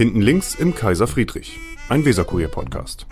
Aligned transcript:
Hinten 0.00 0.22
links 0.22 0.54
im 0.54 0.74
Kaiser 0.74 1.06
Friedrich, 1.06 1.58
ein 1.90 2.06
Weserkurier-Podcast. 2.06 3.06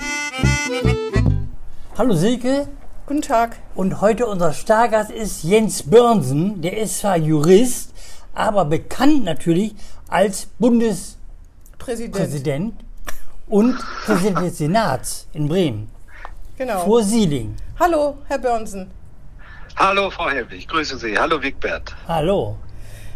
Hallo 1.98 2.14
Silke. 2.14 2.66
Guten 3.04 3.20
Tag. 3.20 3.58
Und 3.74 4.00
heute 4.00 4.26
unser 4.26 4.54
Stargast 4.54 5.10
ist 5.10 5.44
Jens 5.44 5.82
Börnsen. 5.82 6.62
Der 6.62 6.78
ist 6.78 7.00
zwar 7.00 7.18
Jurist, 7.18 7.92
aber 8.32 8.64
bekannt 8.64 9.24
natürlich 9.24 9.74
als 10.08 10.46
Bundespräsident 10.58 12.12
Präsident. 12.12 12.74
und 13.48 13.78
Präsident 14.06 14.38
des 14.38 14.56
Senats 14.56 15.28
in 15.34 15.46
Bremen. 15.46 15.90
Genau. 16.56 16.86
Vor 16.86 17.02
Sieling. 17.02 17.54
Hallo, 17.78 18.16
Herr 18.28 18.38
Börnsen. 18.38 18.90
Hallo 19.76 20.08
Frau 20.08 20.30
Helwig, 20.30 20.66
grüße 20.66 20.96
Sie. 20.96 21.18
Hallo 21.18 21.42
Wigbert. 21.42 21.94
Hallo. 22.06 22.56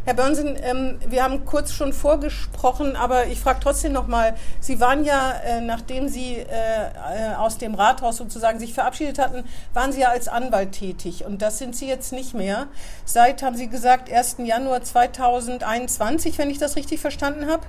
Herr 0.04 0.14
Börnsen, 0.14 0.58
ähm, 0.60 0.98
wir 1.06 1.22
haben 1.22 1.44
kurz 1.44 1.72
schon 1.72 1.92
vorgesprochen, 1.92 2.96
aber 2.96 3.28
ich 3.28 3.38
frage 3.38 3.60
trotzdem 3.62 3.92
nochmal. 3.92 4.34
Sie 4.58 4.80
waren 4.80 5.04
ja, 5.04 5.30
äh, 5.44 5.60
nachdem 5.60 6.08
Sie 6.08 6.38
äh, 6.38 7.34
aus 7.38 7.58
dem 7.58 7.76
Rathaus 7.76 8.16
sozusagen 8.16 8.58
sich 8.58 8.74
verabschiedet 8.74 9.20
hatten, 9.20 9.44
waren 9.74 9.92
Sie 9.92 10.00
ja 10.00 10.08
als 10.08 10.26
Anwalt 10.26 10.72
tätig. 10.72 11.24
Und 11.24 11.40
das 11.40 11.58
sind 11.58 11.76
Sie 11.76 11.86
jetzt 11.86 12.12
nicht 12.12 12.34
mehr. 12.34 12.66
Seit, 13.04 13.44
haben 13.44 13.54
Sie 13.54 13.68
gesagt, 13.68 14.10
1. 14.10 14.38
Januar 14.38 14.82
2021, 14.82 16.36
wenn 16.36 16.50
ich 16.50 16.58
das 16.58 16.74
richtig 16.74 17.00
verstanden 17.00 17.48
habe. 17.48 17.62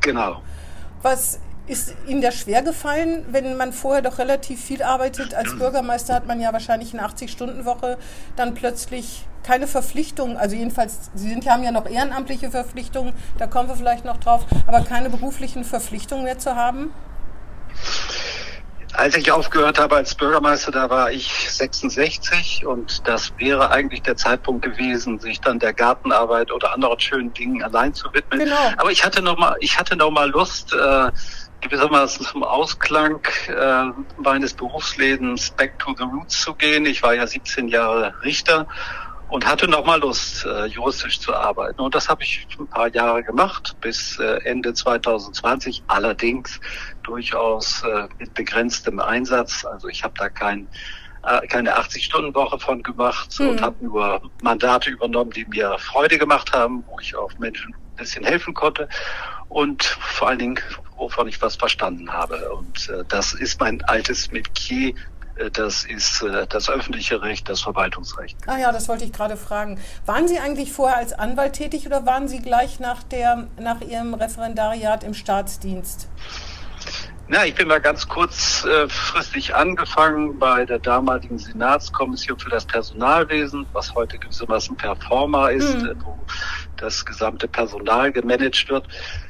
Genau. 0.00 0.42
Was 1.02 1.40
ist 1.66 1.94
Ihnen 2.06 2.20
das 2.20 2.34
schwer 2.34 2.62
gefallen, 2.62 3.24
wenn 3.30 3.56
man 3.56 3.72
vorher 3.72 4.02
doch 4.02 4.18
relativ 4.18 4.62
viel 4.62 4.82
arbeitet? 4.82 5.34
Als 5.34 5.56
Bürgermeister 5.56 6.14
hat 6.14 6.26
man 6.26 6.40
ja 6.40 6.52
wahrscheinlich 6.52 6.92
eine 6.92 7.06
80-Stunden-Woche, 7.06 7.98
dann 8.36 8.54
plötzlich 8.54 9.26
keine 9.42 9.66
Verpflichtungen, 9.66 10.36
also 10.36 10.54
jedenfalls, 10.56 11.10
Sie 11.14 11.28
sind, 11.28 11.48
haben 11.48 11.62
ja 11.62 11.72
noch 11.72 11.88
ehrenamtliche 11.88 12.50
Verpflichtungen, 12.50 13.12
da 13.38 13.46
kommen 13.46 13.68
wir 13.68 13.76
vielleicht 13.76 14.04
noch 14.04 14.18
drauf, 14.18 14.44
aber 14.66 14.82
keine 14.82 15.10
beruflichen 15.10 15.64
Verpflichtungen 15.64 16.24
mehr 16.24 16.38
zu 16.38 16.54
haben? 16.54 16.92
Als 18.94 19.16
ich 19.16 19.32
aufgehört 19.32 19.78
habe 19.78 19.96
als 19.96 20.14
Bürgermeister, 20.14 20.70
da 20.70 20.90
war 20.90 21.10
ich 21.10 21.50
66 21.50 22.66
und 22.66 23.08
das 23.08 23.32
wäre 23.38 23.70
eigentlich 23.70 24.02
der 24.02 24.16
Zeitpunkt 24.16 24.62
gewesen, 24.62 25.18
sich 25.18 25.40
dann 25.40 25.58
der 25.58 25.72
Gartenarbeit 25.72 26.52
oder 26.52 26.74
anderen 26.74 27.00
schönen 27.00 27.32
Dingen 27.32 27.62
allein 27.62 27.94
zu 27.94 28.12
widmen. 28.12 28.40
Genau. 28.40 28.72
Aber 28.76 28.90
ich 28.90 29.02
hatte 29.02 29.22
noch 29.22 29.38
mal, 29.38 29.56
ich 29.60 29.78
hatte 29.78 29.96
noch 29.96 30.10
mal 30.10 30.28
Lust, 30.28 30.74
äh, 30.74 31.10
gewissermaßen 31.62 32.26
zum 32.26 32.42
Ausklang 32.44 33.20
äh, 33.48 33.84
meines 34.18 34.52
Berufslebens 34.52 35.50
back 35.52 35.78
to 35.78 35.94
the 35.96 36.04
roots 36.04 36.40
zu 36.42 36.54
gehen. 36.54 36.84
Ich 36.86 37.02
war 37.02 37.14
ja 37.14 37.26
17 37.26 37.68
Jahre 37.68 38.14
Richter 38.22 38.66
und 39.28 39.46
hatte 39.46 39.66
noch 39.68 39.86
mal 39.86 39.98
Lust, 40.00 40.44
äh, 40.44 40.66
juristisch 40.66 41.20
zu 41.20 41.34
arbeiten. 41.34 41.80
Und 41.80 41.94
das 41.94 42.08
habe 42.08 42.22
ich 42.22 42.46
ein 42.58 42.66
paar 42.66 42.88
Jahre 42.88 43.22
gemacht, 43.22 43.76
bis 43.80 44.18
äh, 44.18 44.40
Ende 44.44 44.74
2020, 44.74 45.84
allerdings 45.86 46.60
durchaus 47.02 47.82
äh, 47.84 48.08
mit 48.18 48.34
begrenztem 48.34 49.00
Einsatz. 49.00 49.64
Also 49.64 49.88
ich 49.88 50.04
habe 50.04 50.14
da 50.18 50.28
kein 50.28 50.68
äh, 51.24 51.46
keine 51.46 51.78
80-Stunden-Woche 51.78 52.58
von 52.58 52.82
gemacht 52.82 53.38
Mhm. 53.38 53.48
und 53.48 53.62
habe 53.62 53.76
nur 53.84 54.20
Mandate 54.42 54.90
übernommen, 54.90 55.30
die 55.30 55.46
mir 55.46 55.78
Freude 55.78 56.18
gemacht 56.18 56.52
haben, 56.52 56.84
wo 56.88 56.98
ich 57.00 57.14
auch 57.14 57.30
Menschen 57.38 57.72
ein 57.74 57.96
bisschen 57.96 58.24
helfen 58.24 58.52
konnte 58.52 58.88
und 59.52 59.84
vor 59.84 60.28
allen 60.28 60.38
Dingen, 60.38 60.58
wovon 60.96 61.28
ich 61.28 61.40
was 61.42 61.56
verstanden 61.56 62.12
habe. 62.12 62.52
Und 62.52 62.88
äh, 62.88 63.04
das 63.08 63.34
ist 63.34 63.60
mein 63.60 63.82
altes 63.84 64.30
Metier, 64.30 64.94
äh, 65.36 65.50
das 65.50 65.84
ist 65.84 66.22
äh, 66.22 66.46
das 66.48 66.70
öffentliche 66.70 67.20
Recht, 67.22 67.48
das 67.48 67.60
Verwaltungsrecht. 67.60 68.36
Ah 68.46 68.58
ja, 68.58 68.72
das 68.72 68.88
wollte 68.88 69.04
ich 69.04 69.12
gerade 69.12 69.36
fragen. 69.36 69.78
Waren 70.06 70.28
Sie 70.28 70.38
eigentlich 70.38 70.72
vorher 70.72 70.96
als 70.96 71.12
Anwalt 71.12 71.54
tätig 71.54 71.86
oder 71.86 72.06
waren 72.06 72.28
Sie 72.28 72.40
gleich 72.40 72.80
nach, 72.80 73.02
der, 73.02 73.48
nach 73.58 73.80
Ihrem 73.82 74.14
Referendariat 74.14 75.04
im 75.04 75.14
Staatsdienst? 75.14 76.08
Na, 77.28 77.46
ich 77.46 77.54
bin 77.54 77.68
mal 77.68 77.80
ganz 77.80 78.08
kurzfristig 78.08 79.54
angefangen 79.54 80.38
bei 80.38 80.66
der 80.66 80.78
damaligen 80.78 81.38
Senatskommission 81.38 82.38
für 82.38 82.50
das 82.50 82.66
Personalwesen, 82.66 83.64
was 83.72 83.94
heute 83.94 84.18
gewissermaßen 84.18 84.76
Performa 84.76 85.48
ist, 85.48 85.74
Mhm. 85.78 85.86
äh, 85.86 85.94
wo 86.04 86.18
das 86.76 87.04
gesamte 87.04 87.46
Personal 87.48 88.12
gemanagt 88.12 88.68
wird. 88.68 88.86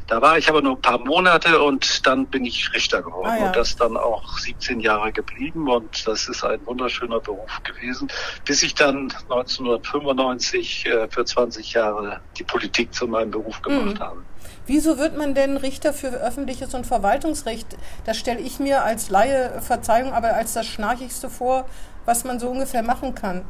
Da 0.08 0.20
war 0.20 0.36
ich 0.36 0.48
aber 0.48 0.60
nur 0.62 0.76
ein 0.76 0.82
paar 0.82 0.98
Monate 0.98 1.62
und 1.62 2.06
dann 2.06 2.26
bin 2.26 2.44
ich 2.44 2.72
Richter 2.74 3.02
geworden 3.02 3.28
Ah 3.30 3.38
ja. 3.38 3.46
und 3.46 3.56
das 3.56 3.76
dann 3.76 3.96
auch 3.96 4.38
17 4.38 4.80
Jahre 4.80 5.12
geblieben 5.12 5.70
und 5.70 6.06
das 6.06 6.28
ist 6.28 6.44
ein 6.44 6.64
wunderschöner 6.66 7.20
Beruf 7.20 7.62
gewesen, 7.62 8.08
bis 8.44 8.62
ich 8.62 8.74
dann 8.74 9.12
1995 9.30 10.86
äh, 10.86 11.08
für 11.08 11.24
20 11.24 11.72
Jahre 11.72 12.20
die 12.38 12.44
Politik 12.44 12.92
zu 12.94 13.06
meinem 13.06 13.30
Beruf 13.30 13.62
gemacht 13.62 13.98
Mhm. 13.98 14.00
habe. 14.00 14.22
Wieso 14.66 14.98
wird 14.98 15.16
man 15.18 15.34
denn 15.34 15.56
Richter 15.56 15.92
für 15.92 16.08
öffentliches 16.08 16.72
und 16.74 16.86
Verwaltungsrecht? 16.86 17.76
Das 18.04 18.16
stelle 18.16 18.40
ich 18.40 18.60
mir 18.60 18.84
als 18.84 19.08
Laie, 19.10 19.60
Verzeihung, 19.60 20.12
aber 20.12 20.34
als 20.34 20.52
das 20.52 20.66
Schnarchigste 20.66 21.28
vor, 21.30 21.66
was 22.04 22.24
man 22.24 22.38
so 22.38 22.48
ungefähr 22.48 22.82
machen 22.82 23.14
kann. 23.14 23.44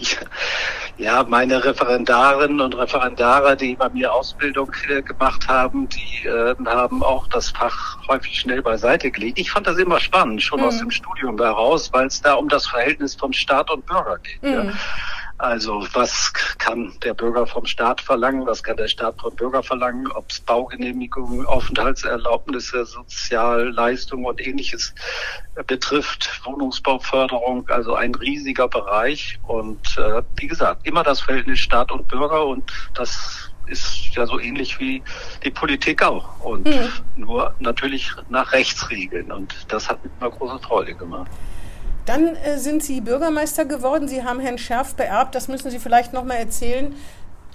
Ja, 0.96 1.24
meine 1.24 1.64
Referendarinnen 1.64 2.60
und 2.60 2.76
Referendare, 2.76 3.56
die 3.56 3.74
bei 3.74 3.88
mir 3.88 4.12
Ausbildung 4.12 4.70
äh, 4.88 5.02
gemacht 5.02 5.48
haben, 5.48 5.88
die 5.88 6.28
äh, 6.28 6.54
haben 6.66 7.02
auch 7.02 7.26
das 7.26 7.50
Fach 7.50 7.98
häufig 8.06 8.38
schnell 8.38 8.62
beiseite 8.62 9.10
gelegt. 9.10 9.40
Ich 9.40 9.50
fand 9.50 9.66
das 9.66 9.76
immer 9.78 9.98
spannend, 9.98 10.40
schon 10.40 10.60
Mhm. 10.60 10.66
aus 10.66 10.78
dem 10.78 10.92
Studium 10.92 11.36
heraus, 11.40 11.92
weil 11.92 12.06
es 12.06 12.22
da 12.22 12.34
um 12.34 12.48
das 12.48 12.68
Verhältnis 12.68 13.16
von 13.16 13.32
Staat 13.32 13.72
und 13.72 13.84
Bürger 13.86 14.18
geht. 14.18 14.38
Ja. 14.42 14.66
Also 15.38 15.86
was 15.92 16.32
kann 16.58 16.92
der 17.02 17.12
Bürger 17.12 17.46
vom 17.46 17.66
Staat 17.66 18.00
verlangen, 18.00 18.46
was 18.46 18.62
kann 18.62 18.76
der 18.76 18.88
Staat 18.88 19.20
vom 19.20 19.34
Bürger 19.34 19.62
verlangen, 19.62 20.06
ob 20.12 20.30
es 20.30 20.40
Baugenehmigungen, 20.40 21.44
Aufenthaltserlaubnisse, 21.46 22.84
Sozialleistungen 22.86 24.26
und 24.26 24.40
ähnliches 24.40 24.94
äh, 25.56 25.64
betrifft, 25.64 26.40
Wohnungsbauförderung, 26.44 27.68
also 27.68 27.94
ein 27.94 28.14
riesiger 28.14 28.68
Bereich. 28.68 29.38
Und 29.42 29.98
äh, 29.98 30.22
wie 30.36 30.46
gesagt, 30.46 30.86
immer 30.86 31.02
das 31.02 31.20
Verhältnis 31.20 31.58
Staat 31.58 31.90
und 31.90 32.06
Bürger 32.08 32.46
und 32.46 32.72
das 32.94 33.50
ist 33.66 34.10
ja 34.14 34.26
so 34.26 34.38
ähnlich 34.38 34.78
wie 34.78 35.02
die 35.42 35.50
Politik 35.50 36.02
auch. 36.02 36.38
Und 36.40 36.66
Mhm. 36.66 36.92
nur 37.16 37.54
natürlich 37.58 38.10
nach 38.28 38.52
Rechtsregeln. 38.52 39.32
Und 39.32 39.54
das 39.68 39.88
hat 39.88 40.04
mir 40.04 40.10
immer 40.20 40.30
große 40.30 40.58
Freude 40.60 40.94
gemacht. 40.94 41.30
Dann 42.06 42.36
äh, 42.36 42.58
sind 42.58 42.82
Sie 42.82 43.00
Bürgermeister 43.00 43.64
geworden. 43.64 44.08
Sie 44.08 44.24
haben 44.24 44.40
Herrn 44.40 44.58
Scherf 44.58 44.94
beerbt. 44.94 45.34
Das 45.34 45.48
müssen 45.48 45.70
Sie 45.70 45.78
vielleicht 45.78 46.12
noch 46.12 46.24
mal 46.24 46.34
erzählen. 46.34 46.94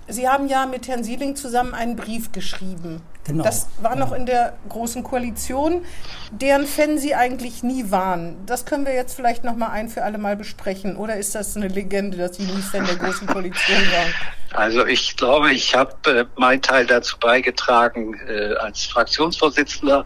Sie 0.07 0.27
haben 0.27 0.47
ja 0.47 0.65
mit 0.65 0.87
Herrn 0.87 1.03
Sieling 1.03 1.35
zusammen 1.35 1.75
einen 1.75 1.95
Brief 1.95 2.31
geschrieben. 2.31 3.01
Genau. 3.25 3.43
Das 3.43 3.67
war 3.79 3.95
noch 3.95 4.11
in 4.11 4.25
der 4.25 4.53
Großen 4.67 5.03
Koalition, 5.03 5.85
deren 6.31 6.65
Fan 6.65 6.97
Sie 6.97 7.13
eigentlich 7.13 7.61
nie 7.61 7.91
waren. 7.91 8.35
Das 8.47 8.65
können 8.65 8.88
wir 8.88 8.95
jetzt 8.95 9.15
vielleicht 9.15 9.43
noch 9.43 9.55
mal 9.55 9.69
ein 9.69 9.88
für 9.88 10.03
alle 10.03 10.17
Mal 10.17 10.35
besprechen. 10.35 10.95
Oder 10.97 11.17
ist 11.17 11.35
das 11.35 11.55
eine 11.55 11.67
Legende, 11.67 12.17
dass 12.17 12.38
Sie 12.38 12.43
nie 12.43 12.61
Fan 12.61 12.88
der 12.88 12.95
Großen 12.95 13.27
Koalition 13.27 13.77
waren? 13.77 14.13
Also 14.53 14.83
ich 14.88 15.15
glaube, 15.15 15.51
ich 15.51 15.75
habe 15.75 15.93
äh, 16.07 16.25
meinen 16.38 16.63
Teil 16.63 16.88
dazu 16.88 17.19
beigetragen 17.19 18.19
äh, 18.27 18.55
als 18.55 18.85
Fraktionsvorsitzender, 18.85 20.05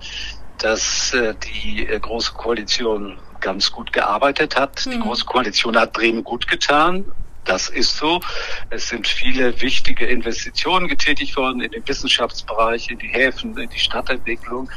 dass 0.57 1.13
äh, 1.13 1.33
die 1.45 1.87
äh, 1.87 1.97
Große 1.97 2.33
Koalition 2.33 3.17
ganz 3.43 3.71
gut 3.71 3.93
gearbeitet 3.93 4.55
hat. 4.55 4.85
Die 4.85 4.97
Mhm. 4.97 5.01
Große 5.01 5.25
Koalition 5.25 5.77
hat 5.77 5.93
Bremen 5.93 6.23
gut 6.23 6.47
getan. 6.47 7.05
Das 7.45 7.67
ist 7.67 7.97
so. 7.97 8.21
Es 8.69 8.87
sind 8.87 9.05
viele 9.05 9.61
wichtige 9.61 10.05
Investitionen 10.05 10.87
getätigt 10.87 11.35
worden 11.35 11.61
in 11.61 11.71
den 11.71 11.85
Wissenschaftsbereich, 11.85 12.89
in 12.89 12.97
die 12.99 13.09
Häfen, 13.09 13.57
in 13.57 13.69
die 13.69 13.79
Stadtentwicklung. 13.79 14.71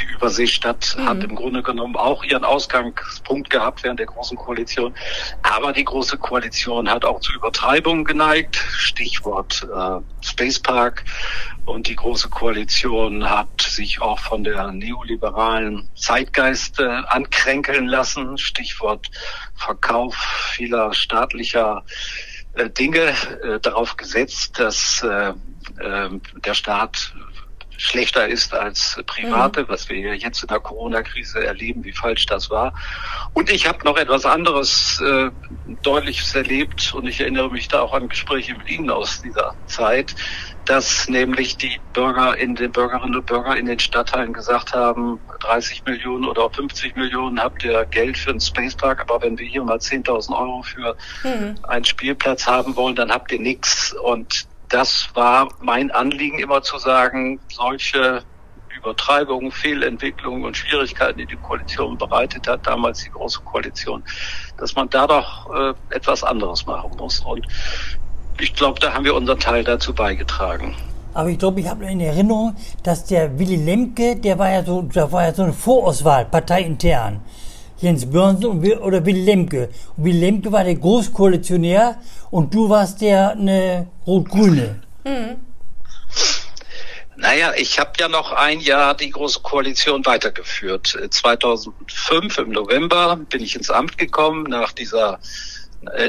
Die 0.00 0.14
Überseestadt 0.14 0.96
Mhm. 0.96 1.08
hat 1.08 1.24
im 1.24 1.34
Grunde 1.34 1.62
genommen 1.62 1.96
auch 1.96 2.24
ihren 2.24 2.44
Ausgangspunkt 2.44 3.50
gehabt 3.50 3.82
während 3.82 3.98
der 3.98 4.06
Großen 4.06 4.36
Koalition. 4.36 4.94
Aber 5.42 5.72
die 5.72 5.84
Große 5.84 6.16
Koalition 6.18 6.88
hat 6.88 7.04
auch 7.04 7.20
zu 7.20 7.32
Übertreibungen 7.32 8.04
geneigt. 8.04 8.56
Stichwort 8.56 9.66
äh, 9.74 10.00
Space 10.24 10.58
Park. 10.58 11.04
Und 11.66 11.86
die 11.88 11.96
Große 11.96 12.28
Koalition 12.28 13.28
hat 13.28 13.62
sich 13.62 14.00
auch 14.00 14.18
von 14.18 14.44
der 14.44 14.72
neoliberalen 14.72 15.88
Zeitgeist 15.94 16.80
äh, 16.80 16.84
ankränkeln 16.84 17.86
lassen. 17.86 18.38
Stichwort 18.38 19.06
Verkauf 19.54 20.16
vieler 20.54 20.92
staatlicher 20.94 21.84
äh, 22.54 22.70
Dinge 22.70 23.14
äh, 23.42 23.60
darauf 23.60 23.96
gesetzt, 23.96 24.58
dass 24.58 25.02
äh, 25.02 25.32
äh, 25.78 26.08
der 26.44 26.54
Staat 26.54 27.14
schlechter 27.80 28.28
ist 28.28 28.52
als 28.52 29.00
Private, 29.06 29.66
was 29.68 29.88
wir 29.88 30.14
jetzt 30.14 30.42
in 30.42 30.48
der 30.48 30.60
Corona-Krise 30.60 31.44
erleben, 31.44 31.82
wie 31.82 31.92
falsch 31.92 32.26
das 32.26 32.50
war. 32.50 32.74
Und 33.32 33.50
ich 33.50 33.66
habe 33.66 33.78
noch 33.84 33.96
etwas 33.96 34.26
anderes 34.26 35.00
äh, 35.00 35.30
Deutliches 35.82 36.34
erlebt 36.34 36.92
und 36.94 37.06
ich 37.06 37.20
erinnere 37.20 37.50
mich 37.50 37.68
da 37.68 37.80
auch 37.80 37.94
an 37.94 38.08
Gespräche 38.08 38.54
mit 38.54 38.68
Ihnen 38.68 38.90
aus 38.90 39.22
dieser 39.22 39.54
Zeit, 39.66 40.14
dass 40.66 41.08
nämlich 41.08 41.56
die 41.56 41.80
Bürger 41.94 42.36
in 42.36 42.54
den 42.54 42.70
Bürgerinnen 42.70 43.16
und 43.16 43.24
Bürger 43.26 43.56
in 43.56 43.64
den 43.64 43.78
Stadtteilen 43.78 44.34
gesagt 44.34 44.74
haben, 44.74 45.18
30 45.40 45.84
Millionen 45.86 46.26
oder 46.26 46.42
auch 46.42 46.54
50 46.54 46.96
Millionen 46.96 47.40
habt 47.40 47.64
ihr 47.64 47.86
Geld 47.86 48.18
für 48.18 48.30
einen 48.30 48.40
Spacepark, 48.40 49.00
aber 49.00 49.22
wenn 49.22 49.38
wir 49.38 49.46
hier 49.46 49.64
mal 49.64 49.78
10.000 49.78 50.38
Euro 50.38 50.62
für 50.62 50.96
Mhm. 51.24 51.56
einen 51.62 51.84
Spielplatz 51.84 52.46
haben 52.46 52.76
wollen, 52.76 52.94
dann 52.94 53.10
habt 53.10 53.32
ihr 53.32 53.40
nichts. 53.40 53.94
Und 54.02 54.46
das 54.70 55.08
war 55.14 55.48
mein 55.60 55.90
Anliegen 55.90 56.38
immer 56.38 56.62
zu 56.62 56.78
sagen, 56.78 57.40
solche 57.52 58.22
Übertreibungen, 58.76 59.50
Fehlentwicklungen 59.50 60.44
und 60.44 60.56
Schwierigkeiten, 60.56 61.18
die 61.18 61.26
die 61.26 61.36
Koalition 61.36 61.98
bereitet 61.98 62.48
hat, 62.48 62.66
damals 62.66 63.04
die 63.04 63.10
Große 63.10 63.40
Koalition, 63.42 64.02
dass 64.56 64.74
man 64.74 64.88
da 64.88 65.06
doch 65.06 65.50
äh, 65.54 65.74
etwas 65.94 66.24
anderes 66.24 66.64
machen 66.66 66.92
muss. 66.96 67.20
Und 67.20 67.46
ich 68.38 68.54
glaube, 68.54 68.80
da 68.80 68.94
haben 68.94 69.04
wir 69.04 69.14
unseren 69.14 69.38
Teil 69.38 69.64
dazu 69.64 69.92
beigetragen. 69.92 70.74
Aber 71.12 71.28
ich 71.28 71.38
glaube, 71.38 71.60
ich 71.60 71.68
habe 71.68 71.84
in 71.86 72.00
Erinnerung, 72.00 72.56
dass 72.84 73.04
der 73.04 73.38
Willy 73.38 73.56
Lemke, 73.56 74.16
der 74.16 74.38
war 74.38 74.50
ja 74.50 74.62
so, 74.62 74.82
da 74.82 75.10
war 75.10 75.24
ja 75.24 75.34
so 75.34 75.42
eine 75.42 75.52
Vorauswahl, 75.52 76.24
parteiintern. 76.24 77.20
Jens 77.80 78.10
Börnsen 78.10 78.62
oder 78.78 79.04
Willy 79.06 79.22
Lemke. 79.22 79.70
Und 79.96 80.04
Willy 80.04 80.20
Lemke 80.20 80.52
war 80.52 80.64
der 80.64 80.74
Großkoalitionär 80.74 81.96
und 82.30 82.52
du 82.54 82.68
warst 82.68 83.00
der 83.00 83.30
eine 83.30 83.88
Rot-Grüne. 84.06 84.82
Mhm. 85.04 85.36
Naja, 87.16 87.52
ich 87.54 87.78
habe 87.78 87.92
ja 87.98 88.08
noch 88.08 88.32
ein 88.32 88.60
Jahr 88.60 88.94
die 88.94 89.10
Große 89.10 89.40
Koalition 89.40 90.04
weitergeführt. 90.06 90.98
2005 91.10 92.38
im 92.38 92.50
November 92.50 93.16
bin 93.28 93.42
ich 93.42 93.56
ins 93.56 93.70
Amt 93.70 93.98
gekommen 93.98 94.44
nach 94.44 94.72
dieser 94.72 95.18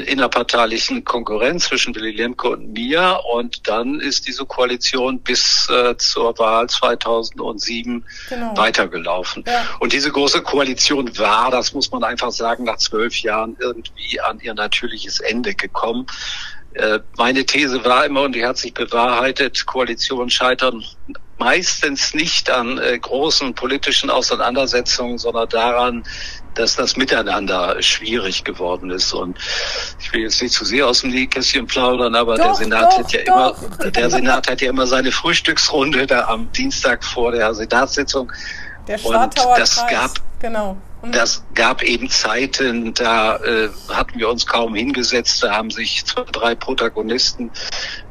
innerparteilichen 0.06 1.04
Konkurrenz 1.04 1.64
zwischen 1.64 1.94
Willy 1.94 2.10
Lemke 2.10 2.48
und 2.48 2.72
mir. 2.72 3.20
Und 3.32 3.68
dann 3.68 4.00
ist 4.00 4.26
diese 4.26 4.44
Koalition 4.44 5.20
bis 5.20 5.68
äh, 5.70 5.96
zur 5.96 6.38
Wahl 6.38 6.68
2007 6.68 8.04
genau. 8.28 8.56
weitergelaufen. 8.56 9.44
Ja. 9.46 9.64
Und 9.80 9.92
diese 9.92 10.10
große 10.10 10.42
Koalition 10.42 11.16
war, 11.18 11.50
das 11.50 11.72
muss 11.72 11.90
man 11.90 12.04
einfach 12.04 12.32
sagen, 12.32 12.64
nach 12.64 12.76
zwölf 12.76 13.16
Jahren 13.22 13.56
irgendwie 13.60 14.20
an 14.20 14.40
ihr 14.40 14.54
natürliches 14.54 15.20
Ende 15.20 15.54
gekommen. 15.54 16.06
Äh, 16.74 17.00
meine 17.16 17.44
These 17.44 17.84
war 17.84 18.04
immer, 18.04 18.22
und 18.22 18.34
die 18.34 18.44
hat 18.44 18.58
sich 18.58 18.74
bewahrheitet, 18.74 19.66
Koalitionen 19.66 20.30
scheitern 20.30 20.84
meistens 21.42 22.14
nicht 22.14 22.50
an 22.50 22.78
äh, 22.78 22.98
großen 22.98 23.54
politischen 23.54 24.10
Auseinandersetzungen, 24.10 25.18
sondern 25.18 25.48
daran, 25.48 26.04
dass 26.54 26.76
das 26.76 26.96
Miteinander 26.96 27.82
schwierig 27.82 28.44
geworden 28.44 28.90
ist. 28.90 29.12
Und 29.12 29.38
ich 29.98 30.12
will 30.12 30.20
jetzt 30.22 30.40
nicht 30.40 30.54
zu 30.54 30.64
sehr 30.64 30.86
aus 30.86 31.00
dem 31.00 31.10
Nähkästchen 31.10 31.66
plaudern, 31.66 32.14
aber 32.14 32.36
doch, 32.36 32.44
der 32.44 32.54
Senat 32.54 32.92
doch, 32.92 32.98
hat 32.98 33.12
ja 33.12 33.24
doch. 33.24 33.62
immer, 33.62 33.90
der 33.90 34.10
Senat 34.10 34.48
hat 34.48 34.60
ja 34.60 34.70
immer 34.70 34.86
seine 34.86 35.10
Frühstücksrunde 35.10 36.06
da 36.06 36.26
am 36.26 36.50
Dienstag 36.52 37.04
vor 37.04 37.32
der 37.32 37.52
Senatssitzung. 37.54 38.30
Der 38.86 38.98
Schwartauer 38.98 39.52
Und 39.54 39.58
das 39.58 39.76
Kreis. 39.76 39.90
gab 39.90 40.10
genau. 40.38 40.76
Das 41.10 41.44
gab 41.54 41.82
eben 41.82 42.08
Zeiten, 42.08 42.94
da 42.94 43.36
äh, 43.36 43.68
hatten 43.88 44.20
wir 44.20 44.28
uns 44.28 44.46
kaum 44.46 44.76
hingesetzt, 44.76 45.42
da 45.42 45.52
haben 45.52 45.70
sich 45.70 46.04
zwei, 46.04 46.22
drei 46.30 46.54
Protagonisten 46.54 47.50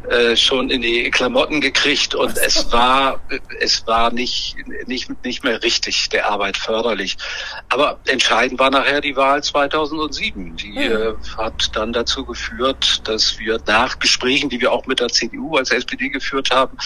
äh, 0.09 0.35
schon 0.35 0.69
in 0.69 0.81
die 0.81 1.09
Klamotten 1.09 1.61
gekriegt 1.61 2.15
und 2.15 2.37
es 2.37 2.69
war 2.73 3.21
es 3.61 3.87
war 3.87 4.11
nicht 4.11 4.57
nicht 4.87 5.09
nicht 5.23 5.43
mehr 5.43 5.63
richtig 5.63 6.09
der 6.09 6.29
Arbeit 6.29 6.57
förderlich. 6.57 7.15
Aber 7.69 7.97
entscheidend 8.07 8.59
war 8.59 8.69
nachher 8.69 8.99
die 8.99 9.15
Wahl 9.15 9.41
2007. 9.41 10.57
Die 10.57 10.71
mhm. 10.71 10.77
äh, 10.77 11.13
hat 11.37 11.73
dann 11.73 11.93
dazu 11.93 12.25
geführt, 12.25 13.07
dass 13.07 13.39
wir 13.39 13.61
nach 13.67 13.99
Gesprächen, 13.99 14.49
die 14.49 14.59
wir 14.59 14.73
auch 14.73 14.85
mit 14.85 14.99
der 14.99 15.07
CDU 15.07 15.55
als 15.55 15.71
SPD 15.71 16.09
geführt 16.09 16.51
haben, 16.51 16.77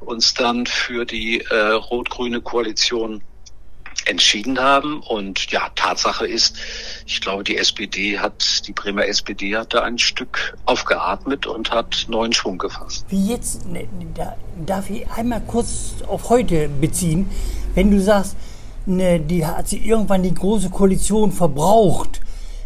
uns 0.00 0.34
dann 0.34 0.66
für 0.66 1.04
die 1.04 1.42
äh, 1.42 1.56
rot-grüne 1.56 2.40
Koalition 2.40 3.22
entschieden 4.06 4.58
haben. 4.58 5.00
Und 5.00 5.50
ja, 5.50 5.68
Tatsache 5.74 6.26
ist, 6.26 6.56
ich 7.06 7.20
glaube, 7.20 7.44
die 7.44 7.56
SPD 7.56 8.18
hat, 8.18 8.66
die 8.66 8.72
Bremer 8.72 9.06
SPD 9.06 9.56
hat 9.56 9.74
da 9.74 9.82
ein 9.82 9.98
Stück 9.98 10.56
aufgeatmet 10.64 11.46
und 11.46 11.70
hat 11.70 12.06
neuen 12.08 12.32
Schwung 12.32 12.58
gefasst. 12.58 13.04
Wie 13.08 13.28
jetzt, 13.28 13.66
ne, 13.68 13.86
da 14.14 14.36
darf 14.64 14.90
ich 14.90 15.08
einmal 15.10 15.40
kurz 15.40 15.94
auf 16.06 16.28
heute 16.28 16.68
beziehen. 16.68 17.28
Wenn 17.74 17.90
du 17.90 18.00
sagst, 18.00 18.36
ne, 18.86 19.20
die 19.20 19.44
hat 19.44 19.68
sie 19.68 19.78
irgendwann 19.78 20.22
die 20.22 20.34
große 20.34 20.70
Koalition 20.70 21.32
verbraucht, 21.32 22.20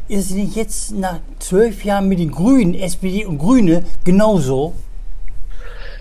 ist 0.08 0.28
sie 0.28 0.42
nicht 0.42 0.56
jetzt 0.56 0.92
nach 0.92 1.20
zwölf 1.38 1.84
Jahren 1.84 2.08
mit 2.08 2.18
den 2.18 2.30
Grünen, 2.30 2.74
SPD 2.74 3.26
und 3.26 3.38
Grüne 3.38 3.84
genauso? 4.04 4.74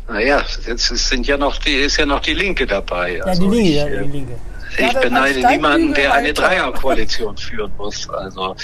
Naja, 0.08 0.42
jetzt 0.66 0.88
sind 0.88 1.28
ja 1.28 1.38
noch 1.38 1.58
die, 1.58 1.74
ist 1.74 1.98
ja 1.98 2.06
noch 2.06 2.22
die 2.22 2.34
Linke 2.34 2.66
dabei. 2.66 3.18
Ja, 3.18 3.26
also 3.26 3.50
die 3.50 3.56
Linke, 3.58 3.70
ich, 3.70 3.76
ja, 3.76 3.86
die 3.88 3.94
äh, 3.94 4.02
Linke. 4.04 4.36
Ich 4.74 4.92
ja, 4.94 5.00
beneide 5.00 5.48
niemanden, 5.48 5.94
der 5.94 6.14
eine 6.14 6.34
Dreierkoalition 6.34 7.38
führen 7.38 7.72
muss. 7.78 8.10
Also 8.10 8.56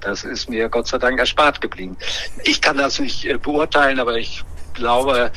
das 0.00 0.24
ist 0.24 0.48
mir 0.48 0.68
Gott 0.68 0.88
sei 0.88 0.98
Dank 0.98 1.18
erspart 1.18 1.60
geblieben. 1.60 1.96
Ich 2.44 2.60
kann 2.60 2.76
das 2.76 2.98
nicht 2.98 3.24
äh, 3.24 3.38
beurteilen, 3.38 4.00
aber 4.00 4.16
ich 4.16 4.44
glaube, 4.74 5.30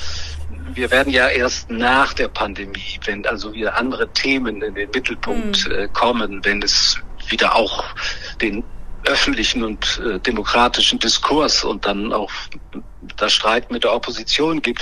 wir 0.73 0.91
werden 0.91 1.11
ja 1.11 1.27
erst 1.27 1.69
nach 1.69 2.13
der 2.13 2.27
Pandemie, 2.27 2.99
wenn 3.05 3.25
also 3.25 3.53
wieder 3.53 3.75
andere 3.75 4.11
Themen 4.13 4.61
in 4.61 4.75
den 4.75 4.89
Mittelpunkt 4.91 5.67
mhm. 5.67 5.91
kommen, 5.93 6.43
wenn 6.43 6.61
es 6.61 6.97
wieder 7.29 7.55
auch 7.55 7.83
den 8.41 8.63
öffentlichen 9.05 9.63
und 9.63 10.01
äh, 10.05 10.19
demokratischen 10.19 10.99
Diskurs 10.99 11.63
und 11.63 11.85
dann 11.85 12.13
auch 12.13 12.31
das 13.17 13.33
Streit 13.33 13.69
mit 13.71 13.83
der 13.83 13.93
Opposition 13.93 14.61
gibt, 14.61 14.81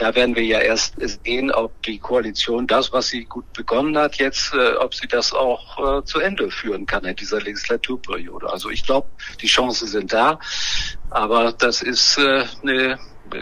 da 0.00 0.14
werden 0.14 0.34
wir 0.34 0.44
ja 0.44 0.60
erst 0.60 0.94
sehen, 0.98 1.50
ob 1.52 1.82
die 1.82 1.98
Koalition 1.98 2.66
das, 2.66 2.90
was 2.90 3.08
sie 3.08 3.24
gut 3.26 3.52
begonnen 3.52 3.98
hat, 3.98 4.16
jetzt, 4.16 4.52
äh, 4.54 4.76
ob 4.76 4.94
sie 4.94 5.06
das 5.06 5.32
auch 5.32 5.98
äh, 5.98 6.04
zu 6.04 6.20
Ende 6.20 6.50
führen 6.50 6.86
kann 6.86 7.04
in 7.04 7.14
dieser 7.16 7.40
Legislaturperiode. 7.40 8.50
Also 8.50 8.70
ich 8.70 8.82
glaube, 8.84 9.08
die 9.42 9.46
Chancen 9.46 9.88
sind 9.88 10.10
da, 10.12 10.38
aber 11.10 11.52
das 11.52 11.82
ist 11.82 12.16
äh, 12.16 12.44
eine, 12.62 12.98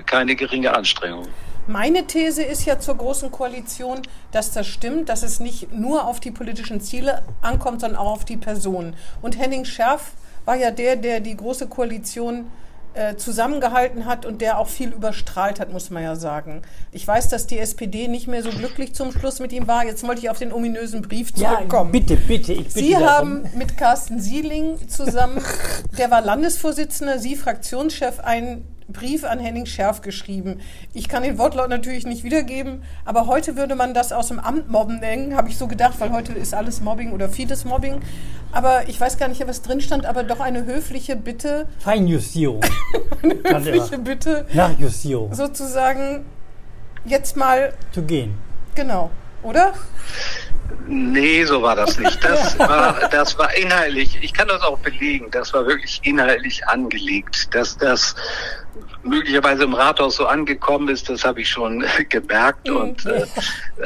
keine 0.06 0.34
geringe 0.34 0.74
Anstrengung. 0.74 1.28
Meine 1.68 2.06
These 2.06 2.42
ist 2.42 2.64
ja 2.64 2.80
zur 2.80 2.96
Großen 2.96 3.30
Koalition, 3.30 4.02
dass 4.32 4.52
das 4.52 4.66
stimmt, 4.66 5.10
dass 5.10 5.22
es 5.22 5.38
nicht 5.38 5.72
nur 5.72 6.06
auf 6.06 6.18
die 6.18 6.32
politischen 6.32 6.80
Ziele 6.80 7.22
ankommt, 7.40 7.82
sondern 7.82 8.00
auch 8.00 8.12
auf 8.12 8.24
die 8.24 8.36
Personen. 8.36 8.96
Und 9.22 9.38
Henning 9.38 9.64
Scherf 9.64 10.12
war 10.44 10.56
ja 10.56 10.72
der, 10.72 10.96
der 10.96 11.20
die 11.20 11.36
Große 11.36 11.68
Koalition 11.68 12.50
äh, 12.98 13.16
zusammengehalten 13.16 14.06
hat 14.06 14.26
und 14.26 14.40
der 14.40 14.58
auch 14.58 14.66
viel 14.66 14.88
überstrahlt 14.88 15.60
hat, 15.60 15.72
muss 15.72 15.90
man 15.90 16.02
ja 16.02 16.16
sagen. 16.16 16.62
Ich 16.90 17.06
weiß, 17.06 17.28
dass 17.28 17.46
die 17.46 17.58
SPD 17.58 18.08
nicht 18.08 18.26
mehr 18.26 18.42
so 18.42 18.50
glücklich 18.50 18.92
zum 18.94 19.12
Schluss 19.12 19.38
mit 19.38 19.52
ihm 19.52 19.68
war. 19.68 19.84
Jetzt 19.84 20.02
wollte 20.06 20.20
ich 20.20 20.30
auf 20.30 20.38
den 20.38 20.52
ominösen 20.52 21.02
Brief 21.02 21.32
zurückkommen. 21.32 21.94
Ja, 21.94 22.00
bitte, 22.00 22.16
bitte. 22.16 22.52
Ich 22.54 22.64
bitte 22.64 22.78
Sie 22.80 22.90
darum. 22.90 23.08
haben 23.08 23.50
mit 23.54 23.76
Carsten 23.76 24.20
Sieling 24.20 24.88
zusammen, 24.88 25.40
der 25.96 26.10
war 26.10 26.22
Landesvorsitzender, 26.22 27.20
Sie 27.20 27.36
Fraktionschef, 27.36 28.18
einen 28.18 28.64
Brief 28.88 29.24
an 29.24 29.38
Henning 29.38 29.66
Schärf 29.66 30.00
geschrieben. 30.00 30.60
Ich 30.94 31.08
kann 31.08 31.22
den 31.22 31.36
Wortlaut 31.36 31.68
natürlich 31.68 32.06
nicht 32.06 32.24
wiedergeben, 32.24 32.82
aber 33.04 33.26
heute 33.26 33.56
würde 33.56 33.74
man 33.74 33.92
das 33.92 34.12
aus 34.12 34.28
dem 34.28 34.40
Amt 34.40 34.70
mobben 34.70 35.00
nennen, 35.00 35.36
habe 35.36 35.50
ich 35.50 35.58
so 35.58 35.66
gedacht, 35.66 36.00
weil 36.00 36.10
heute 36.10 36.32
ist 36.32 36.54
alles 36.54 36.80
Mobbing 36.80 37.12
oder 37.12 37.28
vieles 37.28 37.66
Mobbing. 37.66 38.00
Aber 38.50 38.88
ich 38.88 38.98
weiß 38.98 39.18
gar 39.18 39.28
nicht, 39.28 39.46
was 39.46 39.60
drin 39.60 39.82
stand, 39.82 40.06
aber 40.06 40.22
doch 40.22 40.40
eine 40.40 40.64
höfliche 40.64 41.16
Bitte. 41.16 41.66
Feinjustierung. 41.80 42.62
eine 43.22 43.34
höfliche 43.72 43.98
Bitte. 43.98 44.46
Nachjustierung. 44.54 45.34
Sozusagen 45.34 46.24
jetzt 47.04 47.36
mal. 47.36 47.74
Zu 47.92 48.02
gehen. 48.02 48.38
Genau. 48.74 49.10
Oder? 49.42 49.74
Nee, 50.86 51.44
so 51.44 51.62
war 51.62 51.76
das 51.76 51.98
nicht. 51.98 52.22
Das 52.24 52.58
war, 52.58 53.08
das 53.10 53.38
war 53.38 53.54
inhaltlich, 53.56 54.18
ich 54.22 54.32
kann 54.32 54.48
das 54.48 54.62
auch 54.62 54.78
belegen, 54.78 55.30
das 55.30 55.52
war 55.52 55.66
wirklich 55.66 56.00
inhaltlich 56.02 56.66
angelegt. 56.66 57.54
Dass 57.54 57.76
das 57.76 58.14
möglicherweise 59.02 59.64
im 59.64 59.74
Rathaus 59.74 60.16
so 60.16 60.26
angekommen 60.26 60.88
ist, 60.88 61.08
das 61.08 61.24
habe 61.24 61.40
ich 61.40 61.48
schon 61.48 61.84
gemerkt. 62.08 62.68
Mhm. 62.68 62.76
Und, 62.76 63.06
äh, 63.06 63.24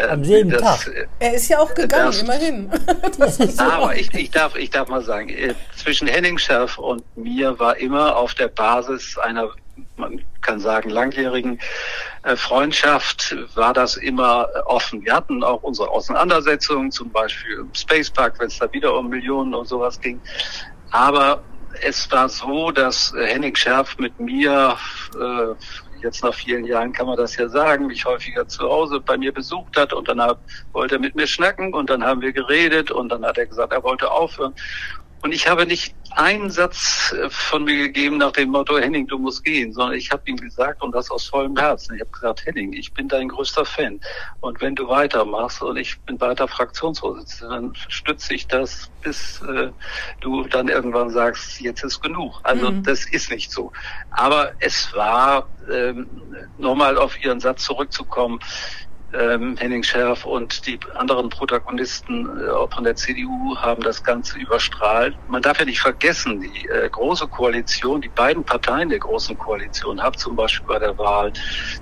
Am 0.09 0.25
selben 0.25 0.51
das, 0.51 0.61
Tag. 0.61 0.95
Äh, 0.95 1.07
er 1.19 1.35
ist 1.35 1.49
ja 1.49 1.59
auch 1.59 1.75
gegangen, 1.75 2.07
das, 2.07 2.23
immerhin. 2.23 2.71
so 3.49 3.63
aber 3.63 3.97
ich, 3.97 4.13
ich, 4.15 4.31
darf, 4.31 4.57
ich 4.57 4.71
darf 4.71 4.89
mal 4.89 5.03
sagen, 5.03 5.29
äh, 5.29 5.55
zwischen 5.77 6.09
Henning 6.09 6.39
Scherf 6.39 6.79
und 6.79 7.05
mir 7.17 7.59
war 7.59 7.77
immer 7.77 8.17
auf 8.17 8.35
der 8.35 8.49
Basis 8.49 9.19
einer, 9.19 9.51
man 9.97 10.23
kann 10.41 10.61
sagen, 10.61 10.91
langjährigen 10.91 11.61
äh, 12.25 12.37
Freundschaft 12.37 13.37
war 13.55 13.73
das 13.73 13.97
immer 13.97 14.49
offen. 14.67 15.05
Wir 15.05 15.15
hatten 15.15 15.43
auch 15.43 15.63
unsere 15.63 15.91
Auseinandersetzungen, 15.91 16.91
zum 16.91 17.11
Beispiel 17.11 17.59
im 17.61 17.75
Space 17.75 18.11
Park, 18.11 18.39
wenn 18.39 18.49
es 18.49 18.59
da 18.59 18.73
wieder 18.73 18.97
um 18.97 19.09
Millionen 19.09 19.55
und 19.55 19.69
sowas 19.69 20.01
ging. 20.01 20.21
Aber 20.91 21.43
es 21.81 22.11
war 22.11 22.29
so, 22.29 22.71
dass 22.71 23.15
Henning 23.17 23.55
Scherf 23.57 23.97
mit 23.99 24.19
mir, 24.21 24.77
äh, 25.19 26.03
jetzt 26.03 26.23
nach 26.23 26.35
vielen 26.35 26.65
Jahren 26.65 26.93
kann 26.93 27.07
man 27.07 27.17
das 27.17 27.37
ja 27.37 27.49
sagen, 27.49 27.87
mich 27.87 28.05
häufiger 28.05 28.47
zu 28.47 28.65
Hause 28.65 29.01
bei 29.01 29.17
mir 29.17 29.33
besucht 29.33 29.77
hat 29.77 29.93
und 29.93 30.09
dann 30.09 30.21
wollte 30.73 30.97
er 30.97 31.01
mit 31.01 31.15
mir 31.15 31.27
schnacken 31.27 31.73
und 31.73 31.89
dann 31.91 32.05
haben 32.05 32.21
wir 32.21 32.33
geredet 32.33 32.91
und 32.91 33.09
dann 33.09 33.25
hat 33.25 33.39
er 33.39 33.47
gesagt, 33.47 33.73
er 33.73 33.83
wollte 33.83 34.11
aufhören. 34.11 34.55
Und 35.23 35.33
ich 35.33 35.49
habe 35.49 35.67
nicht 35.67 35.95
einen 36.17 36.51
Satz 36.51 37.13
äh, 37.13 37.29
von 37.31 37.65
mir 37.65 37.77
gegeben 37.77 38.19
nach 38.19 38.33
dem 38.33 38.51
Motto, 38.51 38.79
Henning, 38.79 39.07
du 39.07 39.19
musst 39.19 39.45
gehen, 39.45 39.73
sondern 39.73 39.97
ich 39.97 40.11
habe 40.11 40.23
ihm 40.27 40.37
gesagt 40.37 40.83
und 40.83 40.95
das 40.95 41.11
aus 41.11 41.27
vollem 41.27 41.57
Herzen. 41.57 41.95
Ich 41.95 42.01
habe 42.01 42.11
gesagt, 42.11 42.47
Henning, 42.47 42.73
ich 42.73 42.93
bin 42.93 43.09
dein 43.09 43.29
größter 43.29 43.65
Fan. 43.65 44.01
Und 44.41 44.61
wenn 44.61 44.75
du 44.75 44.89
weitermachst 44.89 45.63
und 45.63 45.77
ich 45.77 45.99
bin 46.01 46.21
weiter 46.21 46.49
Fraktionsvorsitzender, 46.49 47.55
dann 47.55 47.73
stütze 47.89 48.35
ich 48.35 48.47
das, 48.47 48.91
bis 49.03 49.41
äh, 49.43 49.71
du 50.21 50.45
dann 50.45 50.69
irgendwann 50.69 51.11
sagst, 51.11 51.61
jetzt 51.61 51.85
ist 51.85 52.01
genug. 52.01 52.41
Also 52.43 52.71
mhm. 52.71 52.83
das 52.83 53.07
ist 53.07 53.31
nicht 53.31 53.51
so. 53.51 53.73
Aber 54.11 54.53
es 54.61 54.93
war, 54.95 55.49
ähm, 55.71 56.07
nochmal 56.59 56.99
auf 56.99 57.23
Ihren 57.23 57.41
Satz 57.41 57.65
zurückzukommen, 57.65 58.41
ähm, 59.19 59.57
Henning 59.59 59.83
Scherf 59.83 60.25
und 60.25 60.67
die 60.67 60.79
anderen 60.95 61.29
Protagonisten 61.29 62.27
äh, 62.27 62.75
von 62.75 62.85
der 62.85 62.97
CDU 62.97 63.57
haben 63.57 63.83
das 63.83 64.03
Ganze 64.03 64.39
überstrahlt. 64.39 65.17
Man 65.29 65.43
darf 65.43 65.59
ja 65.59 65.65
nicht 65.65 65.81
vergessen, 65.81 66.41
die 66.41 66.69
äh, 66.69 66.89
große 66.89 67.29
Koalition, 67.29 68.01
die 68.01 68.09
beiden 68.09 68.45
Parteien 68.45 68.89
der 68.89 68.99
großen 68.99 69.37
Koalition 69.39 70.03
haben 70.03 70.17
zum 70.17 70.37
Beispiel 70.37 70.67
bei 70.67 70.79
der 70.79 70.97
Wahl 70.99 71.33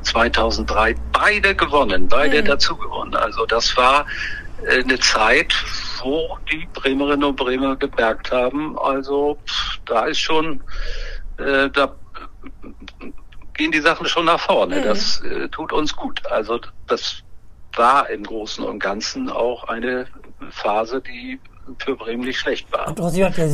2003 0.03 0.95
beide 1.13 1.55
gewonnen, 1.55 2.09
beide 2.09 2.43
mhm. 2.43 2.47
dazu 2.47 2.77
gewonnen. 2.77 3.15
Also 3.15 3.47
das 3.47 3.77
war 3.77 4.07
äh, 4.67 4.83
eine 4.83 4.99
Zeit, 4.99 5.55
wo 6.03 6.39
die 6.51 6.67
Bremerinnen 6.73 7.25
und 7.25 7.37
Bremer 7.37 7.77
gemerkt 7.77 8.33
haben, 8.33 8.79
also 8.79 9.39
pff, 9.47 9.79
da 9.87 10.07
ist 10.07 10.19
schon, 10.19 10.63
äh, 11.39 11.71
da 11.71 11.95
gehen 13.61 13.73
die 13.73 13.81
Sachen 13.81 14.07
schon 14.07 14.25
nach 14.25 14.41
vorne. 14.41 14.81
Mhm. 14.81 14.85
Das 14.85 15.21
äh, 15.21 15.49
tut 15.49 15.73
uns 15.73 15.95
gut. 15.95 16.27
Also 16.27 16.61
das 16.87 17.23
war 17.75 18.09
im 18.09 18.25
Großen 18.25 18.65
und 18.65 18.79
Ganzen 18.79 19.29
auch 19.29 19.65
eine 19.65 20.07
Phase, 20.51 21.03
die 21.03 21.39
für 21.79 21.95
Bremen 21.95 22.25
nicht 22.25 22.39
schlecht 22.39 22.73
war. 22.73 22.89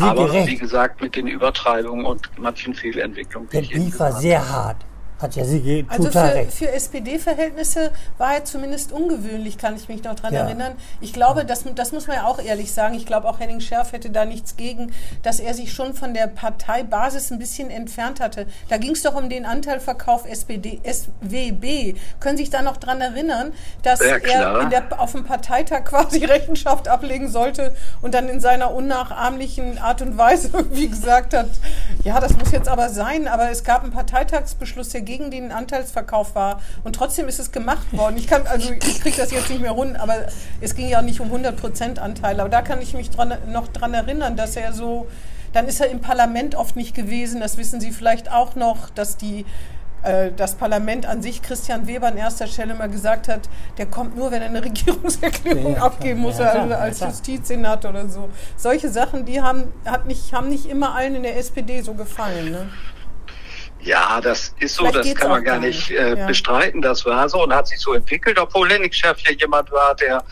Aber 0.00 0.26
gerecht. 0.26 0.48
wie 0.48 0.56
gesagt, 0.56 1.02
mit 1.02 1.16
den 1.16 1.26
Übertreibungen 1.26 2.06
und 2.06 2.30
manchen 2.38 2.72
Fehlentwicklungen. 2.72 3.50
Der 3.50 3.62
Brief 3.62 3.98
war 3.98 4.12
sehr 4.12 4.48
hart. 4.48 4.78
Hat 5.18 5.34
ja 5.34 5.44
Sie 5.44 5.86
also 5.88 6.04
total 6.04 6.44
für, 6.44 6.50
für 6.66 6.72
SPD-Verhältnisse 6.72 7.90
war 8.18 8.34
er 8.34 8.44
zumindest 8.44 8.92
ungewöhnlich, 8.92 9.56
kann 9.56 9.74
ich 9.74 9.88
mich 9.88 10.04
noch 10.04 10.14
dran 10.14 10.34
Ja. 10.34 10.40
erinnern. 10.42 10.72
Ich 11.00 11.14
glaube, 11.14 11.46
das, 11.46 11.64
das 11.74 11.92
muss 11.92 12.06
man 12.06 12.16
ja 12.16 12.26
auch 12.26 12.38
ehrlich 12.38 12.72
sagen, 12.72 12.94
ich 12.94 13.06
glaube 13.06 13.26
auch 13.26 13.40
Henning 13.40 13.60
Scherf 13.60 13.92
hätte 13.92 14.10
da 14.10 14.26
nichts 14.26 14.56
gegen, 14.56 14.92
dass 15.22 15.40
er 15.40 15.54
sich 15.54 15.72
schon 15.72 15.94
von 15.94 16.12
der 16.12 16.26
Parteibasis 16.26 17.30
ein 17.30 17.38
bisschen 17.38 17.70
entfernt 17.70 18.20
hatte. 18.20 18.46
Da 18.68 18.76
ging 18.76 18.92
es 18.92 19.02
doch 19.02 19.14
um 19.14 19.30
den 19.30 19.46
Anteilverkauf 19.46 20.26
SPD, 20.28 20.80
SWB. 20.84 21.94
Können 22.20 22.36
Sie 22.36 22.42
sich 22.44 22.50
da 22.50 22.60
noch 22.60 22.76
dran 22.76 23.00
erinnern, 23.00 23.52
dass 23.82 24.00
Ja, 24.00 24.16
er 24.16 24.66
der, 24.68 25.00
auf 25.00 25.12
dem 25.12 25.24
Parteitag 25.24 25.84
quasi 25.86 26.24
Rechenschaft 26.24 26.88
ablegen 26.88 27.30
sollte 27.30 27.74
und 28.02 28.12
dann 28.12 28.28
in 28.28 28.40
seiner 28.40 28.74
unnachahmlichen 28.74 29.78
Art 29.78 30.02
und 30.02 30.18
Weise, 30.18 30.50
wie 30.72 30.88
gesagt 30.88 31.32
hat, 31.34 31.48
ja, 32.04 32.20
das 32.20 32.36
muss 32.36 32.52
jetzt 32.52 32.68
aber 32.68 32.88
sein, 32.88 33.28
aber 33.28 33.50
es 33.50 33.64
gab 33.64 33.82
einen 33.82 33.92
Parteitagsbeschluss, 33.92 34.90
der 34.90 35.02
gegen 35.02 35.30
den 35.30 35.52
Anteilsverkauf 35.52 36.34
war 36.34 36.60
und 36.84 36.94
trotzdem 36.94 37.28
ist 37.28 37.38
es 37.38 37.52
gemacht 37.52 37.92
worden. 37.92 38.16
Ich 38.16 38.26
kann, 38.26 38.46
also 38.46 38.72
ich 38.72 39.00
kriege 39.00 39.16
das 39.16 39.30
jetzt 39.30 39.50
nicht 39.50 39.60
mehr 39.60 39.72
rund, 39.72 39.98
aber 39.98 40.26
es 40.60 40.74
ging 40.74 40.88
ja 40.88 41.02
nicht 41.02 41.20
um 41.20 41.32
100% 41.32 41.98
Anteile, 41.98 42.42
aber 42.42 42.50
da 42.50 42.62
kann 42.62 42.80
ich 42.80 42.94
mich 42.94 43.10
dran, 43.10 43.34
noch 43.50 43.68
dran 43.68 43.94
erinnern, 43.94 44.36
dass 44.36 44.56
er 44.56 44.72
so, 44.72 45.06
dann 45.52 45.66
ist 45.66 45.80
er 45.80 45.88
im 45.90 46.00
Parlament 46.00 46.54
oft 46.54 46.76
nicht 46.76 46.94
gewesen, 46.94 47.40
das 47.40 47.56
wissen 47.56 47.80
Sie 47.80 47.92
vielleicht 47.92 48.30
auch 48.30 48.54
noch, 48.56 48.90
dass 48.90 49.16
die 49.16 49.44
äh, 50.06 50.32
das 50.34 50.54
Parlament 50.54 51.04
an 51.06 51.20
sich 51.22 51.42
Christian 51.42 51.86
Weber 51.86 52.06
an 52.08 52.16
erster 52.16 52.46
Stelle 52.46 52.74
mal 52.74 52.88
gesagt 52.88 53.28
hat, 53.28 53.48
der 53.78 53.86
kommt 53.86 54.16
nur, 54.16 54.30
wenn 54.30 54.40
er 54.42 54.48
eine 54.48 54.64
Regierungserklärung 54.64 55.72
Ja, 55.74 55.78
ja, 55.78 55.82
abgeben 55.84 56.20
muss, 56.20 56.38
Ja, 56.38 56.50
also 56.52 56.74
als 56.74 56.98
klar. 56.98 57.10
Justizsenator 57.10 57.90
oder 57.90 58.08
so. 58.08 58.28
Solche 58.56 58.88
Sachen, 58.88 59.24
die 59.24 59.40
haben, 59.42 59.72
hat 59.84 60.06
nicht, 60.06 60.32
haben 60.32 60.48
nicht 60.48 60.66
immer 60.66 60.94
allen 60.94 61.14
in 61.16 61.22
der 61.22 61.36
SPD 61.36 61.80
so 61.82 61.94
gefallen. 61.94 62.50
Ne? 62.50 62.68
Ja, 63.80 64.20
das 64.20 64.52
ist 64.58 64.74
so, 64.74 64.86
Vielleicht 64.86 65.10
das 65.10 65.14
kann 65.14 65.30
man 65.30 65.44
gar 65.44 65.54
gar 65.58 65.66
nicht 65.66 65.90
nicht. 65.90 65.98
äh, 66.00 66.16
Ja. 66.18 66.26
bestreiten. 66.26 66.82
Das 66.82 67.04
war 67.06 67.28
so 67.28 67.42
und 67.44 67.52
hat 67.54 67.68
sich 67.68 67.78
so 67.78 67.92
entwickelt, 67.94 68.38
obwohl 68.38 68.66
Lennig-Chef 68.68 69.20
ja 69.20 69.32
jemand 69.32 69.70
war, 69.70 69.94
der 69.94 70.24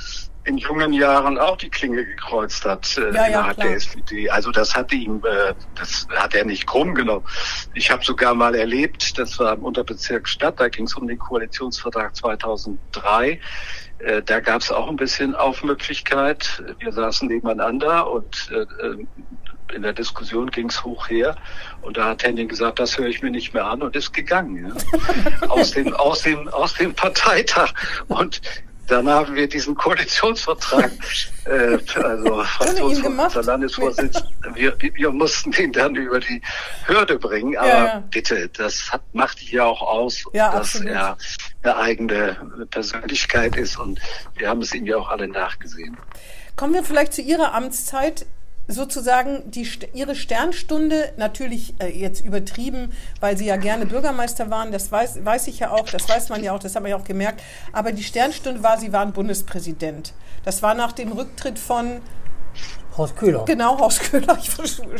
in 0.44 0.58
jungen 0.58 0.92
Jahren 0.92 1.38
auch 1.38 1.56
die 1.56 1.70
Klinge 1.70 2.04
gekreuzt 2.04 2.64
hat 2.64 2.98
äh, 2.98 3.06
Ja, 3.06 3.12
ja, 3.12 3.26
innerhalb 3.26 3.56
klar. 3.56 3.68
der 3.68 3.76
SPD. 3.76 4.30
Also 4.30 4.50
das 4.50 4.74
hat 4.74 4.92
ihm, 4.92 5.22
äh, 5.24 5.54
das 5.74 6.06
hat 6.14 6.34
er 6.34 6.44
nicht 6.44 6.66
krumm 6.66 6.94
genommen. 6.94 7.24
Ich 7.72 7.90
habe 7.90 8.04
sogar 8.04 8.34
mal 8.34 8.54
erlebt, 8.54 9.18
das 9.18 9.38
war 9.38 9.54
im 9.54 9.64
Unterbezirk 9.64 10.28
Stadt, 10.28 10.60
da 10.60 10.68
ging 10.68 10.84
es 10.84 10.94
um 10.94 11.08
den 11.08 11.18
Koalitionsvertrag 11.18 12.14
2003. 12.14 13.40
Äh, 13.98 14.22
da 14.22 14.40
gab 14.40 14.60
es 14.60 14.70
auch 14.70 14.88
ein 14.88 14.96
bisschen 14.96 15.34
Aufmüpfigkeit. 15.34 16.62
Wir 16.78 16.92
saßen 16.92 17.28
nebeneinander 17.28 18.10
und 18.10 18.50
äh, 18.52 18.86
äh, 18.86 19.06
in 19.74 19.82
der 19.82 19.94
Diskussion 19.94 20.50
ging 20.50 20.68
es 20.68 20.84
hoch 20.84 21.08
her. 21.08 21.36
Und 21.80 21.96
da 21.96 22.10
hat 22.10 22.22
Henning 22.22 22.48
gesagt, 22.48 22.78
das 22.78 22.98
höre 22.98 23.06
ich 23.06 23.22
mir 23.22 23.30
nicht 23.30 23.54
mehr 23.54 23.64
an 23.64 23.82
und 23.82 23.96
ist 23.96 24.12
gegangen. 24.12 24.74
Ja. 24.76 25.48
aus, 25.48 25.70
dem, 25.70 25.94
aus, 25.94 26.22
dem, 26.22 26.48
aus 26.48 26.74
dem 26.74 26.94
Parteitag. 26.94 27.72
Und 28.08 28.42
dann 28.86 29.08
haben 29.08 29.34
wir 29.34 29.48
diesen 29.48 29.74
Koalitionsvertrag, 29.74 30.90
äh, 31.44 31.78
also 31.96 32.44
Fraktionsvorsitzender, 32.44 33.42
Landesvorsitzender, 33.42 34.28
wir, 34.54 34.76
wir 34.78 35.10
mussten 35.10 35.52
ihn 35.52 35.72
dann 35.72 35.94
über 35.94 36.20
die 36.20 36.40
Hürde 36.86 37.18
bringen. 37.18 37.56
Aber 37.56 37.68
Ja, 37.68 37.84
ja. 37.86 38.02
bitte, 38.10 38.48
das 38.48 38.92
hat, 38.92 39.02
macht 39.12 39.42
ja 39.42 39.64
auch 39.64 39.82
aus, 39.82 40.24
Ja, 40.32 40.52
dass 40.52 40.76
absolut. 40.76 40.88
er 40.88 41.16
eine 41.62 41.76
eigene 41.76 42.66
Persönlichkeit 42.70 43.56
ist. 43.56 43.78
Und 43.78 44.00
wir 44.36 44.48
haben 44.48 44.60
es 44.60 44.74
ihm 44.74 44.86
ja 44.86 44.96
auch 44.96 45.08
alle 45.08 45.28
nachgesehen. 45.28 45.96
Kommen 46.56 46.74
wir 46.74 46.84
vielleicht 46.84 47.14
zu 47.14 47.22
Ihrer 47.22 47.54
Amtszeit. 47.54 48.26
Sozusagen 48.66 49.50
die, 49.50 49.68
Ihre 49.92 50.14
Sternstunde, 50.14 51.12
natürlich 51.16 51.74
äh, 51.80 51.88
jetzt 51.88 52.24
übertrieben, 52.24 52.92
weil 53.20 53.36
Sie 53.36 53.44
ja 53.46 53.56
gerne 53.56 53.84
Bürgermeister 53.84 54.50
waren, 54.50 54.72
das 54.72 54.90
weiß, 54.90 55.24
weiß 55.24 55.48
ich 55.48 55.58
ja 55.58 55.70
auch, 55.70 55.88
das 55.88 56.08
weiß 56.08 56.30
man 56.30 56.42
ja 56.42 56.52
auch, 56.54 56.58
das 56.58 56.74
hat 56.74 56.82
man 56.82 56.90
ja 56.90 56.96
auch 56.96 57.04
gemerkt. 57.04 57.42
Aber 57.72 57.92
die 57.92 58.02
Sternstunde 58.02 58.62
war, 58.62 58.78
Sie 58.78 58.92
waren 58.92 59.12
Bundespräsident. 59.12 60.14
Das 60.44 60.62
war 60.62 60.74
nach 60.74 60.92
dem 60.92 61.12
Rücktritt 61.12 61.58
von 61.58 62.00
Horst 62.96 63.16
Köhler. 63.16 63.44
Genau, 63.44 63.78
Horst 63.78 64.00
Köhler, 64.00 64.38
ich 64.42 64.50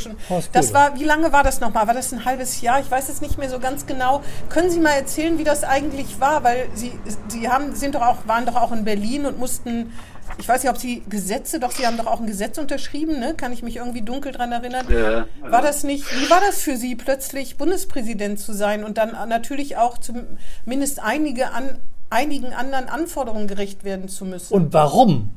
schon. 0.03 0.17
Horst 0.29 0.51
Das 0.53 0.67
Köhler. 0.69 0.79
war, 0.79 0.99
wie 0.99 1.05
lange 1.05 1.33
war 1.33 1.43
das 1.45 1.61
nochmal? 1.61 1.87
War 1.87 1.95
das 1.95 2.13
ein 2.13 2.25
halbes 2.25 2.61
Jahr? 2.61 2.81
Ich 2.81 2.91
weiß 2.91 3.09
es 3.09 3.21
nicht 3.21 3.39
mehr 3.39 3.49
so 3.49 3.61
ganz 3.61 3.87
genau. 3.87 4.23
Können 4.49 4.71
Sie 4.71 4.81
mal 4.81 4.91
erzählen, 4.91 5.39
wie 5.39 5.45
das 5.45 5.63
eigentlich 5.63 6.19
war? 6.21 6.43
Weil 6.43 6.69
Sie, 6.75 6.93
Sie 7.29 7.49
haben, 7.49 7.75
sind 7.75 7.95
doch 7.95 8.03
auch, 8.03 8.27
waren 8.27 8.47
doch 8.47 8.57
auch 8.57 8.73
in 8.73 8.85
Berlin 8.85 9.27
und 9.27 9.39
mussten, 9.39 9.93
ich 10.39 10.49
weiß 10.49 10.63
nicht, 10.63 10.71
ob 10.71 10.79
Sie 10.79 11.03
Gesetze, 11.09 11.61
doch 11.61 11.71
Sie 11.71 11.87
haben 11.87 11.97
doch 11.97 12.07
auch 12.07 12.21
ein 12.21 12.27
Gesetz 12.27 12.59
unterschrieben, 12.59 13.19
ne? 13.19 13.35
Kann 13.37 13.53
ich 13.53 13.63
mich 13.63 13.77
irgendwie 13.77 14.03
dunkel 14.03 14.33
dran 14.33 14.53
erinnern? 14.53 14.87
Ja, 14.89 15.27
War 15.41 15.63
das 15.63 15.85
nicht, 15.85 16.05
wie 16.19 16.31
war 16.31 16.41
das 16.41 16.61
für 16.61 16.77
Sie, 16.77 16.97
plötzlich 16.97 17.57
Bundespräsident 17.57 18.41
zu 18.41 18.53
sein 18.53 18.85
und 18.85 18.99
dann 18.99 19.13
natürlich 19.29 19.77
auch 19.77 19.99
zumindest 19.99 21.01
einige 21.03 21.53
an, 21.53 21.79
einigen 22.11 22.53
anderen 22.53 22.89
Anforderungen 22.89 23.49
gerecht 23.49 23.85
werden 23.85 24.09
zu 24.09 24.25
müssen? 24.25 24.53
Und 24.53 24.73
warum? 24.73 25.31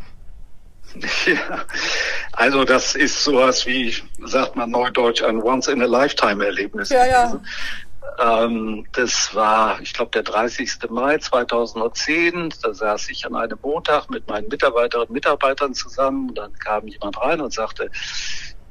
Ja, 1.25 1.65
also 2.32 2.63
das 2.63 2.96
ist 2.96 3.24
sowas 3.24 3.67
wie, 3.67 3.94
sagt 4.24 4.56
man 4.56 4.72
neudeutsch, 4.72 5.22
ein 5.22 5.44
Once-in-a-Lifetime-Erlebnis. 5.44 6.89
Ja, 6.89 7.06
ja. 7.06 7.39
Ähm, 8.19 8.85
das 8.93 9.33
war, 9.35 9.79
ich 9.81 9.93
glaube, 9.93 10.11
der 10.11 10.23
30. 10.23 10.89
Mai 10.89 11.17
2010. 11.17 12.53
Da 12.61 12.73
saß 12.73 13.09
ich 13.09 13.25
an 13.25 13.35
einem 13.35 13.59
Montag 13.61 14.09
mit 14.09 14.27
meinen 14.27 14.47
Mitarbeiterinnen 14.47 15.09
und 15.09 15.13
Mitarbeitern 15.13 15.73
zusammen. 15.73 16.29
Und 16.29 16.37
dann 16.37 16.53
kam 16.53 16.87
jemand 16.87 17.19
rein 17.21 17.41
und 17.41 17.53
sagte, 17.53 17.91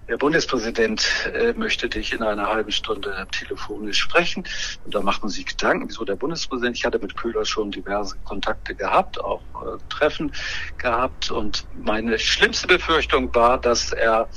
der 0.08 0.18
Bundespräsident 0.18 1.04
äh, 1.34 1.52
möchte 1.54 1.88
dich 1.88 2.12
in 2.12 2.22
einer 2.22 2.46
halben 2.46 2.70
Stunde 2.70 3.26
telefonisch 3.32 3.98
sprechen. 3.98 4.44
Und 4.84 4.94
da 4.94 5.00
macht 5.00 5.22
man 5.22 5.30
sich 5.30 5.46
Gedanken, 5.46 5.88
wieso 5.88 6.04
der 6.04 6.14
Bundespräsident? 6.14 6.76
Ich 6.76 6.84
hatte 6.84 7.00
mit 7.00 7.16
Köhler 7.16 7.44
schon 7.44 7.72
diverse 7.72 8.16
Kontakte 8.24 8.76
gehabt, 8.76 9.20
auch 9.20 9.42
äh, 9.54 9.78
Treffen 9.88 10.32
gehabt. 10.78 11.32
Und 11.32 11.66
meine 11.74 12.20
schlimmste 12.20 12.68
Befürchtung 12.68 13.34
war, 13.34 13.60
dass 13.60 13.92
er 13.92 14.28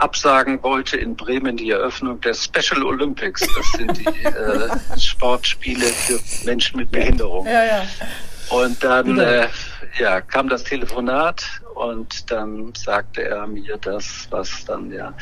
absagen 0.00 0.62
wollte 0.62 0.96
in 0.96 1.16
Bremen 1.16 1.56
die 1.56 1.70
Eröffnung 1.70 2.20
der 2.20 2.34
Special 2.34 2.82
Olympics. 2.82 3.46
Das 3.54 3.72
sind 3.72 3.98
die 3.98 4.24
äh, 4.24 4.98
Sportspiele 4.98 5.86
für 5.86 6.20
Menschen 6.44 6.78
mit 6.78 6.90
Behinderung. 6.90 7.46
ja, 7.46 7.64
ja. 7.64 7.86
Und 8.50 8.82
dann 8.82 9.18
äh, 9.18 9.46
ja, 9.98 10.20
kam 10.20 10.48
das 10.48 10.64
Telefonat 10.64 11.44
und 11.74 12.30
dann 12.30 12.72
sagte 12.74 13.22
er 13.22 13.46
mir 13.46 13.76
das, 13.76 14.26
was 14.30 14.64
dann 14.64 14.90
ja 14.90 15.12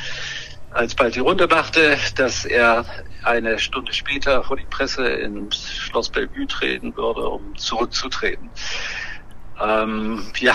alsbald 0.71 1.15
die 1.15 1.21
Runde 1.21 1.49
machte, 1.49 1.97
dass 2.17 2.45
er 2.45 2.85
eine 3.25 3.59
Stunde 3.59 3.93
später 3.93 4.45
vor 4.45 4.57
die 4.57 4.67
Presse 4.67 5.07
ins 5.07 5.73
Schloss 5.75 6.09
Bellevue 6.09 6.47
treten 6.47 6.97
würde, 6.97 7.29
um 7.29 7.57
zurückzutreten. 7.57 8.49
Ähm, 9.63 10.23
ja, 10.39 10.55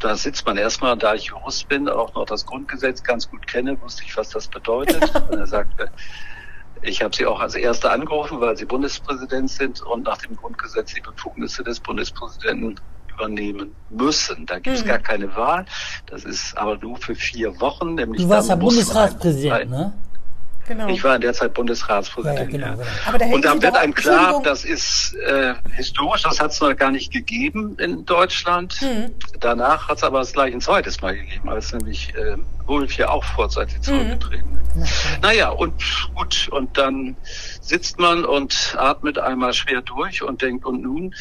da 0.00 0.16
sitzt 0.16 0.44
man 0.46 0.56
erstmal, 0.56 0.96
da 0.96 1.14
ich 1.14 1.26
Jurist 1.26 1.68
bin, 1.68 1.88
auch 1.88 2.14
noch 2.14 2.26
das 2.26 2.44
Grundgesetz 2.44 3.02
ganz 3.02 3.30
gut 3.30 3.46
kenne, 3.46 3.80
wusste 3.80 4.02
ich, 4.04 4.16
was 4.16 4.30
das 4.30 4.48
bedeutet. 4.48 5.14
Und 5.30 5.38
er 5.38 5.46
sagte, 5.46 5.90
ich 6.82 7.02
habe 7.02 7.14
Sie 7.14 7.24
auch 7.26 7.40
als 7.40 7.54
Erste 7.54 7.90
angerufen, 7.90 8.40
weil 8.40 8.56
Sie 8.56 8.64
Bundespräsident 8.64 9.48
sind 9.50 9.80
und 9.82 10.02
nach 10.04 10.18
dem 10.18 10.34
Grundgesetz 10.36 10.94
die 10.94 11.00
Befugnisse 11.00 11.62
des 11.62 11.78
Bundespräsidenten 11.78 12.74
übernehmen 13.14 13.72
müssen. 13.90 14.46
Da 14.46 14.58
gibt 14.58 14.76
es 14.76 14.82
Mhm. 14.84 14.88
gar 14.88 14.98
keine 14.98 15.36
Wahl. 15.36 15.64
Das 16.06 16.24
ist 16.24 16.58
aber 16.58 16.76
nur 16.78 16.96
für 16.96 17.14
vier 17.14 17.60
Wochen. 17.60 17.94
Nämlich 17.94 18.22
Du 18.22 18.28
warst 18.28 18.48
ja 18.48 18.56
Bundesratspräsident, 18.56 19.70
ne? 19.70 19.92
Genau. 20.68 20.88
Ich 20.88 21.02
war 21.02 21.16
in 21.16 21.20
der 21.22 21.32
Zeit 21.32 21.40
Ja, 21.42 21.46
ja, 21.48 21.52
Bundesratspräsident. 21.54 22.50
genau, 22.50 22.66
ja. 22.66 22.76
genau. 23.18 23.34
Und 23.34 23.44
da 23.44 23.52
Sie 23.54 23.62
wird 23.62 23.76
einem 23.76 23.94
klar, 23.94 24.40
das 24.44 24.64
ist 24.64 25.14
äh, 25.26 25.54
historisch, 25.72 26.22
das 26.22 26.40
hat 26.40 26.52
es 26.52 26.60
noch 26.60 26.74
gar 26.76 26.90
nicht 26.92 27.12
gegeben 27.12 27.76
in 27.78 28.04
Deutschland. 28.06 28.76
Mhm. 28.80 29.10
Danach 29.40 29.88
hat 29.88 29.96
es 29.98 30.04
aber 30.04 30.20
es 30.20 30.32
gleich 30.32 30.54
ein 30.54 30.60
zweites 30.60 31.00
Mal 31.02 31.16
gegeben, 31.16 31.48
als 31.48 31.72
nämlich 31.72 32.14
äh, 32.14 32.36
Wulff 32.66 32.96
ja 32.96 33.08
auch 33.10 33.24
vorzeitig 33.24 33.78
Mhm. 33.78 33.82
zurückgetreten 33.82 34.58
ist. 34.82 34.92
Naja, 35.20 35.48
und 35.50 35.74
gut, 36.14 36.48
und 36.52 36.78
dann 36.78 37.16
sitzt 37.60 37.98
man 37.98 38.24
und 38.24 38.74
atmet 38.78 39.18
einmal 39.18 39.52
schwer 39.52 39.82
durch 39.82 40.22
und 40.22 40.42
denkt, 40.42 40.64
und 40.64 40.80
nun? 40.82 41.14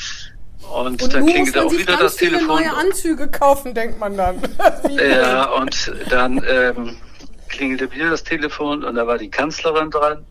Und, 0.72 1.02
und 1.02 1.14
dann 1.14 1.26
klingelt 1.26 1.58
auch 1.58 1.72
wieder 1.72 1.98
das 1.98 2.16
Telefon. 2.16 2.48
neue 2.48 2.72
Anzüge 2.74 3.28
kaufen, 3.28 3.74
denkt 3.74 4.00
man 4.00 4.16
dann. 4.16 4.38
Ja, 4.92 5.46
und 5.46 5.92
dann 6.10 6.42
ähm, 6.48 6.98
klingelte 7.52 7.92
wieder 7.92 8.10
das 8.10 8.24
Telefon 8.24 8.84
und 8.84 8.96
da 8.96 9.06
war 9.06 9.18
die 9.18 9.30
Kanzlerin 9.30 9.92
dran. 9.92 10.26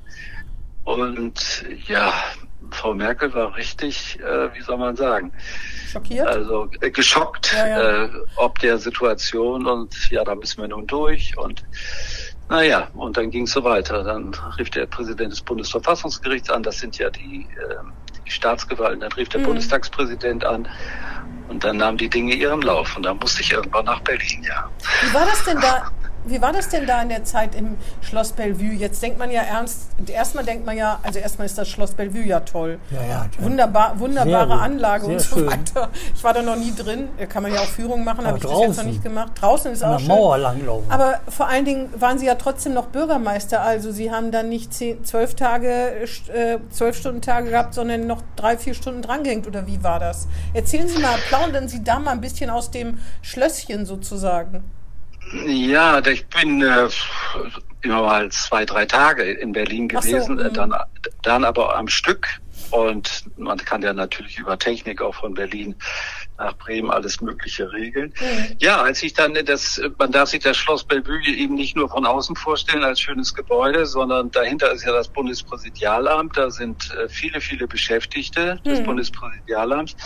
Und 0.85 1.65
ja, 1.87 2.12
Frau 2.73 2.95
Merkel 2.95 3.33
war 3.35 3.55
richtig, 3.57 4.19
äh, 4.21 4.53
wie 4.55 4.61
soll 4.62 4.79
man 4.79 4.97
sagen, 4.97 5.33
Schockiert? 5.93 6.27
also 6.27 6.69
äh, 6.81 6.91
geschockt, 6.91 7.53
Ja, 7.53 7.67
ja. 7.69 8.05
Äh, 8.05 8.11
ob 8.37 8.59
der 8.61 8.79
Situation 8.79 9.67
und 9.67 10.11
ja, 10.11 10.25
da 10.25 10.35
müssen 10.35 10.61
wir 10.61 10.69
nun 10.69 10.87
durch 10.87 11.37
und 11.37 11.65
naja, 12.49 12.89
und 12.95 13.17
dann 13.17 13.31
ging 13.31 13.45
es 13.45 13.53
so 13.53 13.62
weiter. 13.62 14.03
Dann 14.03 14.35
rief 14.59 14.71
der 14.71 14.87
Präsident 14.87 15.31
des 15.33 15.41
Bundesverfassungsgerichts 15.41 16.50
an, 16.50 16.65
das 16.65 16.79
sind 16.81 16.99
ja 16.99 17.09
die, 17.11 17.47
ähm, 17.71 17.93
die 18.27 18.31
Staatsgewalten, 18.31 19.00
dann 19.00 19.12
rief 19.12 19.29
der 19.29 19.41
Mhm. 19.41 19.45
Bundestagspräsident 19.47 20.45
an 20.45 20.67
und 21.49 21.62
dann 21.62 21.77
nahmen 21.77 21.97
die 21.99 22.09
Dinge 22.09 22.35
ihren 22.35 22.62
Lauf 22.62 22.97
und 22.97 23.05
dann 23.05 23.19
musste 23.19 23.43
ich 23.43 23.53
irgendwann 23.53 23.85
nach 23.85 24.00
Berlin, 24.00 24.43
ja. 24.43 24.69
Wie 25.03 25.15
war 25.15 25.27
das 25.27 25.45
denn 25.45 25.61
da? 25.61 25.91
Wie 26.27 26.41
war 26.41 26.53
das 26.53 26.69
denn 26.69 26.87
da 26.87 27.00
in 27.03 27.09
der 27.09 27.25
Zeit 27.25 27.55
im 27.55 27.77
Schloss 28.00 28.33
Bellevue? 28.33 28.73
Jetzt 28.75 29.03
denkt 29.03 29.19
man 29.19 29.31
ja 29.31 29.43
ernst, 29.43 29.89
erstmal 30.07 30.45
denkt 30.45 30.67
man 30.67 30.77
ja, 30.77 30.99
also 31.03 31.19
erstmal 31.19 31.47
ist 31.47 31.57
das 31.57 31.69
Schloss 31.69 31.93
Bellevue 31.93 32.25
ja 32.25 32.41
toll. 32.41 32.79
Ja, 32.91 33.03
ja, 33.03 33.09
ja. 33.09 33.29
Wunderbar, 33.39 33.99
wunderbare 33.99 34.61
Anlage 34.61 35.07
sehr 35.07 35.15
und 35.15 35.21
so 35.21 35.37
schön. 35.37 35.47
weiter. 35.47 35.89
Ich 36.15 36.23
war 36.23 36.35
da 36.35 36.43
noch 36.43 36.57
nie 36.57 36.75
drin. 36.75 37.09
Da 37.19 37.27
kann 37.27 37.43
man 37.43 37.53
ja 37.55 37.61
auch 37.61 37.67
Führungen 37.67 38.05
machen, 38.05 38.27
habe 38.27 38.39
ich 38.39 38.43
bis 38.43 38.61
jetzt 38.61 38.77
noch 38.77 38.85
nicht 38.85 39.03
gemacht. 39.03 39.33
Draußen 39.41 39.73
ist 39.73 39.83
An 39.83 39.95
auch 39.95 39.97
der 39.97 40.05
schön. 40.05 40.15
Mauer 40.15 40.39
langlaufen. 40.39 40.91
Aber 40.91 41.21
vor 41.29 41.49
allen 41.49 41.65
Dingen 41.65 41.89
waren 41.99 42.19
Sie 42.19 42.27
ja 42.27 42.35
trotzdem 42.35 42.75
noch 42.75 42.87
Bürgermeister. 42.87 43.62
Also 43.62 43.91
Sie 43.91 44.11
haben 44.11 44.31
dann 44.31 44.49
nicht 44.49 44.75
zehn, 44.75 45.05
zwölf 45.05 45.35
Tage, 45.35 46.05
äh, 46.33 46.59
zwölf 46.71 46.97
Stunden 46.97 47.23
Tage 47.23 47.50
gehabt, 47.50 47.75
sondern 47.75 48.07
noch 48.07 48.23
drei, 48.37 48.59
vier 48.59 48.75
Stunden 48.75 49.03
drangehängt. 49.03 49.47
Oder 49.47 49.67
wie 49.67 49.83
war 49.83 49.99
das? 50.00 50.29
Erzählen 50.53 50.89
Sie 50.89 50.99
mal, 50.99 51.17
plaudern 51.29 51.69
Sie 51.69 51.83
da 51.83 51.99
mal 51.99 52.12
ein 52.12 52.21
bisschen 52.21 52.50
aus 52.50 52.71
dem 52.71 52.99
Schlösschen 53.23 53.87
sozusagen. 53.87 54.62
Ja, 55.33 56.05
ich 56.05 56.27
bin 56.27 56.63
äh, 56.63 56.89
immer 57.83 58.03
mal 58.03 58.31
zwei, 58.31 58.65
drei 58.65 58.87
Tage 58.87 59.23
in 59.25 59.53
Berlin 59.53 59.89
Ach 59.95 60.03
so, 60.03 60.11
gewesen, 60.11 60.39
äh, 60.39 60.49
mhm. 60.49 60.55
dann, 60.55 60.75
dann 61.23 61.45
aber 61.45 61.77
am 61.77 61.89
Stück. 61.89 62.29
Und 62.71 63.25
man 63.37 63.59
kann 63.59 63.83
ja 63.83 63.93
natürlich 63.93 64.39
über 64.39 64.57
Technik 64.57 65.03
auch 65.03 65.15
von 65.17 65.35
Berlin 65.35 65.75
nach 66.39 66.57
Bremen 66.57 66.91
alles 66.91 67.21
Mögliche 67.21 67.73
regeln. 67.73 68.15
Mhm. 68.21 68.57
Ja, 68.61 68.81
als 68.81 69.03
ich 69.03 69.13
dann 69.13 69.35
das, 69.45 69.81
man 69.99 70.13
darf 70.13 70.29
sich 70.29 70.41
das 70.41 70.57
Schloss 70.57 70.85
Bellevue 70.85 71.27
eben 71.27 71.55
nicht 71.55 71.75
nur 71.77 71.89
von 71.89 72.07
außen 72.07 72.37
vorstellen 72.37 72.85
als 72.85 73.01
schönes 73.01 73.35
Gebäude, 73.35 73.87
sondern 73.87 74.31
dahinter 74.31 74.71
ist 74.71 74.85
ja 74.85 74.93
das 74.93 75.09
Bundespräsidialamt. 75.09 76.37
Da 76.37 76.51
sind 76.51 76.95
äh, 76.95 77.09
viele, 77.09 77.41
viele 77.41 77.67
Beschäftigte 77.67 78.61
des 78.65 78.81
Mhm. 78.81 78.85
Bundespräsidialamts. 78.85 79.97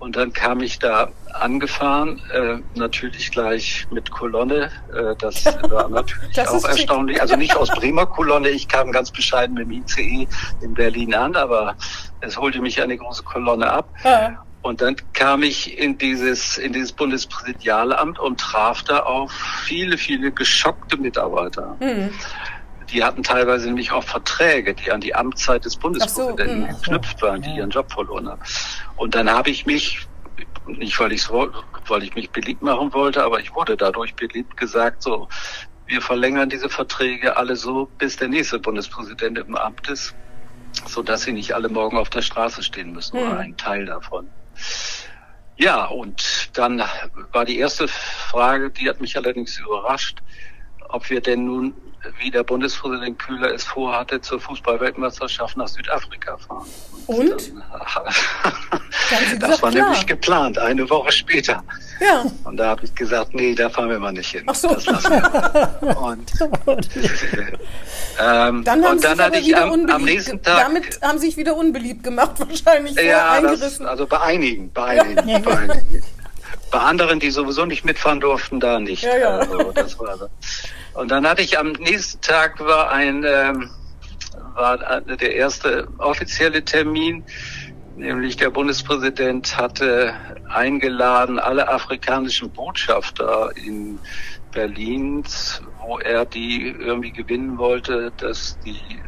Und 0.00 0.16
dann 0.16 0.32
kam 0.32 0.60
ich 0.60 0.78
da 0.78 1.10
angefahren, 1.34 2.20
äh, 2.32 2.56
natürlich 2.74 3.30
gleich 3.30 3.86
mit 3.90 4.10
Kolonne. 4.10 4.70
Äh, 4.92 5.14
das 5.18 5.44
war 5.70 5.88
natürlich 5.90 6.34
Das 6.34 6.48
auch 6.48 6.60
schick. 6.62 6.70
erstaunlich. 6.80 7.20
Also 7.20 7.36
nicht 7.36 7.54
aus 7.56 7.68
Bremer 7.68 8.06
Kolonne, 8.06 8.48
ich 8.48 8.66
kam 8.66 8.90
ganz 8.92 9.10
bescheiden 9.10 9.54
mit 9.54 9.66
dem 9.66 9.72
ICE 9.72 10.26
in 10.62 10.74
Berlin 10.74 11.14
an, 11.14 11.36
aber 11.36 11.76
es 12.20 12.36
holte 12.36 12.60
mich 12.60 12.80
eine 12.82 12.96
große 12.96 13.22
Kolonne 13.22 13.70
ab. 13.70 13.88
Ja. 14.02 14.42
Und 14.62 14.82
dann 14.82 14.96
kam 15.14 15.42
ich 15.42 15.78
in 15.78 15.96
dieses, 15.96 16.58
in 16.58 16.72
dieses 16.72 16.92
Bundespräsidialamt 16.92 18.18
und 18.18 18.40
traf 18.40 18.82
da 18.82 19.00
auf 19.00 19.32
viele, 19.64 19.96
viele 19.96 20.32
geschockte 20.32 20.96
Mitarbeiter. 20.98 21.76
Mhm. 21.80 22.10
Die 22.92 23.04
hatten 23.04 23.22
teilweise 23.22 23.66
nämlich 23.66 23.92
auch 23.92 24.04
Verträge, 24.04 24.74
die 24.74 24.90
an 24.90 25.00
die 25.00 25.14
Amtszeit 25.14 25.64
des 25.64 25.76
Bundespräsidenten 25.76 26.62
so, 26.62 26.66
mm. 26.66 26.80
geknüpft 26.80 27.22
waren, 27.22 27.42
die 27.42 27.54
ihren 27.56 27.70
Job 27.70 27.92
verloren 27.92 28.28
haben. 28.28 28.42
Und 28.96 29.14
dann 29.14 29.30
habe 29.30 29.50
ich 29.50 29.66
mich, 29.66 30.06
nicht 30.66 30.98
weil 30.98 31.12
ich 31.12 31.28
weil 31.30 32.02
ich 32.02 32.14
mich 32.14 32.30
beliebt 32.30 32.62
machen 32.62 32.92
wollte, 32.92 33.22
aber 33.24 33.40
ich 33.40 33.54
wurde 33.54 33.76
dadurch 33.76 34.14
beliebt, 34.14 34.56
gesagt, 34.56 35.02
so, 35.02 35.28
wir 35.86 36.00
verlängern 36.00 36.48
diese 36.48 36.68
Verträge 36.68 37.36
alle 37.36 37.56
so, 37.56 37.88
bis 37.98 38.16
der 38.16 38.28
nächste 38.28 38.58
Bundespräsident 38.58 39.38
im 39.38 39.56
Amt 39.56 39.88
ist, 39.88 40.14
so 40.86 41.02
dass 41.02 41.22
sie 41.22 41.32
nicht 41.32 41.52
alle 41.52 41.68
morgen 41.68 41.96
auf 41.96 42.10
der 42.10 42.22
Straße 42.22 42.62
stehen 42.62 42.92
müssen, 42.92 43.18
Hm. 43.18 43.28
oder 43.28 43.38
ein 43.38 43.56
Teil 43.56 43.86
davon. 43.86 44.28
Ja, 45.56 45.86
und 45.86 46.50
dann 46.54 46.82
war 47.32 47.44
die 47.44 47.58
erste 47.58 47.86
Frage, 47.86 48.70
die 48.70 48.88
hat 48.88 49.00
mich 49.00 49.16
allerdings 49.16 49.58
überrascht, 49.58 50.22
ob 50.88 51.10
wir 51.10 51.20
denn 51.20 51.44
nun, 51.44 51.74
wie 52.18 52.30
der 52.30 52.42
Bundespräsident 52.42 53.18
Kühler 53.18 53.52
es 53.52 53.64
vorhatte, 53.64 54.20
zur 54.20 54.40
Fußballweltmeisterschaft 54.40 55.56
nach 55.56 55.68
Südafrika 55.68 56.36
fahren. 56.38 56.66
Und? 57.06 57.40
Sie 59.30 59.38
das 59.38 59.60
war 59.62 59.70
klar. 59.70 59.84
nämlich 59.84 60.06
geplant, 60.06 60.58
eine 60.58 60.88
Woche 60.88 61.10
später. 61.12 61.62
Ja. 62.00 62.24
Und 62.44 62.56
da 62.56 62.68
habe 62.68 62.84
ich 62.84 62.94
gesagt, 62.94 63.34
nee, 63.34 63.54
da 63.54 63.68
fahren 63.68 63.90
wir 63.90 63.98
mal 63.98 64.12
nicht 64.12 64.30
hin. 64.30 64.44
Ach 64.46 64.54
so. 64.54 64.68
Das 64.68 64.86
lassen 64.86 65.10
wir. 65.10 65.96
Und, 66.00 66.32
ähm, 68.20 68.64
Dann 68.64 68.84
haben 68.84 68.84
und 68.84 69.04
dann 69.04 69.20
hatte 69.20 69.38
ich 69.38 69.56
am, 69.56 69.88
am 69.88 70.04
nächsten 70.04 70.42
Tag. 70.42 70.64
Damit 70.64 71.00
haben 71.02 71.18
Sie 71.18 71.26
sich 71.26 71.36
wieder 71.36 71.56
unbeliebt 71.56 72.02
gemacht, 72.02 72.32
wahrscheinlich 72.38 72.96
Ja, 72.96 73.40
das, 73.40 73.80
also 73.80 74.06
bei 74.06 74.20
einigen, 74.20 74.72
bei 74.72 75.00
einigen, 75.00 75.42
bei 75.42 75.58
einigen. 75.58 76.02
Bei 76.70 76.78
anderen, 76.78 77.18
die 77.18 77.30
sowieso 77.30 77.66
nicht 77.66 77.84
mitfahren 77.84 78.20
durften, 78.20 78.60
da 78.60 78.78
nicht. 78.78 79.02
Ja, 79.02 79.16
ja. 79.16 79.38
Also, 79.38 79.72
das 79.72 79.98
war 79.98 80.16
so. 80.16 80.28
Und 80.94 81.10
dann 81.10 81.26
hatte 81.26 81.42
ich 81.42 81.58
am 81.58 81.72
nächsten 81.72 82.20
Tag 82.20 82.60
war 82.60 82.90
ein 82.90 83.24
ähm, 83.26 83.70
war 84.54 85.06
äh, 85.06 85.16
der 85.16 85.34
erste 85.34 85.88
offizielle 85.98 86.64
Termin, 86.64 87.24
nämlich 87.94 88.36
der 88.36 88.50
Bundespräsident 88.50 89.56
hatte 89.56 90.14
eingeladen 90.48 91.38
alle 91.38 91.68
afrikanischen 91.68 92.50
Botschafter 92.52 93.50
in 93.56 94.00
Berlin, 94.52 95.24
wo 95.80 95.98
er 95.98 96.26
die 96.26 96.68
irgendwie 96.68 97.12
gewinnen 97.12 97.58
wollte, 97.58 98.12
dass 98.16 98.58
die 98.64 99.00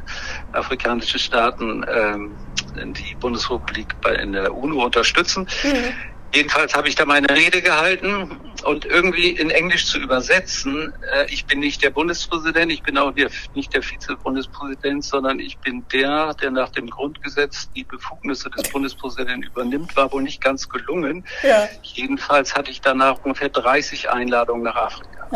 afrikanischen 0.53 1.18
Staaten 1.18 1.85
ähm, 1.88 2.37
die 2.75 3.16
Bundesrepublik 3.16 4.01
bei 4.01 4.14
in 4.14 4.33
der 4.33 4.55
UNO 4.55 4.85
unterstützen. 4.85 5.49
Mhm. 5.64 5.95
Jedenfalls 6.35 6.75
habe 6.75 6.88
ich 6.88 6.95
da 6.95 7.05
meine 7.05 7.29
Rede 7.29 7.61
gehalten 7.61 8.40
und 8.64 8.87
irgendwie 8.87 9.31
in 9.31 9.51
Englisch 9.51 9.87
zu 9.87 9.99
übersetzen, 9.99 10.92
äh, 11.12 11.27
ich 11.27 11.45
bin 11.45 11.61
nicht 11.61 11.83
der 11.83 11.90
Bundespräsident, 11.90 12.73
ich 12.73 12.83
bin 12.83 12.97
auch 12.97 13.12
der, 13.12 13.29
nicht 13.55 13.75
der 13.75 13.83
Vizebundespräsident, 13.83 15.05
sondern 15.05 15.40
ich 15.40 15.59
bin 15.59 15.85
der, 15.92 16.35
der 16.35 16.51
nach 16.51 16.71
dem 16.71 16.88
Grundgesetz 16.88 17.68
die 17.77 17.85
Befugnisse 17.85 18.49
des 18.51 18.71
Bundespräsidenten 18.71 19.42
übernimmt, 19.42 19.95
war 19.95 20.11
wohl 20.11 20.23
nicht 20.23 20.40
ganz 20.40 20.68
gelungen. 20.68 21.25
Ja. 21.42 21.68
Jedenfalls 21.83 22.55
hatte 22.55 22.71
ich 22.71 22.81
danach 22.81 23.23
ungefähr 23.25 23.51
30 23.51 24.11
Einladungen 24.11 24.62
nach 24.62 24.77
Afrika. 24.77 25.29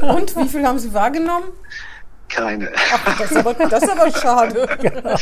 Und 0.14 0.34
wie 0.36 0.48
viel 0.48 0.66
haben 0.66 0.78
Sie 0.78 0.94
wahrgenommen? 0.94 1.48
Keine. 2.28 2.72
Das 3.18 3.30
ist 3.30 3.36
aber, 3.36 3.54
das 3.54 3.82
ist 3.82 3.90
aber 3.90 4.10
schade. 4.10 4.66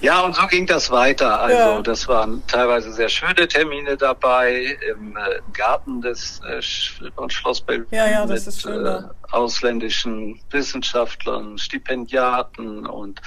Ja, 0.00 0.20
und 0.20 0.34
so 0.36 0.46
ging 0.46 0.66
das 0.66 0.90
weiter. 0.90 1.40
Also 1.40 1.56
Ja. 1.56 1.82
das 1.82 2.06
waren 2.06 2.46
teilweise 2.46 2.92
sehr 2.92 3.08
schöne 3.08 3.48
Termine 3.48 3.96
dabei 3.96 4.76
im 4.90 5.16
äh, 5.16 5.40
Garten 5.52 6.00
des 6.02 6.40
äh, 6.40 6.60
Schloss 6.60 7.60
Bellevue 7.62 7.86
Ja, 7.96 8.06
ja, 8.08 8.26
das 8.26 8.64
mit 8.64 8.74
äh, 8.74 8.98
ausländischen 9.30 10.40
Wissenschaftlern, 10.50 11.56
Stipendiaten 11.58 12.86
und 12.86 13.20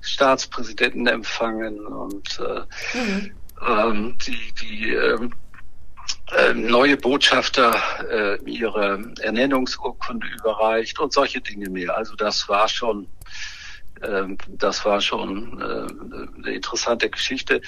Staatspräsidenten 0.00 1.06
empfangen 1.06 1.78
und 1.86 2.40
äh, 2.40 2.98
Mhm. 2.98 3.32
ähm, 3.68 4.18
die, 4.26 4.52
die 4.62 4.94
ähm, 4.94 5.32
äh, 6.36 6.54
neue 6.54 6.96
Botschafter 6.96 7.74
äh, 8.10 8.36
ihre 8.44 9.02
Ernennungsurkunde 9.20 10.26
überreicht 10.38 10.98
und 11.00 11.12
solche 11.12 11.40
Dinge 11.40 11.68
mehr. 11.70 11.96
Also 11.96 12.14
das 12.16 12.48
war 12.48 12.68
schon, 12.68 13.06
das 14.48 14.84
war 14.84 15.00
schon 15.00 15.60
äh, 15.60 16.44
eine 16.44 16.54
interessante 16.54 17.08
Geschichte. 17.10 17.60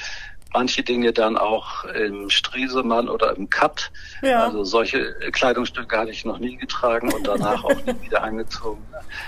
manche 0.52 0.82
Dinge 0.82 1.12
dann 1.12 1.38
auch 1.38 1.84
im 1.84 2.28
Striesemann 2.28 3.08
oder 3.08 3.36
im 3.36 3.48
Cut. 3.48 3.92
Ja. 4.20 4.46
Also 4.46 4.64
solche 4.64 5.12
Kleidungsstücke 5.30 5.96
hatte 5.96 6.10
ich 6.10 6.24
noch 6.24 6.40
nie 6.40 6.56
getragen 6.56 7.12
und 7.12 7.24
danach 7.26 7.62
auch 7.62 7.76
nie 7.86 7.94
wieder 8.02 8.22
angezogen. 8.24 8.82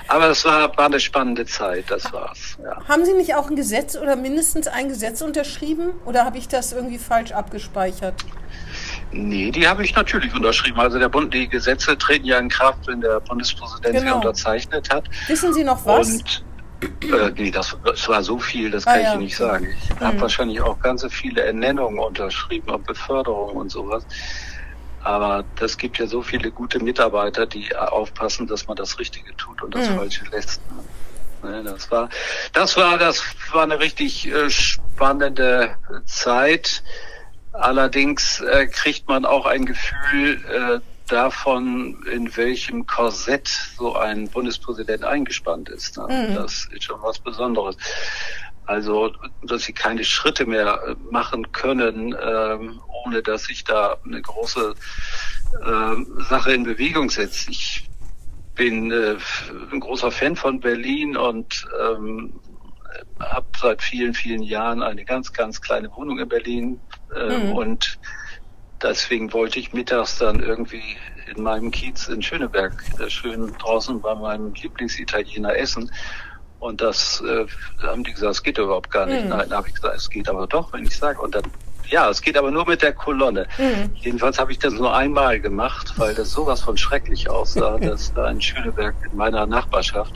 Aber 0.08 0.30
es 0.30 0.44
war, 0.44 0.76
war 0.76 0.86
eine 0.86 0.98
spannende 0.98 1.46
Zeit, 1.46 1.84
das 1.88 2.12
war's. 2.12 2.58
Ja. 2.64 2.76
Haben 2.88 3.04
Sie 3.04 3.12
nicht 3.14 3.34
auch 3.36 3.48
ein 3.48 3.54
Gesetz 3.56 3.96
oder 3.96 4.16
mindestens 4.16 4.66
ein 4.66 4.88
Gesetz 4.88 5.22
unterschrieben? 5.22 5.90
Oder 6.06 6.24
habe 6.24 6.38
ich 6.38 6.48
das 6.48 6.72
irgendwie 6.72 6.98
falsch 6.98 7.30
abgespeichert? 7.30 8.14
Nee, 9.12 9.50
die 9.52 9.68
habe 9.68 9.84
ich 9.84 9.94
natürlich 9.94 10.34
unterschrieben. 10.34 10.80
Also 10.80 10.98
der 10.98 11.08
Bund, 11.08 11.32
die 11.34 11.48
Gesetze 11.48 11.96
treten 11.98 12.24
ja 12.26 12.38
in 12.38 12.48
Kraft, 12.48 12.86
wenn 12.86 13.00
der 13.00 13.20
Bundespräsident 13.20 13.98
sie 13.98 14.04
Genau. 14.04 14.16
unterzeichnet 14.16 14.92
hat. 14.92 15.04
Wissen 15.28 15.52
Sie 15.54 15.62
noch 15.64 15.84
was? 15.86 16.08
Und 16.10 16.44
äh, 16.82 17.30
nee, 17.36 17.50
das, 17.50 17.76
das 17.84 18.08
war 18.08 18.22
so 18.22 18.38
viel, 18.38 18.70
das 18.70 18.86
Ah, 18.86 18.92
kann 18.92 19.00
ich 19.00 19.06
ja. 19.06 19.12
Ihnen 19.14 19.22
nicht 19.24 19.36
sagen. 19.36 19.68
Ich 19.82 20.00
habe 20.00 20.20
wahrscheinlich 20.20 20.60
auch 20.60 20.78
ganz 20.80 21.04
viele 21.10 21.42
Ernennungen 21.42 21.98
unterschrieben 21.98 22.70
und 22.70 22.86
Beförderungen 22.86 23.56
und 23.56 23.70
sowas. 23.70 24.04
Aber 25.04 25.44
das 25.56 25.76
gibt 25.78 25.98
ja 25.98 26.06
so 26.06 26.22
viele 26.22 26.50
gute 26.52 26.78
Mitarbeiter, 26.78 27.44
die 27.46 27.74
aufpassen, 27.76 28.46
dass 28.46 28.68
man 28.68 28.76
das 28.76 28.98
Richtige 29.00 29.34
tut 29.36 29.60
und 29.62 29.74
das 29.74 29.88
Falsche 29.88 30.24
lässt. 30.30 30.60
Ne, 31.42 31.62
Das 31.64 31.90
war, 31.90 32.08
das 32.52 32.76
war, 32.76 32.98
das 32.98 33.20
war 33.52 33.64
eine 33.64 33.80
richtig 33.80 34.28
äh, 34.32 34.48
spannende 34.48 35.74
Zeit. 36.06 36.84
Allerdings 37.52 38.40
äh, 38.40 38.66
kriegt 38.66 39.08
man 39.08 39.24
auch 39.24 39.44
ein 39.44 39.66
Gefühl 39.66 40.40
äh, 40.48 40.80
davon, 41.12 42.02
in 42.10 42.34
welchem 42.36 42.86
Korsett 42.86 43.48
so 43.76 43.94
ein 43.94 44.28
Bundespräsident 44.28 45.04
eingespannt 45.04 45.68
ist. 45.68 45.98
Ne? 45.98 46.32
Das 46.34 46.68
ist 46.72 46.84
schon 46.84 47.02
was 47.02 47.18
Besonderes. 47.18 47.76
Also, 48.64 49.12
dass 49.42 49.64
sie 49.64 49.72
keine 49.72 50.04
Schritte 50.04 50.46
mehr 50.46 50.80
äh, 50.86 50.94
machen 51.10 51.52
können, 51.52 52.16
ähm, 52.20 52.80
ohne 53.04 53.22
dass 53.22 53.44
sich 53.44 53.64
da 53.64 53.96
eine 54.04 54.22
große 54.22 54.74
ähm, 55.66 56.06
Sache 56.28 56.52
in 56.52 56.62
Bewegung 56.62 57.10
setzt. 57.10 57.48
Ich 57.48 57.88
bin 58.54 58.90
äh, 58.92 59.16
ein 59.72 59.80
großer 59.80 60.10
Fan 60.10 60.36
von 60.36 60.60
Berlin 60.60 61.16
und 61.16 61.66
ähm, 61.82 62.40
habe 63.18 63.46
seit 63.60 63.82
vielen, 63.82 64.14
vielen 64.14 64.42
Jahren 64.42 64.82
eine 64.82 65.04
ganz, 65.04 65.32
ganz 65.32 65.60
kleine 65.60 65.90
Wohnung 65.96 66.18
in 66.18 66.28
Berlin 66.28 66.80
ähm, 67.16 67.52
und 67.52 67.98
deswegen 68.82 69.32
wollte 69.32 69.58
ich 69.58 69.72
mittags 69.72 70.18
dann 70.18 70.40
irgendwie 70.40 70.82
in 71.34 71.42
meinem 71.42 71.70
Kiez 71.70 72.08
in 72.08 72.22
Schöneberg 72.22 72.82
äh, 72.98 73.08
schön 73.08 73.52
draußen 73.58 74.00
bei 74.00 74.14
meinem 74.14 74.52
Lieblingsitaliener 74.54 75.56
essen. 75.56 75.90
Und 76.58 76.80
das 76.80 77.22
äh, 77.26 77.46
haben 77.84 78.04
die 78.04 78.12
gesagt, 78.12 78.34
es 78.34 78.42
geht 78.42 78.58
überhaupt 78.58 78.90
gar 78.90 79.06
nicht. 79.06 79.26
Nein, 79.26 79.48
da 79.48 79.56
habe 79.56 79.68
ich 79.68 79.74
gesagt, 79.74 79.96
es 79.96 80.08
geht 80.08 80.28
aber 80.28 80.46
doch, 80.46 80.72
wenn 80.72 80.84
ich 80.84 80.96
sage. 80.96 81.20
Und 81.20 81.34
dann, 81.34 81.42
ja, 81.88 82.08
es 82.08 82.22
geht 82.22 82.36
aber 82.36 82.52
nur 82.52 82.68
mit 82.68 82.82
der 82.82 82.92
Kolonne. 82.92 83.48
Jedenfalls 83.96 84.38
habe 84.38 84.52
ich 84.52 84.60
das 84.60 84.72
nur 84.74 84.94
einmal 84.94 85.40
gemacht, 85.40 85.94
weil 85.96 86.14
das 86.14 86.30
sowas 86.30 86.60
von 86.60 86.76
schrecklich 86.76 87.28
aussah, 87.28 87.78
dass 87.80 88.14
da 88.14 88.30
in 88.30 88.40
Schöneberg 88.40 88.94
in 89.10 89.16
meiner 89.16 89.44
Nachbarschaft 89.44 90.12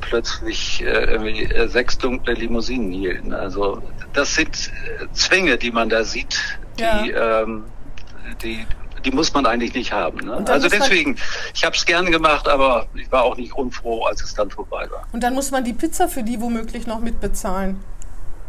plötzlich 0.00 0.82
äh, 0.82 1.04
irgendwie 1.04 1.44
äh, 1.44 1.66
sechs 1.66 1.98
dunkle 1.98 2.34
Limousinen 2.34 2.92
hielten. 2.92 3.34
Also 3.34 3.82
das 4.12 4.36
sind 4.36 4.70
äh, 5.00 5.12
Zwänge, 5.12 5.58
die 5.58 5.72
man 5.72 5.88
da 5.88 6.04
sieht, 6.04 6.38
die, 6.78 7.10
ähm, 7.10 7.64
die 8.42 8.66
die 9.04 9.10
muss 9.10 9.32
man 9.34 9.46
eigentlich 9.46 9.74
nicht 9.74 9.92
haben. 9.92 10.18
Ne? 10.18 10.44
Also 10.46 10.68
deswegen, 10.68 11.16
ich 11.54 11.64
habe 11.64 11.74
es 11.74 11.84
gern 11.84 12.10
gemacht, 12.10 12.48
aber 12.48 12.86
ich 12.94 13.10
war 13.10 13.24
auch 13.24 13.36
nicht 13.36 13.52
unfroh, 13.52 14.04
als 14.04 14.22
es 14.22 14.34
dann 14.34 14.50
vorbei 14.50 14.88
war. 14.90 15.06
Und 15.12 15.22
dann 15.22 15.34
muss 15.34 15.50
man 15.50 15.64
die 15.64 15.72
Pizza 15.72 16.08
für 16.08 16.22
die 16.22 16.40
womöglich 16.40 16.86
noch 16.86 17.00
mitbezahlen. 17.00 17.82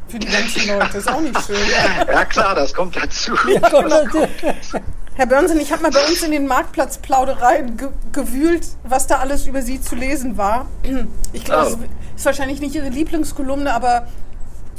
Für 0.08 0.20
die 0.20 0.28
ganzen 0.28 0.68
Leute. 0.68 0.98
Ist 0.98 1.10
auch 1.10 1.22
nicht 1.22 1.42
schön. 1.46 1.56
Ja 2.08 2.26
klar, 2.26 2.56
das 2.56 2.74
kommt 2.74 2.96
dazu. 2.96 3.32
Komm, 3.72 3.88
Leute. 3.88 4.30
Herr 5.16 5.28
Börnsen, 5.28 5.60
ich 5.60 5.72
habe 5.72 5.84
mal 5.84 5.92
bei 5.92 6.06
uns 6.06 6.22
in 6.24 6.32
den 6.32 6.48
Marktplatzplaudereien 6.48 7.78
ge 7.78 7.90
gewühlt, 8.12 8.66
was 8.84 9.08
da 9.08 9.20
alles 9.20 9.48
über 9.48 9.62
Sie 9.62 9.80
zu 9.80 9.96
lesen 9.96 10.38
war. 10.38 10.66
Ich 11.32 11.46
glaube, 11.46 11.78
Oh. 11.80 11.84
es 12.16 12.20
ist 12.22 12.26
wahrscheinlich 12.26 12.60
nicht 12.60 12.76
Ihre 12.76 12.90
Lieblingskolumne, 12.90 13.74
aber 13.74 14.08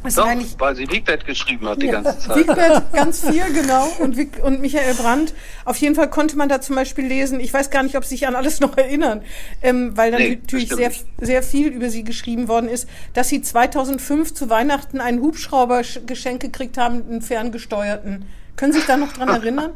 ist 0.05 0.19
Doch, 0.19 0.27
eigentlich 0.27 0.55
weil 0.59 0.77
sie 0.77 0.89
Wiegbett 0.91 1.25
geschrieben 1.27 1.67
hat 1.69 1.81
die 1.81 1.89
ganze 1.89 2.19
Zeit. 2.19 2.37
Wigbert 2.37 2.93
ganz 2.93 3.27
viel, 3.29 3.45
genau. 3.53 3.87
Und, 4.01 4.17
Wig 4.17 4.43
und 4.43 4.61
Michael 4.61 4.95
Brandt. 4.95 5.35
Auf 5.65 5.77
jeden 5.79 5.95
Fall 5.95 6.11
konnte 6.11 6.37
man 6.37 6.49
da 6.49 6.61
zum 6.61 6.77
Beispiel 6.77 7.07
lesen, 7.07 7.41
ich 7.41 7.53
weiß 7.53 7.71
gar 7.71 7.83
nicht, 7.83 7.97
ob 7.97 8.05
Sie 8.05 8.11
sich 8.17 8.27
an 8.27 8.35
alles 8.37 8.61
noch 8.61 8.77
erinnern, 8.77 9.23
ähm, 9.63 9.97
weil 9.97 10.11
dann 10.11 10.21
Nee, 10.21 10.37
natürlich 10.41 10.69
sehr, 10.69 10.93
sehr 11.21 11.43
viel 11.43 11.69
über 11.69 11.89
Sie 11.91 12.05
geschrieben 12.05 12.49
worden 12.49 12.69
ist, 12.69 12.89
dass 13.15 13.29
Sie 13.29 13.41
2005 13.43 14.35
zu 14.35 14.51
Weihnachten 14.51 15.01
einen 15.01 15.21
Hubschrauber 15.21 15.79
sch- 15.81 16.05
geschenkt 16.07 16.43
gekriegt 16.43 16.77
haben, 16.79 17.03
einen 17.09 17.23
ferngesteuerten. 17.23 18.27
Können 18.57 18.73
Sie 18.73 18.79
sich 18.79 18.87
da 18.87 18.97
noch 18.97 19.13
dran 19.13 19.29
erinnern? 19.31 19.73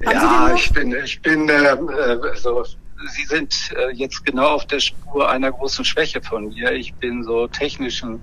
Ja, 0.00 0.54
ich 0.54 0.72
bin, 0.72 0.94
ich 1.04 1.20
bin, 1.22 1.48
äh, 1.48 1.54
äh, 1.74 2.18
so, 2.36 2.64
Sie 3.10 3.24
sind 3.24 3.72
äh, 3.76 3.90
jetzt 3.92 4.24
genau 4.24 4.48
auf 4.48 4.66
der 4.66 4.80
Spur 4.80 5.28
einer 5.28 5.50
großen 5.50 5.84
Schwäche 5.84 6.20
von 6.22 6.48
mir. 6.48 6.72
Ich 6.72 6.94
bin 6.94 7.24
so 7.24 7.46
technischen 7.48 8.20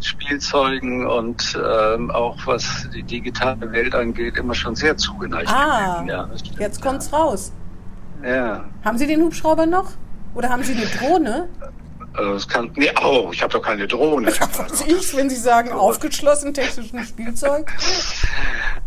Spielzeugen 0.00 1.06
und 1.06 1.58
ähm, 1.62 2.10
auch 2.10 2.36
was 2.46 2.88
die 2.94 3.02
digitale 3.02 3.70
Welt 3.72 3.94
angeht, 3.94 4.36
immer 4.36 4.54
schon 4.54 4.74
sehr 4.76 4.96
zugeneigt 4.96 5.50
Ah. 5.50 6.04
Ja, 6.06 6.26
das 6.26 6.42
jetzt 6.58 6.80
kommt's 6.82 7.12
raus. 7.12 7.52
Ja. 8.24 8.64
Haben 8.84 8.98
Sie 8.98 9.06
den 9.06 9.22
Hubschrauber 9.22 9.66
noch? 9.66 9.92
Oder 10.34 10.48
haben 10.48 10.62
Sie 10.62 10.74
eine 10.74 10.86
Drohne? 10.86 11.48
Äh, 12.16 12.22
Es 12.32 12.48
kann, 12.48 12.70
nee, 12.76 12.90
oh, 13.02 13.30
ich 13.32 13.42
habe 13.42 13.52
doch 13.52 13.62
keine 13.62 13.86
Drohne. 13.86 14.28
Was 14.56 14.80
ich, 14.86 15.16
wenn 15.16 15.28
Sie 15.28 15.36
sagen, 15.36 15.72
aufgeschlossen 15.72 16.54
technischen 16.54 17.04
Spielzeug? 17.04 17.72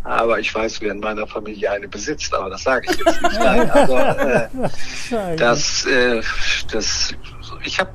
Aber 0.10 0.39
ich 0.39 0.54
weiß, 0.56 0.82
wer 0.82 0.91
in 0.91 1.00
meiner 1.02 1.28
Familie 1.28 1.69
eine 1.69 1.88
besitzt, 1.88 2.34
aber 2.34 2.50
das 2.50 2.63
sage 2.63 2.88
ich 2.89 2.98
jetzt 2.98 3.22
nicht. 3.22 3.39
Nein, 3.39 3.69
also, 3.69 3.95
äh, 3.98 4.48
das, 5.38 5.86
äh, 5.86 6.22
das, 6.72 7.13
ich 7.63 7.80
habe 7.80 7.91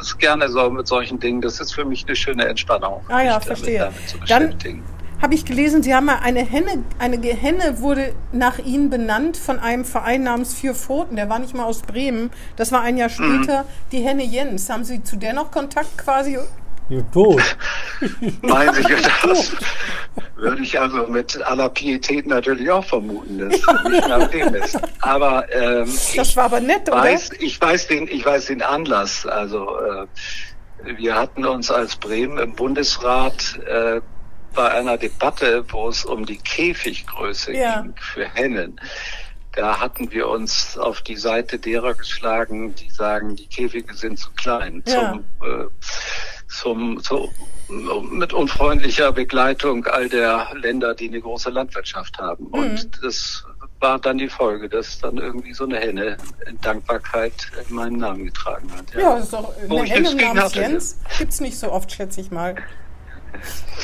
es 0.00 0.16
gerne 0.18 0.48
so 0.48 0.70
mit 0.70 0.86
solchen 0.86 1.18
Dingen. 1.18 1.40
Das 1.40 1.58
ist 1.58 1.72
für 1.74 1.84
mich 1.84 2.06
eine 2.06 2.14
schöne 2.14 2.46
Entspannung. 2.46 3.02
Ah 3.08 3.22
ja, 3.22 3.30
damit- 3.32 3.44
verstehe. 3.46 3.78
Damit 3.80 4.08
zu 4.08 4.18
Dann-. 4.28 4.82
Habe 5.20 5.34
ich 5.34 5.44
gelesen, 5.44 5.82
Sie 5.82 5.92
haben 5.92 6.04
mal 6.06 6.20
eine 6.22 6.44
Henne, 6.44 6.84
eine 7.00 7.16
Henne 7.20 7.80
wurde 7.80 8.12
nach 8.30 8.60
Ihnen 8.60 8.88
benannt 8.88 9.36
von 9.36 9.58
einem 9.58 9.84
Verein 9.84 10.22
namens 10.22 10.54
Vier 10.54 10.76
Pfoten. 10.76 11.16
Der 11.16 11.28
war 11.28 11.40
nicht 11.40 11.56
mal 11.56 11.64
aus 11.64 11.82
Bremen. 11.82 12.30
Das 12.54 12.70
war 12.70 12.82
ein 12.82 12.96
Jahr 12.96 13.08
Mhm. 13.18 13.42
später 13.42 13.64
die 13.90 13.98
Henne 13.98 14.22
Jens. 14.22 14.70
Haben 14.70 14.84
Sie 14.84 15.02
zu 15.02 15.16
der 15.16 15.32
noch 15.32 15.50
Kontakt 15.50 15.98
quasi? 15.98 16.38
Du 16.88 17.02
tot. 17.12 17.42
Meinen 18.42 18.74
Sie, 18.74 18.82
das 19.22 19.52
würde 20.36 20.62
ich 20.62 20.78
also 20.80 21.06
mit 21.06 21.40
aller 21.42 21.68
Pietät 21.68 22.26
natürlich 22.26 22.70
auch 22.70 22.84
vermuten, 22.84 23.38
dass 23.38 23.54
es 23.60 23.90
nicht 23.90 24.08
nach 24.08 24.28
dem 24.28 24.54
ist. 24.54 24.78
Aber 25.00 25.52
ähm, 25.52 25.84
Das 25.84 26.28
ich 26.30 26.36
war 26.36 26.44
aber 26.44 26.60
nett, 26.60 26.88
oder? 26.88 26.98
weiß, 27.02 27.30
ich 27.40 27.60
weiß 27.60 27.88
den, 27.88 28.08
ich 28.08 28.24
weiß 28.24 28.46
den 28.46 28.62
Anlass. 28.62 29.26
Also 29.26 29.78
äh, 29.80 30.06
wir 30.96 31.14
hatten 31.14 31.44
uns 31.44 31.70
als 31.70 31.96
Bremen 31.96 32.38
im 32.38 32.54
Bundesrat 32.54 33.58
äh, 33.66 34.00
bei 34.54 34.70
einer 34.70 34.96
Debatte, 34.96 35.64
wo 35.70 35.88
es 35.88 36.04
um 36.06 36.24
die 36.24 36.38
Käfiggröße 36.38 37.52
Ja. 37.52 37.82
ging 37.82 37.94
für 38.00 38.24
Hennen. 38.32 38.80
Da 39.52 39.80
hatten 39.80 40.10
wir 40.12 40.28
uns 40.28 40.78
auf 40.78 41.02
die 41.02 41.16
Seite 41.16 41.58
derer 41.58 41.94
geschlagen, 41.94 42.74
die 42.76 42.90
sagen, 42.90 43.34
die 43.36 43.46
Käfige 43.48 43.92
sind 43.94 44.18
zu 44.18 44.30
klein. 44.32 44.82
Ja. 44.86 45.12
Zum, 45.12 45.24
äh, 45.42 45.64
zum, 46.48 47.02
zu, 47.02 47.30
mit 48.10 48.32
unfreundlicher 48.32 49.12
Begleitung 49.12 49.86
all 49.86 50.08
der 50.08 50.48
Länder, 50.54 50.94
die 50.94 51.08
eine 51.08 51.20
große 51.20 51.50
Landwirtschaft 51.50 52.18
haben. 52.18 52.44
Mhm. 52.44 52.54
Und 52.54 52.90
das 53.02 53.44
war 53.80 53.98
dann 53.98 54.18
die 54.18 54.28
Folge, 54.28 54.68
dass 54.68 54.98
dann 54.98 55.18
irgendwie 55.18 55.54
so 55.54 55.64
eine 55.64 55.78
Henne 55.78 56.16
in 56.46 56.60
Dankbarkeit 56.60 57.32
meinen 57.68 57.98
Namen 57.98 58.24
getragen 58.26 58.68
hat. 58.76 58.92
Ja, 58.94 59.14
das 59.16 59.24
ist 59.24 59.32
doch 59.32 59.54
eine 59.56 59.82
Henne 59.84 60.14
namens. 60.14 60.54
Jens. 60.54 60.98
Gibt's 61.18 61.40
nicht 61.40 61.58
so 61.58 61.70
oft, 61.70 61.92
schätze 61.92 62.20
ich 62.20 62.30
mal. 62.30 62.56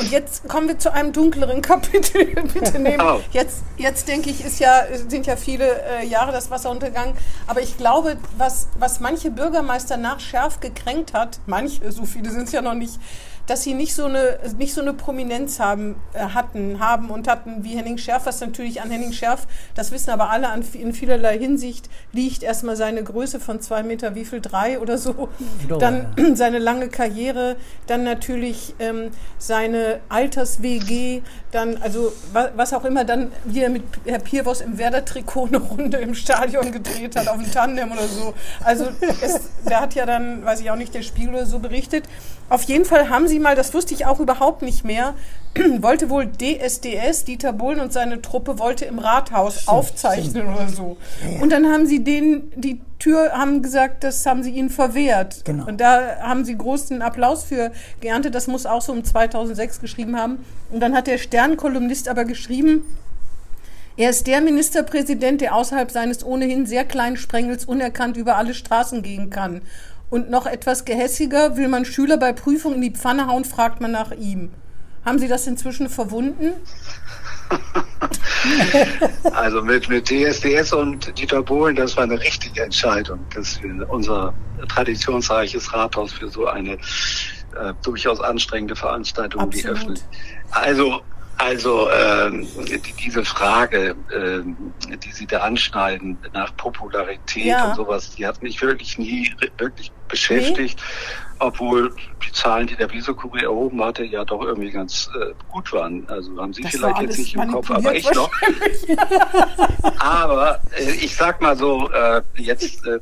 Und 0.00 0.10
jetzt 0.10 0.48
kommen 0.48 0.68
wir 0.68 0.78
zu 0.78 0.92
einem 0.92 1.12
dunkleren 1.12 1.62
Kapitel. 1.62 2.24
Bitte 2.52 2.78
nehmen. 2.78 3.00
Oh. 3.00 3.20
Jetzt, 3.32 3.62
jetzt 3.76 4.08
denke 4.08 4.30
ich, 4.30 4.44
ist 4.44 4.58
ja, 4.58 4.82
sind 5.08 5.26
ja 5.26 5.36
viele 5.36 5.82
äh, 5.82 6.06
Jahre 6.06 6.32
das 6.32 6.50
Wasser 6.50 6.70
untergegangen. 6.70 7.16
Aber 7.46 7.60
ich 7.60 7.76
glaube, 7.76 8.16
was, 8.36 8.68
was 8.78 9.00
manche 9.00 9.30
Bürgermeister 9.30 9.96
nach 9.96 10.20
Schärf 10.20 10.60
gekränkt 10.60 11.14
hat, 11.14 11.38
manche, 11.46 11.92
so 11.92 12.04
viele 12.04 12.30
sind 12.30 12.44
es 12.44 12.52
ja 12.52 12.62
noch 12.62 12.74
nicht, 12.74 12.98
dass 13.46 13.62
sie 13.62 13.74
nicht 13.74 13.94
so 13.94 14.06
eine, 14.06 14.38
nicht 14.58 14.74
so 14.74 14.80
eine 14.80 14.92
Prominenz 14.92 15.60
haben, 15.60 15.96
äh, 16.12 16.20
hatten, 16.20 16.80
haben 16.80 17.10
und 17.10 17.28
hatten 17.28 17.64
wie 17.64 17.76
Henning 17.76 17.98
Schärf, 17.98 18.26
was 18.26 18.40
natürlich 18.40 18.80
an 18.80 18.90
Henning 18.90 19.12
Schärf, 19.12 19.46
das 19.74 19.92
wissen 19.92 20.10
aber 20.10 20.30
alle 20.30 20.48
an, 20.48 20.64
in 20.72 20.92
vielerlei 20.92 21.38
Hinsicht, 21.38 21.88
liegt 22.12 22.42
erstmal 22.42 22.76
seine 22.76 23.02
Größe 23.02 23.40
von 23.40 23.60
zwei 23.60 23.82
Meter, 23.82 24.14
wie 24.14 24.24
viel, 24.24 24.40
drei 24.40 24.78
oder 24.78 24.98
so, 24.98 25.28
Doch, 25.68 25.78
dann 25.78 26.14
seine 26.34 26.58
lange 26.58 26.88
Karriere, 26.88 27.56
dann 27.86 28.04
natürlich 28.04 28.74
ähm, 28.78 29.10
seine 29.38 30.00
Alters-WG, 30.08 31.22
dann, 31.50 31.76
also 31.78 32.12
wa 32.32 32.50
was 32.56 32.72
auch 32.72 32.84
immer, 32.84 33.04
dann 33.04 33.32
wie 33.44 33.60
er 33.60 33.70
mit 33.70 33.82
Herr 34.04 34.18
Piervos 34.18 34.60
im 34.60 34.78
Werder-Trikot 34.78 35.46
eine 35.46 35.58
Runde 35.58 35.98
im 35.98 36.14
Stadion 36.14 36.72
gedreht 36.72 37.16
hat, 37.16 37.28
auf 37.28 37.36
dem 37.36 37.50
Tandem 37.50 37.92
oder 37.92 38.06
so. 38.06 38.34
Also 38.62 38.86
es, 39.00 39.40
der 39.68 39.80
hat 39.80 39.94
ja 39.94 40.06
dann, 40.06 40.44
weiß 40.44 40.60
ich 40.60 40.70
auch 40.70 40.76
nicht, 40.76 40.94
der 40.94 41.02
Spiegel 41.02 41.34
oder 41.34 41.46
so 41.46 41.58
berichtet. 41.58 42.04
Auf 42.48 42.62
jeden 42.64 42.84
Fall 42.84 43.08
haben 43.08 43.26
sie 43.26 43.38
mal, 43.38 43.56
das 43.56 43.72
wusste 43.72 43.94
ich 43.94 44.06
auch 44.06 44.20
überhaupt 44.20 44.62
nicht 44.62 44.84
mehr, 44.84 45.14
wollte 45.80 46.10
wohl 46.10 46.30
DSDS, 46.30 47.24
Dieter 47.24 47.52
Bohlen 47.52 47.80
und 47.80 47.92
seine 47.92 48.20
Truppe 48.20 48.58
wollte 48.58 48.84
im 48.84 48.98
Rathaus 48.98 49.62
stimmt, 49.62 49.68
aufzeichnen 49.68 50.30
stimmt. 50.30 50.48
oder 50.48 50.68
so. 50.68 50.96
Ja. 51.22 51.40
Und 51.40 51.50
dann 51.50 51.66
haben 51.66 51.86
sie 51.86 52.04
denen 52.04 52.52
die 52.56 52.80
Tür, 52.98 53.32
haben 53.32 53.62
gesagt, 53.62 54.04
das 54.04 54.24
haben 54.26 54.42
sie 54.42 54.50
ihnen 54.50 54.70
verwehrt. 54.70 55.44
Genau. 55.44 55.66
Und 55.66 55.80
da 55.80 56.18
haben 56.20 56.44
sie 56.44 56.56
großen 56.56 57.02
Applaus 57.02 57.44
für 57.44 57.70
geerntet. 58.00 58.34
Das 58.34 58.46
muss 58.46 58.66
auch 58.66 58.82
so 58.82 58.92
um 58.92 59.04
2006 59.04 59.80
geschrieben 59.80 60.18
haben. 60.18 60.44
Und 60.70 60.80
dann 60.80 60.94
hat 60.94 61.06
der 61.06 61.18
Sternkolumnist 61.18 62.08
aber 62.08 62.24
geschrieben, 62.24 62.84
er 63.96 64.10
ist 64.10 64.26
der 64.26 64.40
Ministerpräsident, 64.40 65.40
der 65.40 65.54
außerhalb 65.54 65.88
seines 65.90 66.24
ohnehin 66.24 66.66
sehr 66.66 66.84
kleinen 66.84 67.16
Sprengels 67.16 67.64
unerkannt 67.64 68.16
über 68.16 68.36
alle 68.36 68.52
Straßen 68.52 69.02
gehen 69.02 69.30
kann. 69.30 69.62
Und 70.14 70.30
noch 70.30 70.46
etwas 70.46 70.84
gehässiger, 70.84 71.56
will 71.56 71.66
man 71.66 71.84
Schüler 71.84 72.18
bei 72.18 72.32
Prüfungen 72.32 72.76
in 72.76 72.82
die 72.82 72.92
Pfanne 72.92 73.26
hauen, 73.26 73.44
fragt 73.44 73.80
man 73.80 73.90
nach 73.90 74.12
ihm. 74.12 74.52
Haben 75.04 75.18
Sie 75.18 75.26
das 75.26 75.44
inzwischen 75.48 75.88
verwunden? 75.88 76.52
also 79.32 79.60
mit, 79.62 79.88
mit 79.88 80.08
DSDS 80.08 80.72
und 80.72 81.18
Dieter 81.18 81.42
Bohlen, 81.42 81.74
das 81.74 81.96
war 81.96 82.04
eine 82.04 82.20
richtige 82.20 82.62
Entscheidung, 82.62 83.26
dass 83.34 83.60
wir 83.60 83.90
unser 83.90 84.32
traditionsreiches 84.68 85.74
Rathaus 85.74 86.12
für 86.12 86.28
so 86.28 86.46
eine 86.46 86.74
äh, 86.74 87.74
durchaus 87.82 88.20
anstrengende 88.20 88.76
Veranstaltung 88.76 89.40
Absolut. 89.40 89.64
die 89.64 89.68
öffnen. 89.68 89.98
Also 90.52 91.02
also 91.38 91.90
ähm, 91.90 92.46
diese 93.04 93.24
Frage, 93.24 93.96
ähm, 94.14 94.56
die 95.04 95.12
Sie 95.12 95.26
da 95.26 95.40
anschneiden 95.40 96.16
nach 96.32 96.56
Popularität 96.56 97.46
ja. 97.46 97.68
und 97.68 97.76
sowas, 97.76 98.14
die 98.14 98.26
hat 98.26 98.42
mich 98.42 98.62
wirklich 98.62 98.98
nie 98.98 99.34
wirklich 99.58 99.90
beschäftigt, 100.14 100.78
nee. 100.78 101.36
obwohl 101.40 101.94
die 102.24 102.32
Zahlen, 102.32 102.66
die 102.66 102.76
der 102.76 102.90
Visokurier 102.90 103.44
erhoben 103.44 103.82
hatte, 103.82 104.04
ja 104.04 104.24
doch 104.24 104.42
irgendwie 104.42 104.70
ganz 104.70 105.10
äh, 105.20 105.32
gut 105.50 105.72
waren. 105.72 106.08
Also 106.08 106.40
haben 106.40 106.52
Sie 106.52 106.62
das 106.62 106.72
vielleicht 106.72 107.00
jetzt 107.00 107.18
nicht 107.18 107.34
im 107.34 107.50
Kopf, 107.50 107.70
aber 107.70 107.94
ich 107.94 108.08
noch. 108.12 108.30
aber 109.98 110.60
äh, 110.76 110.92
ich 110.92 111.16
sag 111.16 111.40
mal 111.40 111.56
so, 111.56 111.90
äh, 111.90 112.22
jetzt 112.36 112.86
äh, 112.86 113.00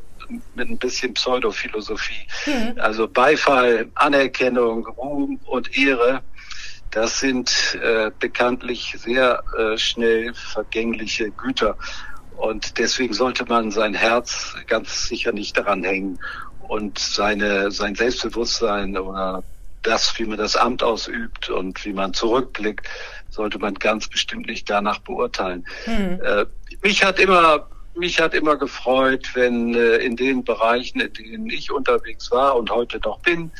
mit 0.54 0.70
ein 0.70 0.78
bisschen 0.78 1.12
Pseudophilosophie. 1.12 2.26
Mhm. 2.46 2.80
Also 2.80 3.06
Beifall, 3.06 3.88
Anerkennung, 3.94 4.86
Ruhm 4.86 5.38
und 5.44 5.76
Ehre 5.76 6.22
das 6.92 7.20
sind 7.20 7.78
äh, 7.82 8.10
bekanntlich 8.18 8.94
sehr 8.98 9.42
äh, 9.58 9.78
schnell 9.78 10.34
vergängliche 10.34 11.30
Güter. 11.30 11.78
Und 12.36 12.78
deswegen 12.78 13.14
sollte 13.14 13.46
man 13.46 13.70
sein 13.70 13.94
Herz 13.94 14.54
ganz 14.66 15.08
sicher 15.08 15.32
nicht 15.32 15.56
daran 15.56 15.84
hängen 15.84 16.18
und 16.72 16.98
seine, 16.98 17.70
sein 17.70 17.94
Selbstbewusstsein 17.94 18.96
oder 18.96 19.44
das, 19.82 20.18
wie 20.18 20.24
man 20.24 20.38
das 20.38 20.56
Amt 20.56 20.82
ausübt 20.82 21.50
und 21.50 21.84
wie 21.84 21.92
man 21.92 22.14
zurückblickt, 22.14 22.88
sollte 23.28 23.58
man 23.58 23.74
ganz 23.74 24.08
bestimmt 24.08 24.46
nicht 24.46 24.70
danach 24.70 24.98
beurteilen. 25.00 25.66
Hm. 25.84 26.18
Äh, 26.22 26.46
mich 26.82 27.04
hat 27.04 27.18
immer 27.18 27.68
mich 27.94 28.20
hat 28.20 28.32
immer 28.32 28.56
gefreut, 28.56 29.28
wenn 29.34 29.74
äh, 29.74 29.96
in 29.96 30.16
den 30.16 30.44
Bereichen, 30.44 31.00
in 31.00 31.12
denen 31.12 31.50
ich 31.50 31.70
unterwegs 31.70 32.30
war 32.30 32.56
und 32.56 32.70
heute 32.70 32.98
noch 33.04 33.18
bin, 33.18 33.50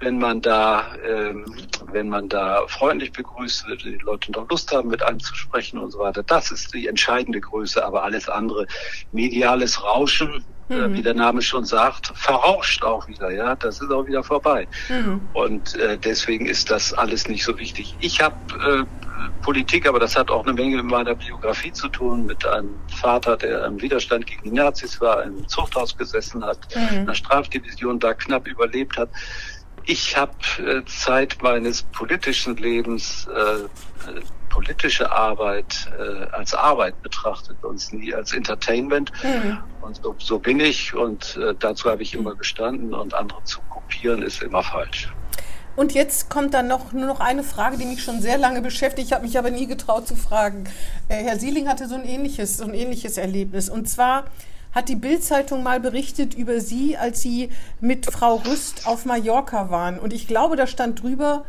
wenn 0.00 0.18
man 0.18 0.40
da, 0.40 0.94
ähm, 1.04 1.44
wenn 1.92 2.08
man 2.08 2.28
da 2.28 2.62
freundlich 2.68 3.12
begrüßt 3.12 3.66
wird, 3.66 3.84
die 3.84 3.98
Leute 3.98 4.30
noch 4.32 4.48
Lust 4.48 4.72
haben, 4.72 4.88
mit 4.88 5.02
einem 5.02 5.18
zu 5.18 5.34
sprechen 5.34 5.78
und 5.78 5.90
so 5.90 5.98
weiter. 5.98 6.22
Das 6.22 6.50
ist 6.50 6.72
die 6.72 6.86
entscheidende 6.86 7.40
Größe, 7.40 7.84
aber 7.84 8.04
alles 8.04 8.28
andere, 8.28 8.66
mediales 9.12 9.82
Rauschen, 9.82 10.44
äh, 10.70 10.74
mhm. 10.74 10.94
äh, 10.94 10.98
wie 10.98 11.02
der 11.02 11.14
Name 11.14 11.42
schon 11.42 11.64
sagt, 11.64 12.12
verrauscht 12.14 12.84
auch 12.84 13.08
wieder, 13.08 13.30
ja, 13.30 13.56
das 13.56 13.80
ist 13.80 13.90
auch 13.90 14.06
wieder 14.06 14.22
vorbei. 14.22 14.68
Mhm. 14.88 15.20
Und 15.32 15.76
äh, 15.76 15.98
deswegen 15.98 16.46
ist 16.46 16.70
das 16.70 16.92
alles 16.94 17.28
nicht 17.28 17.44
so 17.44 17.58
wichtig. 17.58 17.96
Ich 17.98 18.20
habe 18.20 18.36
äh, 18.54 18.84
Politik, 19.42 19.88
aber 19.88 19.98
das 19.98 20.16
hat 20.16 20.30
auch 20.30 20.44
eine 20.44 20.52
Menge 20.52 20.76
mit 20.76 20.86
meiner 20.86 21.14
Biografie 21.16 21.72
zu 21.72 21.88
tun, 21.88 22.26
mit 22.26 22.46
einem 22.46 22.74
Vater, 23.00 23.36
der 23.36 23.64
im 23.64 23.80
Widerstand 23.80 24.26
gegen 24.26 24.42
die 24.44 24.52
Nazis 24.52 25.00
war, 25.00 25.24
im 25.24 25.48
Zuchthaus 25.48 25.96
gesessen 25.96 26.44
hat, 26.44 26.58
mhm. 26.74 26.82
in 26.82 26.98
einer 27.00 27.14
Strafdivision 27.14 27.98
da 27.98 28.14
knapp 28.14 28.46
überlebt 28.46 28.96
hat 28.96 29.08
ich 29.88 30.16
habe 30.16 30.32
äh, 30.58 30.84
Zeit 30.84 31.38
meines 31.40 31.82
politischen 31.82 32.56
Lebens 32.58 33.26
äh, 33.34 33.40
äh, 33.40 33.66
politische 34.50 35.10
Arbeit 35.10 35.90
äh, 35.98 36.26
als 36.32 36.54
Arbeit 36.54 37.00
betrachtet 37.02 37.56
und 37.62 37.92
nie 37.94 38.14
als 38.14 38.34
Entertainment. 38.34 39.10
Mhm. 39.22 39.58
Und 39.80 39.96
so, 40.02 40.14
so, 40.18 40.38
bin 40.38 40.60
ich 40.60 40.94
und 40.94 41.38
äh, 41.38 41.54
dazu 41.58 41.88
habe 41.90 42.02
ich 42.02 42.14
immer 42.14 42.34
gestanden 42.34 42.92
und 42.92 43.14
andere 43.14 43.42
zu 43.44 43.60
kopieren 43.70 44.20
ist 44.20 44.42
immer 44.42 44.62
falsch. 44.62 45.10
Und 45.74 45.94
jetzt 45.94 46.28
kommt 46.28 46.52
dann 46.52 46.68
noch 46.68 46.92
nur 46.92 47.06
noch 47.06 47.20
eine 47.20 47.42
Frage, 47.42 47.78
die 47.78 47.86
mich 47.86 48.02
schon 48.02 48.20
sehr 48.20 48.36
lange 48.36 48.60
beschäftigt. 48.60 49.08
Ich 49.08 49.14
habe 49.14 49.24
mich 49.24 49.38
aber 49.38 49.50
nie 49.50 49.66
getraut 49.66 50.06
zu 50.06 50.16
fragen. 50.16 50.64
Äh, 51.08 51.22
Herr 51.22 51.38
Sieling 51.38 51.66
hatte 51.66 51.88
so 51.88 51.94
ein 51.94 52.04
ähnliches, 52.04 52.58
so 52.58 52.64
ein 52.64 52.74
ähnliches 52.74 53.16
Erlebnis. 53.16 53.70
Und 53.70 53.88
zwar 53.88 54.24
hat 54.72 54.88
die 54.88 54.96
Bildzeitung 54.96 55.62
mal 55.62 55.80
berichtet 55.80 56.34
über 56.34 56.60
Sie, 56.60 56.96
als 56.96 57.20
Sie 57.20 57.50
mit 57.80 58.06
Frau 58.06 58.36
Rüst 58.36 58.86
auf 58.86 59.04
Mallorca 59.04 59.70
waren. 59.70 59.98
Und 59.98 60.12
ich 60.12 60.26
glaube, 60.26 60.56
da 60.56 60.66
stand 60.66 61.02
drüber, 61.02 61.44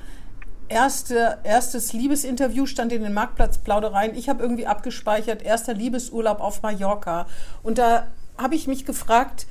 erste, 0.70 1.40
erstes 1.44 1.94
Liebesinterview 1.94 2.66
stand 2.66 2.94
in 2.94 3.04
den 3.04 3.14
Marktplatzplaudereien. 3.14 4.16
Ich 4.16 4.30
habe 4.30 4.42
irgendwie 4.42 4.68
abgespeichert, 4.68 5.42
erster 5.42 5.74
Liebesurlaub 5.74 6.40
auf 6.40 6.62
Mallorca. 6.62 7.28
Und 7.64 7.78
da 7.78 8.08
habe 8.38 8.56
ich 8.56 8.68
mich 8.68 8.86
gefragt, 8.86 9.48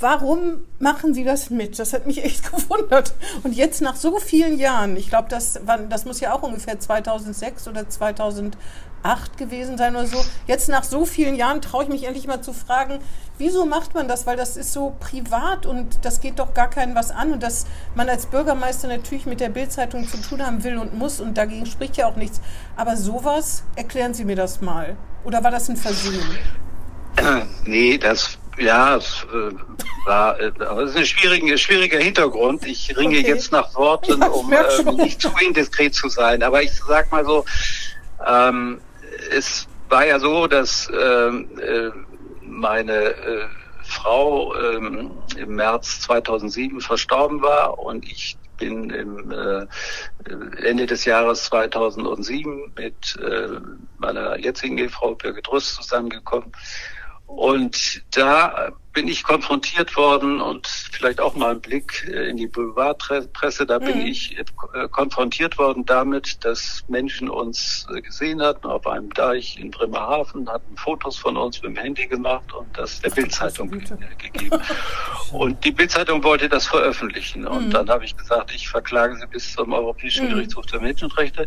warum 0.00 0.64
machen 0.78 1.14
Sie 1.14 1.24
das 1.24 1.50
mit? 1.50 1.78
Das 1.78 1.92
hat 1.92 2.06
mich 2.06 2.24
echt 2.24 2.50
gewundert. 2.52 3.14
Und 3.42 3.54
jetzt 3.54 3.80
nach 3.80 3.96
so 3.96 4.18
vielen 4.18 4.58
Jahren, 4.58 4.96
ich 4.96 5.08
glaube, 5.08 5.28
das, 5.28 5.60
das 5.88 6.04
muss 6.04 6.20
ja 6.20 6.34
auch 6.34 6.42
ungefähr 6.42 6.80
2006 6.80 7.68
oder 7.68 7.88
2008 9.02 9.36
gewesen 9.36 9.78
sein 9.78 9.94
oder 9.96 10.06
so. 10.06 10.24
Jetzt 10.46 10.68
nach 10.68 10.84
so 10.84 11.04
vielen 11.04 11.34
Jahren 11.34 11.60
traue 11.60 11.84
ich 11.84 11.88
mich 11.88 12.04
endlich 12.04 12.26
mal 12.26 12.40
zu 12.40 12.52
fragen, 12.52 13.00
wieso 13.38 13.66
macht 13.66 13.94
man 13.94 14.08
das? 14.08 14.26
Weil 14.26 14.36
das 14.36 14.56
ist 14.56 14.72
so 14.72 14.94
privat 15.00 15.66
und 15.66 16.04
das 16.04 16.20
geht 16.20 16.38
doch 16.38 16.54
gar 16.54 16.70
keinen 16.70 16.94
was 16.94 17.10
an. 17.10 17.32
Und 17.32 17.42
dass 17.42 17.66
man 17.94 18.08
als 18.08 18.26
Bürgermeister 18.26 18.88
natürlich 18.88 19.26
mit 19.26 19.40
der 19.40 19.48
Bildzeitung 19.48 20.06
zu 20.06 20.16
tun 20.18 20.44
haben 20.44 20.64
will 20.64 20.78
und 20.78 20.96
muss 20.96 21.20
und 21.20 21.36
dagegen 21.36 21.66
spricht 21.66 21.96
ja 21.96 22.06
auch 22.06 22.16
nichts. 22.16 22.40
Aber 22.76 22.96
sowas, 22.96 23.64
erklären 23.76 24.14
Sie 24.14 24.24
mir 24.24 24.36
das 24.36 24.60
mal. 24.60 24.96
Oder 25.24 25.44
war 25.44 25.50
das 25.50 25.68
ein 25.68 25.76
Versehen? 25.76 26.22
Nee, 27.66 27.98
das 27.98 28.38
ja, 28.58 28.96
es 28.96 29.26
äh, 29.32 29.54
war, 30.06 30.40
äh, 30.40 30.50
aber 30.66 30.82
es 30.82 30.90
ist 30.90 30.96
ein 30.96 31.06
schwieriger, 31.06 31.56
schwieriger 31.56 31.98
Hintergrund. 31.98 32.66
Ich 32.66 32.96
ringe 32.96 33.18
okay. 33.18 33.28
jetzt 33.28 33.52
nach 33.52 33.74
Worten, 33.74 34.20
ja, 34.20 34.28
um 34.28 34.52
äh, 34.52 35.04
nicht 35.04 35.20
zu 35.20 35.30
indiskret 35.40 35.94
zu 35.94 36.08
sein. 36.08 36.42
Aber 36.42 36.62
ich 36.62 36.72
sag 36.86 37.10
mal 37.12 37.24
so, 37.24 37.44
ähm, 38.26 38.80
es 39.30 39.66
war 39.88 40.06
ja 40.06 40.18
so, 40.18 40.46
dass 40.46 40.90
ähm, 40.98 41.48
äh, 41.58 41.90
meine 42.42 42.92
äh, 42.92 43.46
Frau 43.82 44.54
ähm, 44.56 45.10
im 45.36 45.54
März 45.56 46.00
2007 46.02 46.80
verstorben 46.80 47.42
war 47.42 47.78
und 47.78 48.04
ich 48.04 48.36
bin 48.58 48.90
im 48.90 49.32
äh, 49.32 49.66
Ende 50.64 50.86
des 50.86 51.04
Jahres 51.04 51.44
2007 51.44 52.72
mit 52.76 53.18
äh, 53.20 53.60
meiner 53.98 54.38
jetzigen 54.38 54.78
Ehefrau 54.78 55.14
Birgit 55.14 55.50
Rüst 55.50 55.74
zusammengekommen. 55.74 56.52
Und 57.26 58.02
da 58.16 58.72
bin 58.92 59.08
ich 59.08 59.22
konfrontiert 59.22 59.96
worden 59.96 60.40
und 60.40 60.66
vielleicht 60.66 61.20
auch 61.20 61.34
mal 61.34 61.52
ein 61.52 61.60
Blick 61.60 62.06
äh, 62.08 62.28
in 62.28 62.36
die 62.36 62.46
Boulevardpresse, 62.46 63.66
da 63.66 63.78
bin 63.78 64.00
mhm. 64.00 64.06
ich 64.06 64.38
äh, 64.38 64.88
konfrontiert 64.88 65.58
worden 65.58 65.86
damit, 65.86 66.44
dass 66.44 66.84
Menschen 66.88 67.30
uns 67.30 67.86
äh, 67.94 68.02
gesehen 68.02 68.42
hatten 68.42 68.66
auf 68.66 68.86
einem 68.86 69.12
Deich 69.14 69.58
in 69.58 69.70
Bremerhaven, 69.70 70.48
hatten 70.48 70.76
Fotos 70.76 71.16
von 71.16 71.36
uns 71.36 71.62
mit 71.62 71.76
dem 71.76 71.76
Handy 71.76 72.06
gemacht 72.06 72.52
und 72.52 72.66
das 72.76 73.00
der 73.00 73.10
Bildzeitung 73.10 73.70
gegeben. 73.70 74.62
Und 75.32 75.64
die 75.64 75.72
Bildzeitung 75.72 76.22
wollte 76.22 76.48
das 76.48 76.66
veröffentlichen. 76.66 77.46
Und 77.46 77.68
mhm. 77.68 77.70
dann 77.70 77.88
habe 77.88 78.04
ich 78.04 78.16
gesagt, 78.16 78.54
ich 78.54 78.68
verklage 78.68 79.16
sie 79.16 79.26
bis 79.26 79.54
zum 79.54 79.72
Europäischen 79.72 80.26
mhm. 80.26 80.34
Gerichtshof 80.34 80.66
der 80.66 80.80
Menschenrechte 80.80 81.46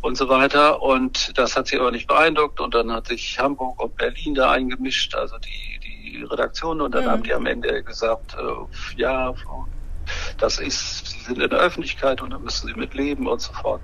und 0.00 0.16
so 0.16 0.28
weiter. 0.28 0.82
Und 0.82 1.36
das 1.38 1.56
hat 1.56 1.68
sie 1.68 1.78
aber 1.78 1.90
nicht 1.90 2.06
beeindruckt. 2.06 2.60
Und 2.60 2.74
dann 2.74 2.92
hat 2.92 3.06
sich 3.06 3.38
Hamburg 3.38 3.82
und 3.82 3.96
Berlin 3.96 4.34
da 4.34 4.50
eingemischt, 4.50 5.14
also 5.14 5.38
die, 5.38 5.73
die 6.18 6.24
Redaktion. 6.24 6.80
Und 6.80 6.94
dann 6.94 7.04
mhm. 7.04 7.10
haben 7.10 7.22
die 7.22 7.34
am 7.34 7.46
Ende 7.46 7.82
gesagt, 7.82 8.36
äh, 8.38 9.00
ja, 9.00 9.34
das 10.38 10.58
ist, 10.58 11.06
sie 11.06 11.20
sind 11.20 11.40
in 11.40 11.50
der 11.50 11.58
Öffentlichkeit 11.58 12.20
und 12.20 12.30
da 12.30 12.38
müssen 12.38 12.68
sie 12.68 12.74
mit 12.74 12.94
leben 12.94 13.26
und 13.26 13.40
so 13.40 13.52
fort. 13.52 13.80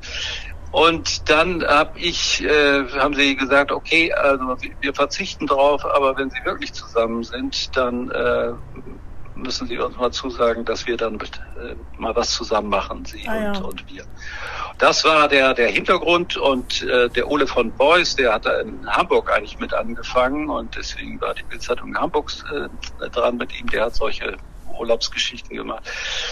Und 0.73 1.29
dann 1.29 1.64
hab 1.64 1.97
ich, 1.97 2.45
äh, 2.45 2.87
haben 2.99 3.14
sie 3.14 3.35
gesagt, 3.35 3.73
okay, 3.73 4.12
also 4.12 4.57
wir 4.81 4.95
verzichten 4.95 5.47
drauf, 5.47 5.85
aber 5.85 6.16
wenn 6.16 6.31
sie 6.31 6.45
wirklich 6.45 6.73
zusammen 6.73 7.25
sind, 7.25 7.77
dann 7.77 8.11
äh, 8.11 8.53
müssen 9.42 9.66
Sie 9.66 9.79
uns 9.79 9.96
mal 9.96 10.11
zusagen, 10.11 10.64
dass 10.64 10.87
wir 10.87 10.96
dann 10.96 11.16
äh, 11.16 11.74
mal 11.98 12.14
was 12.14 12.31
zusammen 12.31 12.68
machen, 12.68 13.05
Sie 13.05 13.26
ah, 13.26 13.35
und, 13.35 13.57
ja. 13.57 13.61
und 13.62 13.92
wir. 13.92 14.05
Das 14.79 15.05
war 15.05 15.29
der, 15.29 15.53
der 15.55 15.68
Hintergrund 15.68 16.37
und 16.37 16.83
äh, 16.83 17.09
der 17.11 17.29
Ole 17.31 17.46
von 17.46 17.70
Beuys, 17.72 18.16
der 18.16 18.33
hat 18.33 18.46
da 18.46 18.61
in 18.61 18.87
Hamburg 18.87 19.31
eigentlich 19.31 19.59
mit 19.59 19.74
angefangen 19.74 20.48
und 20.48 20.74
deswegen 20.76 21.20
war 21.20 21.35
die 21.35 21.42
Bildzeitung 21.42 21.96
Hamburgs 21.96 22.44
äh, 22.53 23.11
dran 23.11 23.37
mit 23.37 23.59
ihm. 23.59 23.66
Der 23.68 23.87
hat 23.87 23.94
solche 23.94 24.37
Urlaubsgeschichten 24.79 25.57
gemacht. 25.57 25.83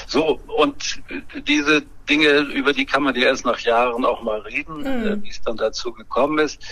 So, 0.07 0.41
und 0.47 1.03
diese 1.47 1.83
Dinge, 2.09 2.39
über 2.39 2.73
die 2.73 2.87
kann 2.87 3.03
man 3.03 3.15
ja 3.15 3.27
erst 3.27 3.45
nach 3.45 3.61
Jahren 3.61 4.05
auch 4.05 4.23
mal 4.23 4.41
reden, 4.41 4.79
mhm. 4.79 5.23
wie 5.23 5.29
es 5.29 5.43
dann 5.43 5.57
dazu 5.57 5.93
gekommen 5.93 6.39
ist. 6.39 6.63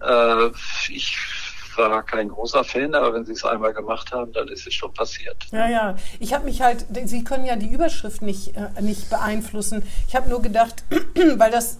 Äh, 0.00 0.48
ich 0.88 1.16
war 1.76 2.02
kein 2.02 2.28
großer 2.28 2.64
Fan, 2.64 2.94
aber 2.94 3.14
wenn 3.14 3.24
Sie 3.24 3.32
es 3.32 3.44
einmal 3.44 3.72
gemacht 3.72 4.12
haben, 4.12 4.32
dann 4.32 4.48
ist 4.48 4.66
es 4.66 4.74
schon 4.74 4.92
passiert. 4.92 5.36
Ja, 5.52 5.68
ja. 5.68 5.96
Ich 6.20 6.34
habe 6.34 6.44
mich 6.44 6.62
halt, 6.62 6.86
Sie 7.04 7.24
können 7.24 7.44
ja 7.44 7.56
die 7.56 7.72
Überschrift 7.72 8.22
nicht, 8.22 8.56
äh, 8.56 8.80
nicht 8.80 9.10
beeinflussen. 9.10 9.82
Ich 10.08 10.16
habe 10.16 10.28
nur 10.28 10.42
gedacht, 10.42 10.84
weil 11.36 11.50
das 11.50 11.78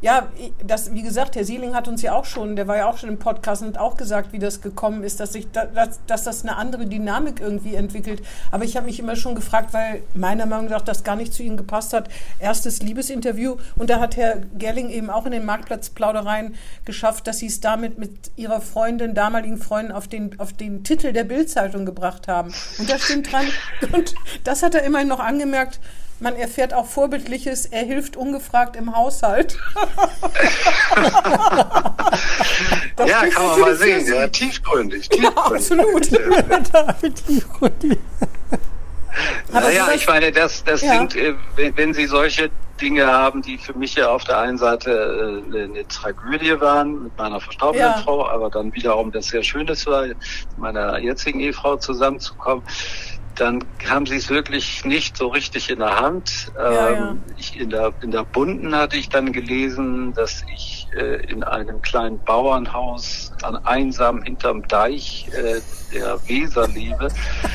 ja, 0.00 0.28
das, 0.64 0.94
wie 0.94 1.02
gesagt, 1.02 1.34
Herr 1.34 1.44
Sieling 1.44 1.74
hat 1.74 1.88
uns 1.88 2.02
ja 2.02 2.14
auch 2.14 2.24
schon, 2.24 2.54
der 2.54 2.68
war 2.68 2.76
ja 2.76 2.88
auch 2.88 2.98
schon 2.98 3.08
im 3.08 3.18
Podcast 3.18 3.62
und 3.62 3.76
hat 3.76 3.78
auch 3.78 3.96
gesagt, 3.96 4.32
wie 4.32 4.38
das 4.38 4.60
gekommen 4.60 5.02
ist, 5.02 5.18
dass, 5.18 5.32
sich, 5.32 5.50
dass, 5.50 6.00
dass 6.06 6.24
das 6.24 6.42
eine 6.42 6.56
andere 6.56 6.86
Dynamik 6.86 7.40
irgendwie 7.40 7.74
entwickelt. 7.74 8.22
Aber 8.50 8.64
ich 8.64 8.76
habe 8.76 8.86
mich 8.86 9.00
immer 9.00 9.16
schon 9.16 9.34
gefragt, 9.34 9.72
weil 9.72 10.02
meiner 10.14 10.46
Meinung 10.46 10.68
nach 10.68 10.82
das 10.82 11.02
gar 11.02 11.16
nicht 11.16 11.34
zu 11.34 11.42
Ihnen 11.42 11.56
gepasst 11.56 11.92
hat. 11.92 12.08
Erstes 12.38 12.80
Liebesinterview 12.80 13.56
und 13.76 13.90
da 13.90 13.98
hat 13.98 14.16
Herr 14.16 14.36
Gerling 14.56 14.90
eben 14.90 15.10
auch 15.10 15.26
in 15.26 15.32
den 15.32 15.44
Marktplatzplaudereien 15.44 16.54
geschafft, 16.84 17.26
dass 17.26 17.38
Sie 17.38 17.46
es 17.46 17.60
damit 17.60 17.98
mit 17.98 18.30
Ihrer 18.36 18.60
Freundin, 18.60 19.14
damaligen 19.14 19.58
Freundin, 19.58 19.92
auf 19.92 20.06
den, 20.06 20.38
auf 20.38 20.52
den 20.52 20.84
Titel 20.84 21.12
der 21.12 21.24
Bildzeitung 21.24 21.84
gebracht 21.84 22.28
haben. 22.28 22.52
Und 22.78 22.88
da 22.88 22.98
stimmt 22.98 23.32
dran. 23.32 23.46
Und 23.92 24.14
das 24.44 24.62
hat 24.62 24.74
er 24.74 24.84
immerhin 24.84 25.08
noch 25.08 25.20
angemerkt, 25.20 25.80
man 26.20 26.36
erfährt 26.36 26.74
auch 26.74 26.86
Vorbildliches, 26.86 27.66
er 27.66 27.84
hilft 27.84 28.16
ungefragt 28.16 28.76
im 28.76 28.96
Haushalt. 28.96 29.58
ja, 33.06 33.26
kann 33.28 33.46
man 33.46 33.60
mal 33.60 33.76
sehen. 33.76 34.06
Ja, 34.06 34.26
tiefgründig. 34.28 35.08
tiefgründig. 35.08 35.10
Ja, 35.22 35.30
absolut. 35.30 36.02
tiefgründig. 37.26 37.98
Naja, 39.52 39.88
ich 39.94 40.06
meine, 40.06 40.32
das, 40.32 40.64
das 40.64 40.82
ja. 40.82 40.98
sind, 40.98 41.16
äh, 41.16 41.34
wenn 41.74 41.94
Sie 41.94 42.06
solche 42.06 42.50
Dinge 42.80 43.06
haben, 43.06 43.42
die 43.42 43.58
für 43.58 43.74
mich 43.74 43.94
ja 43.96 44.08
auf 44.08 44.24
der 44.24 44.38
einen 44.38 44.58
Seite 44.58 45.42
äh, 45.52 45.62
eine 45.64 45.88
Tragödie 45.88 46.60
waren 46.60 47.04
mit 47.04 47.18
meiner 47.18 47.40
verstorbenen 47.40 47.86
ja. 47.86 47.98
Frau, 47.98 48.28
aber 48.28 48.50
dann 48.50 48.72
wiederum 48.74 49.10
das 49.10 49.26
sehr 49.28 49.42
Schönes 49.42 49.86
war, 49.86 50.06
mit 50.06 50.16
meiner 50.56 50.98
jetzigen 50.98 51.40
Ehefrau 51.40 51.76
zusammenzukommen 51.76 52.62
dann 53.38 53.64
haben 53.88 54.06
sie 54.06 54.16
es 54.16 54.30
wirklich 54.30 54.84
nicht 54.84 55.16
so 55.16 55.28
richtig 55.28 55.70
in 55.70 55.78
der 55.78 56.00
Hand. 56.00 56.52
Ja, 56.56 56.72
ja. 56.72 57.10
Ähm, 57.10 57.22
ich, 57.36 57.58
in, 57.58 57.70
der, 57.70 57.92
in 58.02 58.10
der 58.10 58.24
Bunden 58.24 58.74
hatte 58.74 58.96
ich 58.96 59.08
dann 59.08 59.32
gelesen, 59.32 60.12
dass 60.12 60.44
ich 60.52 60.77
äh, 60.94 61.22
in 61.30 61.42
einem 61.42 61.82
kleinen 61.82 62.18
Bauernhaus 62.24 63.32
an 63.42 63.56
einsam 63.64 64.22
hinterm 64.22 64.66
Deich 64.68 65.28
äh, 65.32 65.60
der 65.92 66.18
Weser 66.28 66.68
lebe. 66.68 67.08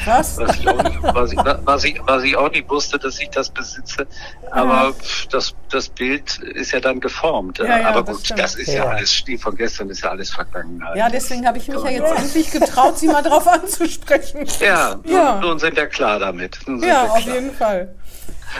Was? 0.05 0.37
Was 0.37 0.59
ich, 0.59 0.67
auch 0.67 0.83
nicht, 0.83 1.03
was, 1.03 1.31
ich, 1.31 1.39
was, 1.63 1.83
ich, 1.83 2.01
was 2.05 2.23
ich 2.23 2.35
auch 2.35 2.51
nicht 2.51 2.69
wusste, 2.69 2.97
dass 2.99 3.19
ich 3.19 3.29
das 3.29 3.49
besitze. 3.49 4.07
Aber 4.51 4.89
ja. 4.89 4.93
das, 5.31 5.53
das 5.69 5.89
Bild 5.89 6.37
ist 6.39 6.71
ja 6.71 6.79
dann 6.79 6.99
geformt. 6.99 7.59
Ja, 7.59 7.79
ja, 7.79 7.89
Aber 7.89 8.03
gut, 8.03 8.29
das, 8.29 8.37
das 8.37 8.55
ist 8.55 8.73
ja, 8.73 8.85
alles, 8.85 9.23
die 9.25 9.37
von 9.37 9.55
gestern 9.55 9.89
ist 9.89 10.03
ja 10.03 10.09
alles 10.09 10.31
Vergangenheit. 10.31 10.95
Ja, 10.95 11.09
deswegen 11.09 11.45
habe 11.45 11.57
ich 11.57 11.67
mich 11.67 11.83
ja 11.83 11.89
jetzt 11.89 12.17
endlich 12.17 12.51
getraut, 12.51 12.97
Sie 12.97 13.07
mal 13.07 13.21
drauf 13.23 13.47
anzusprechen. 13.47 14.45
Ja, 14.59 14.99
ja. 15.05 15.33
Nun, 15.33 15.49
nun 15.49 15.59
sind 15.59 15.75
wir 15.75 15.87
klar 15.87 16.19
damit. 16.19 16.59
ja, 16.81 17.03
auf 17.03 17.19
jeden 17.19 17.53
Fall. 17.53 17.95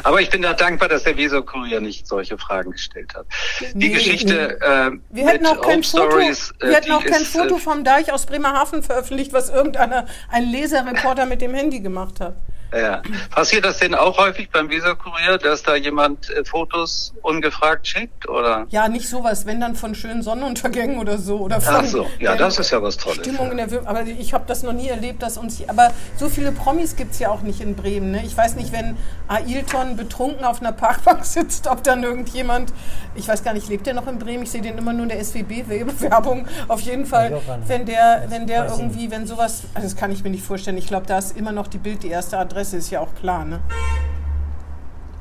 Aber 0.04 0.22
ich 0.22 0.30
bin 0.30 0.42
da 0.42 0.54
dankbar, 0.54 0.90
dass 0.90 1.04
der 1.04 1.18
Weser 1.18 1.42
Kurier 1.42 1.80
nicht 1.80 2.08
solche 2.08 2.38
Fragen 2.38 2.72
gestellt 2.72 3.14
hat. 3.16 3.26
Die 3.74 3.90
nee, 3.90 3.90
Geschichte 3.90 4.60
äh, 4.62 4.92
wir 5.10 5.28
hätten 5.28 5.46
auch 5.46 5.62
kein 5.62 5.84
Foto, 5.84 6.10
Stories, 6.10 6.54
äh, 6.60 6.68
wir 6.68 6.76
hätten 6.76 6.92
auch 6.92 7.04
kein 7.04 7.22
ist, 7.22 7.32
Foto 7.32 7.58
äh, 7.58 7.60
vom 7.60 7.84
Deich 7.84 8.12
aus 8.12 8.26
Bremerhaven 8.26 8.82
veröffentlicht, 8.82 9.34
was 9.34 9.50
irgendeiner 9.50 10.08
ein 10.30 10.46
Leserreporter 10.46 11.26
mit 11.26 11.42
dem 11.42 11.54
Handy 11.54 11.80
gemacht 11.80 12.20
hat. 12.20 12.36
Ja. 12.76 13.02
Passiert 13.30 13.66
das 13.66 13.78
denn 13.78 13.94
auch 13.94 14.18
häufig 14.18 14.50
beim 14.50 14.70
Weserkurier, 14.70 15.38
dass 15.38 15.64
da 15.64 15.76
jemand 15.76 16.30
äh, 16.30 16.44
Fotos 16.44 17.14
ungefragt 17.22 17.88
schickt, 17.88 18.28
oder? 18.28 18.66
Ja, 18.70 18.88
nicht 18.88 19.08
sowas, 19.08 19.46
wenn 19.46 19.62
dann 19.62 19.76
von 19.76 19.94
schönen 19.94 20.24
Sonnenuntergängen 20.24 20.98
oder 20.98 21.18
so. 21.18 21.38
Oder 21.38 21.62
von 21.62 21.76
Ach 21.76 21.86
so, 21.86 22.08
ja, 22.20 22.36
das 22.36 22.58
ist 22.58 22.72
ja 22.72 22.82
was 22.82 22.98
Tolles. 22.98 23.20
Stimmung 23.20 23.52
in 23.52 23.58
der 23.58 23.70
Wir 23.70 23.88
aber 23.88 24.04
ich 24.06 24.34
habe 24.34 24.46
das 24.48 24.64
noch 24.64 24.74
nie 24.74 24.88
erlebt, 24.88 25.22
dass 25.22 25.38
uns, 25.38 25.62
aber 25.68 25.92
so 26.18 26.30
viele 26.30 26.52
Promis 26.52 26.96
gibt's 26.96 27.20
ja 27.20 27.30
auch 27.30 27.42
nicht 27.42 27.62
in 27.62 27.76
Bremen. 27.76 28.12
Ne? 28.12 28.24
Ich 28.26 28.36
weiß 28.36 28.56
nicht, 28.56 28.72
wenn 28.72 28.98
Ailton 29.28 29.96
betrunken 29.96 30.44
auf 30.46 30.62
einer 30.62 30.72
Parkbank 30.72 31.26
sitzt, 31.26 31.68
ob 31.68 31.84
dann 31.84 32.04
irgendjemand, 32.04 32.74
ich 33.16 33.28
weiß 33.28 33.44
gar 33.44 33.54
nicht, 33.54 33.68
lebt 33.70 33.86
der 33.86 33.94
noch 33.94 34.08
in 34.08 34.18
Bremen? 34.18 34.44
Ich 34.44 34.52
sehe 34.52 34.62
den 34.62 34.78
immer 34.78 34.94
nur 34.94 35.04
in 35.04 35.10
der 35.10 35.24
SWB-Werbung. 35.24 36.48
Auf 36.68 36.82
jeden 36.82 37.06
Fall, 37.06 37.40
wenn 37.68 37.86
der, 37.86 38.26
wenn 38.30 38.48
der 38.48 38.66
irgendwie, 38.66 39.12
wenn 39.12 39.28
sowas, 39.28 39.64
also 39.74 39.88
das 39.88 39.96
kann 39.96 40.12
ich 40.12 40.24
mir 40.24 40.30
nicht 40.30 40.44
vorstellen. 40.44 40.78
Ich 40.78 40.88
glaube, 40.88 41.06
da 41.06 41.20
ist 41.20 41.38
immer 41.38 41.52
noch 41.52 41.68
die 41.68 41.78
Bild 41.78 42.04
die 42.04 42.10
erste 42.10 42.38
Adresse 42.38 42.63
Adresse 42.64 42.78
ist 42.78 42.92
ja 42.92 43.02
auch 43.02 43.14
klar, 43.16 43.44
ne? 43.44 43.60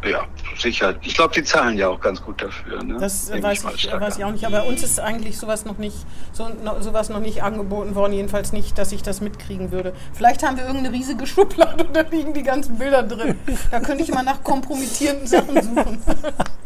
Ja, 0.05 0.27
sicher. 0.59 0.95
Ich 1.03 1.15
glaube, 1.15 1.35
die 1.35 1.43
zahlen 1.43 1.77
ja 1.77 1.89
auch 1.89 2.01
ganz 2.01 2.23
gut 2.23 2.41
dafür. 2.41 2.83
Ne? 2.85 2.99
Das 2.99 3.31
weiß 3.31 3.65
ich, 3.75 3.87
ich 3.87 3.93
weiß 3.93 4.19
ich 4.19 4.25
auch 4.25 4.31
nicht. 4.31 4.47
Aber 4.47 4.67
uns 4.67 4.83
ist 4.83 5.01
eigentlich 5.01 5.39
sowas 5.39 5.65
noch 5.65 5.79
nicht, 5.79 5.97
so, 6.33 6.49
no, 6.49 6.81
sowas 6.81 7.09
noch 7.09 7.21
nicht 7.21 7.43
angeboten 7.43 7.97
worden. 7.97 8.13
Jedenfalls 8.13 8.53
nicht, 8.53 8.79
dass 8.79 8.93
ich 8.93 9.03
das 9.03 9.21
mitkriegen 9.21 9.73
würde. 9.73 9.93
Vielleicht 10.13 10.45
haben 10.45 10.57
wir 10.57 10.65
irgendeine 10.65 10.95
riesige 10.97 11.27
Schublade 11.27 11.85
und 11.85 11.97
da 11.97 12.03
liegen 12.03 12.33
die 12.33 12.45
ganzen 12.45 12.79
Bilder 12.79 13.03
drin. 13.03 13.39
Da 13.73 13.81
könnte 13.81 14.05
ich 14.05 14.13
mal 14.13 14.23
nach 14.23 14.43
kompromittierenden 14.45 15.27
Sachen 15.27 15.63
suchen. 15.63 16.03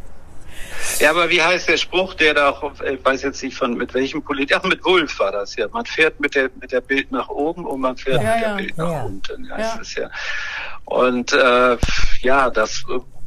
Ja, 0.99 1.11
aber 1.11 1.31
wie 1.31 1.43
heißt 1.43 1.69
der 1.69 1.77
Spruch, 1.77 2.15
der 2.15 2.35
da 2.35 2.51
auch, 2.51 2.73
ich 2.81 3.05
weiß 3.05 3.23
jetzt 3.23 3.43
nicht 3.43 3.57
von 3.57 3.77
mit 3.77 3.93
welchem 3.95 4.23
Politiker, 4.23 4.61
ach 4.63 4.69
mit 4.69 4.85
Wulf 4.85 5.19
war 5.19 5.33
das 5.33 5.57
ja. 5.57 5.69
Man 5.69 5.85
fährt 5.85 6.19
mit 6.21 6.35
der 6.35 6.51
mit 6.61 6.73
der 6.73 6.81
Bild 6.81 7.13
nach 7.13 7.29
oben 7.29 7.67
und 7.67 7.81
man 7.81 7.97
fährt 7.97 8.23
ja, 8.23 8.35
mit 8.35 8.43
ja. 8.43 8.49
der 8.49 8.55
Bild 8.57 8.79
nach 8.79 8.93
ja. 8.93 9.03
unten, 9.03 9.51
heißt 9.53 9.81
es 9.81 9.95
ja. 9.95 10.11
Und 10.85 11.33
äh, 11.33 11.77
ja, 12.23 12.51
das 12.51 12.85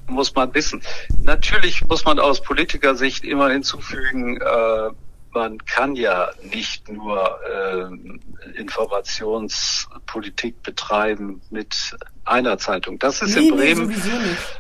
muss 0.08 0.34
man 0.34 0.54
wissen. 0.54 0.82
Natürlich 1.22 1.86
muss 1.86 2.06
man 2.06 2.20
aus 2.20 2.42
Politikersicht 2.42 3.24
immer 3.24 3.50
hinzufügen, 3.50 4.38
äh, 4.42 4.90
man 5.34 5.58
kann 5.66 5.96
ja 5.96 6.30
nicht 6.52 6.90
nur 6.90 7.40
äh, 7.46 7.88
Informationspolitik 8.60 10.62
betreiben 10.64 11.42
mit 11.50 11.96
einer 12.26 12.58
Zeitung. 12.58 13.00
Das 13.00 13.22
ist 13.22 13.36
nee, 13.36 13.48
in 13.48 13.56
Bremen 13.56 13.88
nee, 13.88 13.96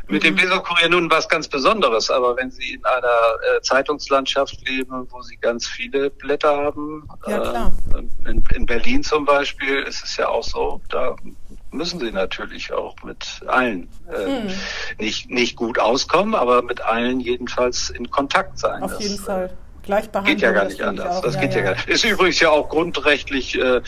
mit 0.07 0.23
dem 0.23 0.33
mhm. 0.33 0.41
Weserkurier 0.41 0.87
nun 0.89 1.11
was 1.11 1.29
ganz 1.29 1.47
Besonderes. 1.47 2.09
Aber 2.09 2.35
wenn 2.37 2.49
Sie 2.51 2.73
in 2.73 2.83
einer 2.85 3.57
äh, 3.57 3.61
Zeitungslandschaft 3.61 4.67
leben, 4.67 5.07
wo 5.09 5.21
Sie 5.21 5.37
ganz 5.37 5.67
viele 5.67 6.09
Blätter 6.09 6.57
haben, 6.57 7.07
ja, 7.27 7.71
äh, 7.95 7.99
in, 8.29 8.43
in 8.53 8.65
Berlin 8.65 9.03
zum 9.03 9.23
Beispiel 9.25 9.83
ist 9.83 10.03
es 10.03 10.17
ja 10.17 10.27
auch 10.27 10.43
so, 10.43 10.81
da 10.89 11.15
müssen 11.71 11.99
sie 11.99 12.11
natürlich 12.11 12.73
auch 12.73 12.95
mit 13.03 13.41
allen 13.45 13.87
äh, 14.07 14.25
hm. 14.25 14.47
nicht, 14.97 15.29
nicht 15.29 15.55
gut 15.55 15.77
auskommen, 15.77 16.33
aber 16.35 16.63
mit 16.63 16.81
allen 16.81 17.19
jedenfalls 17.19 17.91
in 17.91 18.09
Kontakt 18.09 18.57
sein. 18.57 18.81
Auf 18.81 18.93
das, 18.93 19.03
jeden 19.03 19.19
Fall. 19.19 19.55
Gleichbehandlung. 19.89 20.35
Geht 20.35 20.43
ja 20.43 20.51
gar 20.51 20.65
nicht 20.65 20.81
anders. 20.81 21.21
Das 21.21 21.33
ja, 21.33 21.41
geht 21.41 21.53
ja, 21.53 21.59
ja, 21.59 21.63
gar 21.65 21.71
nicht. 21.71 21.89
Ist 21.89 22.05
übrigens 22.05 22.39
ja 22.39 22.49
auch 22.51 22.69
grundrechtlich 22.69 23.59
äh, 23.59 23.81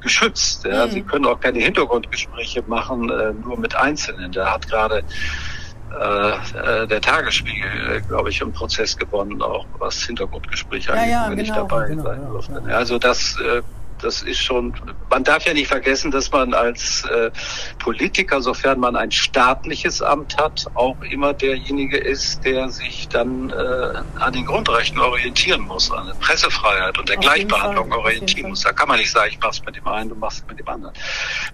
geschützt. 0.00 0.64
Ja? 0.64 0.86
Mhm. 0.86 0.90
Sie 0.90 1.02
können 1.02 1.26
auch 1.26 1.38
keine 1.38 1.60
Hintergrundgespräche 1.60 2.64
machen, 2.66 3.08
äh, 3.08 3.32
nur 3.32 3.56
mit 3.58 3.76
Einzelnen. 3.76 4.32
Da 4.32 4.52
hat 4.52 4.68
gerade 4.68 5.04
äh, 5.92 6.82
äh 6.82 6.86
der 6.88 7.00
Tagesspiegel, 7.00 7.96
äh, 7.96 8.00
glaube 8.00 8.30
ich, 8.30 8.40
im 8.40 8.52
Prozess 8.52 8.96
gewonnen, 8.96 9.40
auch 9.42 9.64
was 9.78 10.02
Hintergrundgespräche 10.02 10.92
angeht, 10.92 11.10
ja, 11.10 11.26
wenn 11.28 11.36
genau. 11.36 11.42
ich 11.42 11.54
dabei 11.54 11.88
genau, 11.88 12.02
sein 12.02 12.26
durfte. 12.26 12.62
Also 12.74 12.98
das 12.98 13.38
das 14.04 14.22
ist 14.22 14.38
schon, 14.38 14.74
man 15.08 15.24
darf 15.24 15.46
ja 15.46 15.54
nicht 15.54 15.68
vergessen, 15.68 16.10
dass 16.10 16.30
man 16.30 16.52
als 16.52 17.04
äh, 17.06 17.30
Politiker, 17.78 18.42
sofern 18.42 18.78
man 18.78 18.96
ein 18.96 19.10
staatliches 19.10 20.02
Amt 20.02 20.36
hat, 20.36 20.66
auch 20.74 21.00
immer 21.10 21.32
derjenige 21.32 21.96
ist, 21.96 22.44
der 22.44 22.68
sich 22.68 23.08
dann 23.08 23.50
äh, 23.50 24.02
an 24.20 24.32
den 24.32 24.44
Grundrechten 24.44 25.00
orientieren 25.00 25.62
muss, 25.62 25.90
an 25.90 26.06
der 26.06 26.14
Pressefreiheit 26.14 26.98
und 26.98 27.08
der 27.08 27.18
Auf 27.18 27.24
Gleichbehandlung 27.24 27.92
orientieren 27.92 28.50
muss. 28.50 28.60
Da 28.60 28.72
kann 28.72 28.88
man 28.88 28.98
nicht 28.98 29.10
sagen, 29.10 29.30
ich 29.32 29.40
mach's 29.40 29.64
mit 29.64 29.76
dem 29.76 29.86
einen, 29.86 30.10
du 30.10 30.16
machst 30.16 30.40
es 30.40 30.46
mit 30.46 30.58
dem 30.58 30.68
anderen. 30.68 30.94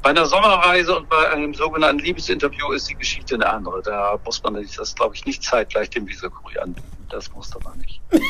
Bei 0.03 0.11
einer 0.11 0.27
Sommerreise 0.27 0.97
und 0.97 1.09
bei 1.09 1.31
einem 1.31 1.55
sogenannten 1.55 2.03
Liebesinterview 2.03 2.73
ist 2.73 2.91
die 2.91 2.97
Geschichte 2.97 3.37
eine 3.37 3.49
andere. 3.49 3.81
Da 3.83 4.19
muss 4.25 4.43
man 4.43 4.55
das, 4.77 4.95
glaube 4.95 5.15
ich, 5.15 5.25
nicht 5.25 5.45
zeitgleich 5.45 5.91
dem 5.91 6.07
Visakurier 6.07 6.63
anbieten. 6.63 7.00
Das 7.11 7.33
musste 7.35 7.59
man 7.65 7.77
nicht. 7.79 8.01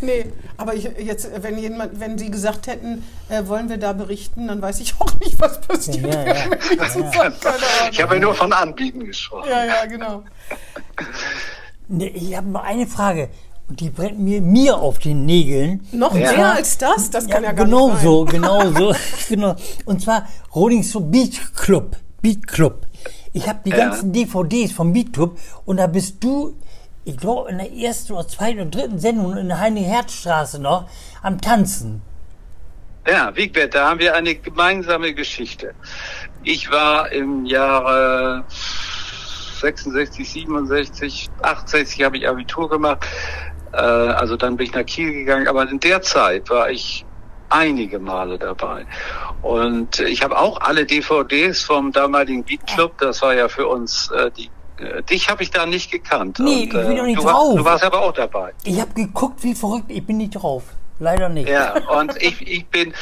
nee, 0.00 0.32
aber 0.56 0.74
ich, 0.74 0.84
jetzt, 0.84 1.30
wenn 1.42 1.58
jemand, 1.58 2.00
wenn 2.00 2.16
Sie 2.16 2.30
gesagt 2.30 2.66
hätten, 2.66 3.04
äh, 3.28 3.46
wollen 3.46 3.68
wir 3.68 3.76
da 3.76 3.92
berichten, 3.92 4.48
dann 4.48 4.62
weiß 4.62 4.80
ich 4.80 4.94
auch 4.98 5.14
nicht, 5.20 5.38
was 5.38 5.60
passiert. 5.60 6.14
Ja, 6.14 6.24
ja, 6.24 6.34
ja. 6.34 7.32
Ich 7.90 8.02
habe 8.02 8.14
ja 8.14 8.20
nur 8.20 8.34
von 8.34 8.52
Anbieten 8.52 9.04
gesprochen. 9.04 9.50
Ja, 9.50 9.64
ja, 9.64 9.84
genau. 9.84 10.24
Nee, 11.88 12.08
ich 12.08 12.34
habe 12.34 12.46
mal 12.48 12.62
eine 12.62 12.86
Frage. 12.86 13.28
Und 13.68 13.80
die 13.80 13.90
brennt 13.90 14.18
mir, 14.18 14.40
mir 14.40 14.78
auf 14.78 14.98
den 14.98 15.26
Nägeln. 15.26 15.86
Noch 15.92 16.14
mehr 16.14 16.32
zwar, 16.32 16.54
als 16.54 16.78
das? 16.78 17.10
Das 17.10 17.28
kann 17.28 17.44
ja, 17.44 17.52
gar 17.52 17.66
genau 17.66 17.88
nicht 17.88 17.96
sein. 17.98 18.04
So, 18.04 18.24
genau 18.24 18.72
so, 18.72 18.94
genau. 19.28 19.54
Und 19.84 20.00
zwar 20.00 20.26
Rolling 20.54 20.82
Stone 20.82 21.06
Beat 21.06 21.54
Club. 21.54 21.96
Beat 22.22 22.46
Club. 22.48 22.86
Ich 23.34 23.46
habe 23.46 23.60
die 23.66 23.70
ganzen 23.70 24.12
DVDs 24.12 24.72
vom 24.72 24.94
Beat 24.94 25.12
Club 25.12 25.38
und 25.66 25.76
da 25.76 25.86
bist 25.86 26.24
du 26.24 26.56
ich 27.08 27.16
glaube, 27.16 27.50
in 27.50 27.58
der 27.58 27.72
ersten 27.72 28.12
oder 28.12 28.28
zweiten 28.28 28.60
oder 28.60 28.70
dritten 28.70 28.98
Sendung 28.98 29.36
in 29.36 29.48
der 29.48 29.60
Heine-Herz-Straße 29.60 30.60
noch 30.60 30.88
am 31.22 31.40
Tanzen. 31.40 32.02
Ja, 33.06 33.34
Wiegbert, 33.34 33.74
da 33.74 33.88
haben 33.88 34.00
wir 34.00 34.14
eine 34.14 34.34
gemeinsame 34.34 35.14
Geschichte. 35.14 35.74
Ich 36.44 36.70
war 36.70 37.10
im 37.10 37.46
Jahre 37.46 38.44
66, 39.60 40.28
67, 40.28 41.30
68 41.40 42.04
habe 42.04 42.18
ich 42.18 42.28
Abitur 42.28 42.68
gemacht. 42.68 43.06
Äh, 43.72 43.78
also 43.78 44.36
dann 44.36 44.58
bin 44.58 44.66
ich 44.66 44.74
nach 44.74 44.84
Kiel 44.84 45.12
gegangen. 45.12 45.48
Aber 45.48 45.66
in 45.68 45.80
der 45.80 46.02
Zeit 46.02 46.50
war 46.50 46.70
ich 46.70 47.06
einige 47.48 47.98
Male 47.98 48.38
dabei. 48.38 48.84
Und 49.40 50.00
ich 50.00 50.22
habe 50.22 50.38
auch 50.38 50.60
alle 50.60 50.84
DVDs 50.84 51.62
vom 51.62 51.92
damaligen 51.92 52.44
Beat 52.44 52.66
Club. 52.66 52.98
Das 52.98 53.22
war 53.22 53.34
ja 53.34 53.48
für 53.48 53.66
uns 53.66 54.10
äh, 54.10 54.30
die 54.30 54.50
Dich 55.10 55.28
habe 55.28 55.42
ich 55.42 55.50
da 55.50 55.66
nicht 55.66 55.90
gekannt. 55.90 56.38
Nee, 56.38 56.44
Und, 56.44 56.62
ich 56.62 56.70
bin 56.70 56.92
äh, 56.92 56.96
doch 56.96 57.04
nicht 57.04 57.18
du, 57.18 57.22
drauf. 57.22 57.34
Warst, 57.34 57.58
du 57.58 57.64
warst 57.64 57.84
aber 57.84 58.02
auch 58.02 58.12
dabei. 58.12 58.52
Ich 58.64 58.80
habe 58.80 58.92
geguckt, 58.94 59.42
wie 59.42 59.54
verrückt, 59.54 59.86
ich 59.88 60.04
bin 60.04 60.18
nicht 60.18 60.32
drauf. 60.32 60.64
Leider 61.00 61.28
nicht. 61.28 61.48
Ja, 61.48 61.74
und 61.98 62.20
ich, 62.20 62.40
ich 62.46 62.66
bin, 62.66 62.92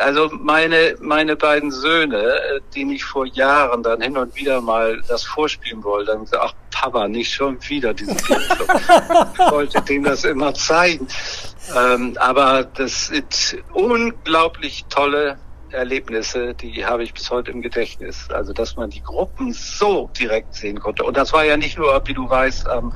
also 0.00 0.28
meine, 0.32 0.96
meine 1.00 1.36
beiden 1.36 1.70
Söhne, 1.70 2.18
äh, 2.18 2.60
denen 2.74 2.90
ich 2.90 3.04
vor 3.04 3.26
Jahren 3.26 3.82
dann 3.82 4.00
hin 4.00 4.16
und 4.16 4.34
wieder 4.34 4.60
mal 4.60 5.00
das 5.08 5.22
vorspielen 5.22 5.82
wollte, 5.84 6.12
dann 6.12 6.20
gesagt, 6.24 6.42
ach 6.44 6.54
Papa, 6.72 7.06
nicht 7.06 7.32
schon 7.32 7.58
wieder 7.68 7.94
diesen 7.94 8.18
Filmclub. 8.18 8.68
ich 9.34 9.50
wollte 9.52 9.82
denen 9.82 10.04
das 10.04 10.24
immer 10.24 10.52
zeigen. 10.54 11.06
Ähm, 11.76 12.16
aber 12.18 12.64
das 12.64 13.06
sind 13.06 13.62
unglaublich 13.72 14.84
tolle 14.88 15.38
Erlebnisse, 15.74 16.54
die 16.54 16.86
habe 16.86 17.02
ich 17.02 17.12
bis 17.12 17.30
heute 17.30 17.50
im 17.50 17.62
Gedächtnis. 17.62 18.28
Also, 18.30 18.52
dass 18.52 18.76
man 18.76 18.90
die 18.90 19.02
Gruppen 19.02 19.52
so 19.52 20.10
direkt 20.18 20.54
sehen 20.54 20.80
konnte. 20.80 21.04
Und 21.04 21.16
das 21.16 21.32
war 21.32 21.44
ja 21.44 21.56
nicht 21.56 21.76
nur, 21.78 22.00
wie 22.06 22.14
du 22.14 22.28
weißt, 22.28 22.68
am 22.68 22.92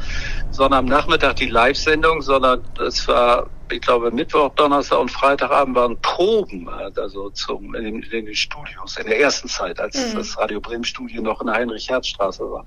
Sonnabendnachmittag 0.51 1.35
die 1.35 1.49
Live-Sendung, 1.49 2.23
sondern 2.23 2.63
es 2.87 3.07
war, 3.09 3.51
ich 3.71 3.81
glaube, 3.81 4.11
Mittwoch, 4.11 4.51
Donnerstag 4.55 4.99
und 5.01 5.11
Freitagabend 5.11 5.77
waren 5.77 6.01
Proben, 6.01 6.69
also 6.69 7.31
zum, 7.31 7.75
in, 7.75 7.85
den, 7.85 8.03
in 8.03 8.27
den 8.27 8.35
Studios, 8.35 8.97
in 8.97 9.07
der 9.07 9.21
ersten 9.21 9.49
Zeit, 9.49 9.79
als 9.81 10.15
das 10.15 10.39
Radio 10.39 10.61
Bremen 10.61 10.85
Studio 10.85 11.23
noch 11.23 11.41
in 11.41 11.49
der 11.49 11.57
Heinrich-Herz-Straße 11.57 12.51
war. 12.51 12.65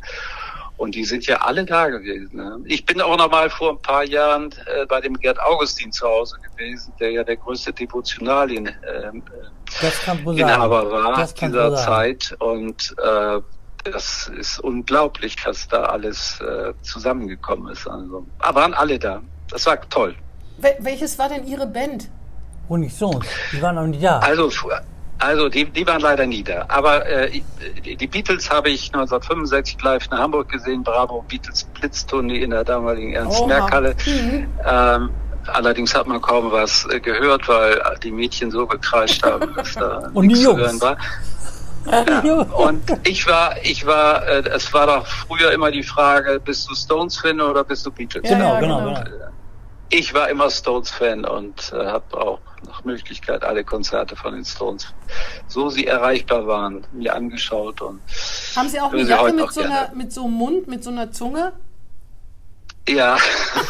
Und 0.81 0.95
die 0.95 1.05
sind 1.05 1.27
ja 1.27 1.35
alle 1.41 1.63
da 1.63 1.89
gewesen. 1.89 2.37
Ne? 2.37 2.59
Ich 2.65 2.83
bin 2.87 2.99
auch 3.01 3.15
noch 3.15 3.29
mal 3.29 3.51
vor 3.51 3.73
ein 3.73 3.81
paar 3.83 4.03
Jahren 4.03 4.51
äh, 4.65 4.87
bei 4.87 4.99
dem 4.99 5.13
Gerd 5.13 5.39
Augustin 5.39 5.91
zu 5.91 6.07
Hause 6.07 6.37
gewesen, 6.41 6.91
der 6.99 7.11
ja 7.11 7.23
der 7.23 7.37
größte 7.37 7.71
Devotionalien 7.71 8.65
sagen. 8.65 9.23
Inhaber 10.39 10.91
war 10.91 11.27
dieser. 11.27 11.75
Zeit. 11.75 12.35
Und 12.39 12.95
äh, 12.97 13.39
das 13.83 14.31
ist 14.35 14.59
unglaublich, 14.59 15.35
dass 15.35 15.67
da 15.67 15.83
alles 15.83 16.41
äh, 16.41 16.73
zusammengekommen 16.81 17.71
ist. 17.71 17.87
Also, 17.87 18.25
aber 18.39 18.61
waren 18.61 18.73
alle 18.73 18.97
da. 18.97 19.21
Das 19.51 19.67
war 19.67 19.87
toll. 19.87 20.15
Wel 20.57 20.77
welches 20.79 21.19
war 21.19 21.29
denn 21.29 21.45
Ihre 21.45 21.67
Band? 21.67 22.09
Und 22.67 22.79
nicht 22.79 22.97
so. 22.97 23.21
Die 23.51 23.61
waren 23.61 23.75
noch 23.75 23.85
nicht 23.85 24.03
da. 24.03 24.17
Also, 24.17 24.49
also 25.21 25.49
die, 25.49 25.65
die 25.65 25.85
waren 25.85 26.01
leider 26.01 26.25
nie 26.25 26.43
da. 26.43 26.65
Aber 26.67 27.05
äh, 27.05 27.41
die 27.85 28.07
Beatles 28.07 28.49
habe 28.49 28.69
ich 28.69 28.87
1965 28.87 29.81
live 29.81 30.07
in 30.11 30.17
Hamburg 30.17 30.49
gesehen. 30.49 30.83
Bravo 30.83 31.23
Beatles 31.27 31.63
Blitztournee 31.79 32.39
in 32.39 32.49
der 32.49 32.63
damaligen. 32.63 33.13
Ernst-Merck-Halle. 33.13 33.95
Ähm, 34.65 35.09
allerdings 35.47 35.93
hat 35.93 36.07
man 36.07 36.21
kaum 36.21 36.51
was 36.51 36.87
äh, 36.89 36.99
gehört, 36.99 37.47
weil 37.47 37.79
die 38.03 38.11
Mädchen 38.11 38.49
so 38.49 38.65
gekreischt 38.65 39.23
haben, 39.23 39.53
dass 39.55 39.73
da 39.75 40.09
Und 40.13 40.27
nichts 40.27 40.41
zu 40.43 40.57
hören 40.57 40.81
war. 40.81 40.97
Ja, 41.85 42.41
und 42.41 42.83
ich 43.07 43.27
war, 43.27 43.55
ich 43.63 43.85
war, 43.85 44.27
äh, 44.27 44.43
es 44.49 44.73
war 44.73 44.87
doch 44.87 45.05
früher 45.05 45.51
immer 45.51 45.71
die 45.71 45.83
Frage, 45.83 46.39
bist 46.43 46.69
du 46.69 46.75
Stones-Fan 46.75 47.41
oder 47.41 47.63
bist 47.63 47.85
du 47.85 47.91
Beatles? 47.91 48.27
Ja, 48.29 48.37
genau, 48.37 48.53
ja, 48.53 48.59
genau, 48.59 48.79
genau. 48.79 49.03
genau. 49.03 49.31
Ich 49.93 50.13
war 50.13 50.29
immer 50.29 50.49
Stones-Fan 50.49 51.25
und 51.25 51.73
äh, 51.73 51.85
habe 51.85 52.17
auch 52.17 52.39
nach 52.65 52.83
Möglichkeit 52.85 53.43
alle 53.43 53.63
Konzerte 53.65 54.15
von 54.15 54.33
den 54.33 54.45
Stones, 54.45 54.87
so 55.47 55.69
sie 55.69 55.85
erreichbar 55.85 56.47
waren, 56.47 56.85
mir 56.93 57.13
angeschaut 57.13 57.81
und 57.81 57.99
Haben 58.55 58.69
Sie 58.69 58.79
auch 58.79 58.93
eine 58.93 59.01
Jacke 59.03 59.33
mit 59.33 59.51
so, 59.51 59.61
einer, 59.61 59.91
mit 59.93 60.13
so 60.13 60.23
einem 60.23 60.33
Mund, 60.33 60.67
mit 60.67 60.83
so 60.83 60.91
einer 60.91 61.11
Zunge? 61.11 61.51
ja, 62.87 63.15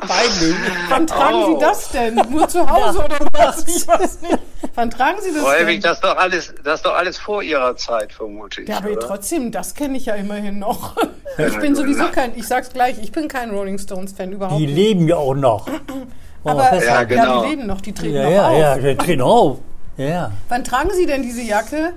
Peinlich. 0.00 0.56
Wann 0.88 1.06
tragen 1.06 1.34
Oh. 1.34 1.54
Sie 1.58 1.60
das 1.64 1.88
denn? 1.90 2.14
Nur 2.30 2.48
zu 2.48 2.68
Hause 2.68 3.04
oder 3.04 3.18
was? 3.32 3.66
Ich 3.66 3.86
weiß 3.86 4.20
nicht. 4.22 4.38
Wann 4.74 4.90
tragen 4.90 5.18
Sie 5.20 5.32
das 5.34 5.44
häufig 5.44 5.80
denn? 5.80 5.90
das 5.90 6.00
doch 6.00 6.16
alles, 6.16 6.54
das 6.64 6.82
doch 6.82 6.94
alles 6.94 7.18
vor 7.18 7.42
ihrer 7.42 7.76
Zeit, 7.76 8.12
vermute 8.12 8.62
ich. 8.62 8.68
Ja, 8.68 8.78
aber 8.78 8.90
oder? 8.92 9.00
trotzdem, 9.00 9.50
das 9.52 9.74
kenne 9.74 9.96
ich 9.98 10.06
ja 10.06 10.14
immerhin 10.14 10.58
noch. 10.58 10.96
Ich 11.38 11.58
bin 11.60 11.74
sowieso 11.74 12.08
kein, 12.08 12.32
ich 12.36 12.46
sag's 12.46 12.68
gleich, 12.74 12.98
ich 13.02 13.10
bin 13.10 13.26
kein 13.26 13.52
Rolling 13.52 13.78
Stones 13.78 14.12
Fan 14.12 14.32
überhaupt 14.32 14.60
Die 14.60 14.66
nicht. 14.66 14.76
leben 14.76 15.08
ja 15.08 15.16
auch 15.16 15.34
noch. 15.34 15.66
Aber 16.44 16.68
Oh, 16.70 16.74
festhalten. 16.76 17.14
Ja, 17.14 17.22
genau. 17.24 17.36
ja, 17.36 17.42
die 17.42 17.48
leben 17.56 17.66
noch, 17.66 17.80
die 17.80 17.92
treten 17.94 18.14
ja, 18.16 18.22
noch 18.24 18.30
ja, 18.30 18.48
auf. 18.48 18.58
ja, 18.58 18.76
der 18.76 18.98
tritt 18.98 19.20
auf. 19.22 19.58
Ja. 19.96 20.32
Wann 20.50 20.62
tragen 20.62 20.90
Sie 20.92 21.06
denn 21.06 21.22
diese 21.22 21.40
Jacke? 21.40 21.94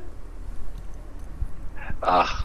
Ach, 2.05 2.43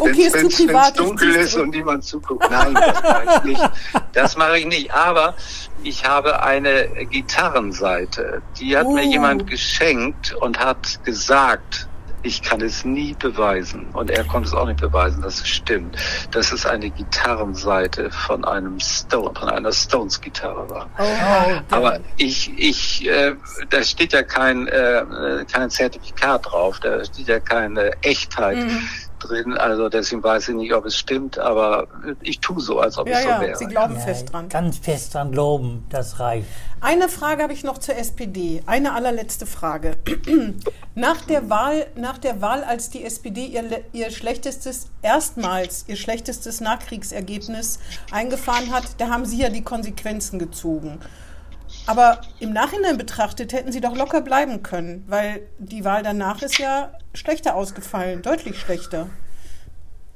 Okay, 0.00 0.22
ist 0.22 0.34
wenn 0.34 0.50
zu 0.50 0.68
es 0.68 0.92
dunkel 0.94 1.34
ist 1.36 1.56
und 1.56 1.70
niemand 1.70 2.04
zuguckt. 2.04 2.50
Nein, 2.50 2.74
das 2.74 3.02
mache 3.02 3.38
ich 3.38 3.44
nicht. 3.44 3.70
Das 4.12 4.36
mache 4.36 4.58
ich 4.58 4.66
nicht. 4.66 4.92
Aber 4.92 5.34
ich 5.82 6.04
habe 6.04 6.42
eine 6.42 6.88
Gitarrenseite. 7.06 8.42
Die 8.58 8.76
hat 8.76 8.88
mir 8.88 9.04
Oh. 9.04 9.10
jemand 9.10 9.46
geschenkt 9.46 10.34
und 10.40 10.58
hat 10.58 11.02
gesagt, 11.04 11.88
ich 12.22 12.42
kann 12.42 12.60
es 12.60 12.84
nie 12.84 13.14
beweisen. 13.18 13.86
Und 13.92 14.10
er 14.10 14.24
konnte 14.24 14.48
es 14.48 14.54
auch 14.54 14.66
nicht 14.66 14.80
beweisen, 14.80 15.22
dass 15.22 15.40
es 15.40 15.48
stimmt. 15.48 15.96
Dass 16.30 16.52
es 16.52 16.66
eine 16.66 16.90
Gitarrenseite 16.90 18.10
von 18.10 18.44
einem 18.44 18.78
Stone, 18.80 19.32
von 19.38 19.48
einer 19.48 19.72
Stones-Gitarre 19.72 20.68
war. 20.70 20.90
Oh, 20.98 21.74
Aber 21.74 22.00
ich, 22.16 22.52
ich, 22.56 23.08
äh, 23.08 23.34
da 23.70 23.82
steht 23.82 24.12
ja 24.12 24.22
kein, 24.22 24.66
äh, 24.68 25.04
kein 25.50 25.70
Zertifikat 25.70 26.46
drauf, 26.46 26.78
da 26.80 27.04
steht 27.04 27.28
ja 27.28 27.40
keine 27.40 27.92
Echtheit 28.02 28.60
Mhm. 28.60 28.82
Drin. 29.20 29.56
Also 29.56 29.88
deswegen 29.88 30.22
weiß 30.22 30.48
ich 30.48 30.54
nicht, 30.54 30.74
ob 30.74 30.84
es 30.86 30.96
stimmt, 30.96 31.38
aber 31.38 31.86
ich 32.20 32.40
tue 32.40 32.60
so, 32.60 32.80
als 32.80 32.98
ob 32.98 33.08
ja, 33.08 33.18
es 33.18 33.22
so 33.22 33.28
ja, 33.28 33.40
wäre. 33.40 33.56
Sie 33.56 33.66
glauben 33.66 33.94
Ja, 33.94 34.00
fest 34.00 34.32
dran. 34.32 34.48
Ganz 34.48 34.78
fest 34.78 35.14
dran 35.14 35.32
glauben, 35.32 35.86
das 35.90 36.18
reicht. 36.18 36.46
Eine 36.80 37.08
Frage 37.08 37.42
habe 37.42 37.52
ich 37.52 37.62
noch 37.62 37.78
zur 37.78 37.96
SPD. 37.96 38.62
Eine 38.66 38.94
allerletzte 38.94 39.46
Frage. 39.46 39.96
Nach 40.94 41.20
der 41.22 41.50
Wahl, 41.50 41.86
nach 41.94 42.18
der 42.18 42.40
Wahl, 42.40 42.64
als 42.64 42.90
die 42.90 43.04
SPD 43.04 43.46
ihr, 43.46 43.64
ihr 43.92 44.10
schlechtestes, 44.10 44.88
erstmals 45.02 45.84
ihr 45.86 45.96
schlechtestes 45.96 46.60
Nachkriegsergebnis 46.60 47.78
eingefahren 48.10 48.72
hat, 48.72 48.84
da 48.98 49.08
haben 49.08 49.24
Sie 49.24 49.38
ja 49.38 49.50
die 49.50 49.62
Konsequenzen 49.62 50.38
gezogen. 50.38 50.98
Aber 51.86 52.20
im 52.38 52.52
Nachhinein 52.52 52.96
betrachtet 52.98 53.52
hätten 53.52 53.72
Sie 53.72 53.80
doch 53.80 53.96
locker 53.96 54.20
bleiben 54.20 54.62
können, 54.62 55.04
weil 55.08 55.42
die 55.58 55.84
Wahl 55.84 56.02
danach 56.02 56.42
ist 56.42 56.58
ja 56.58 56.92
schlechter 57.14 57.54
ausgefallen, 57.54 58.22
deutlich 58.22 58.58
schlechter. 58.60 59.08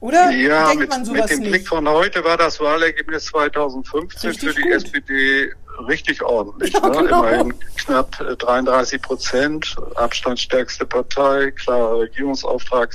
Oder 0.00 0.30
Ja, 0.30 0.66
denkt 0.68 0.80
mit, 0.80 0.90
man 0.90 1.00
mit 1.00 1.06
sowas 1.06 1.30
dem 1.30 1.40
nicht? 1.40 1.50
Blick 1.50 1.68
von 1.68 1.88
heute 1.88 2.22
war 2.24 2.36
das 2.36 2.60
Wahlergebnis 2.60 3.24
2015 3.26 4.30
Richtig 4.30 4.48
für 4.50 4.54
die 4.54 4.62
gut. 4.62 4.72
SPD 4.72 5.52
richtig 5.88 6.22
ordentlich. 6.22 6.72
Ja, 6.74 6.88
ne? 6.88 7.02
genau. 7.02 7.24
Immerhin 7.24 7.54
knapp 7.76 8.20
äh, 8.20 8.36
33 8.36 9.00
Prozent, 9.00 9.74
abstandsstärkste 9.96 10.84
Partei, 10.86 11.50
klarer 11.52 12.00
Regierungsauftrag. 12.00 12.94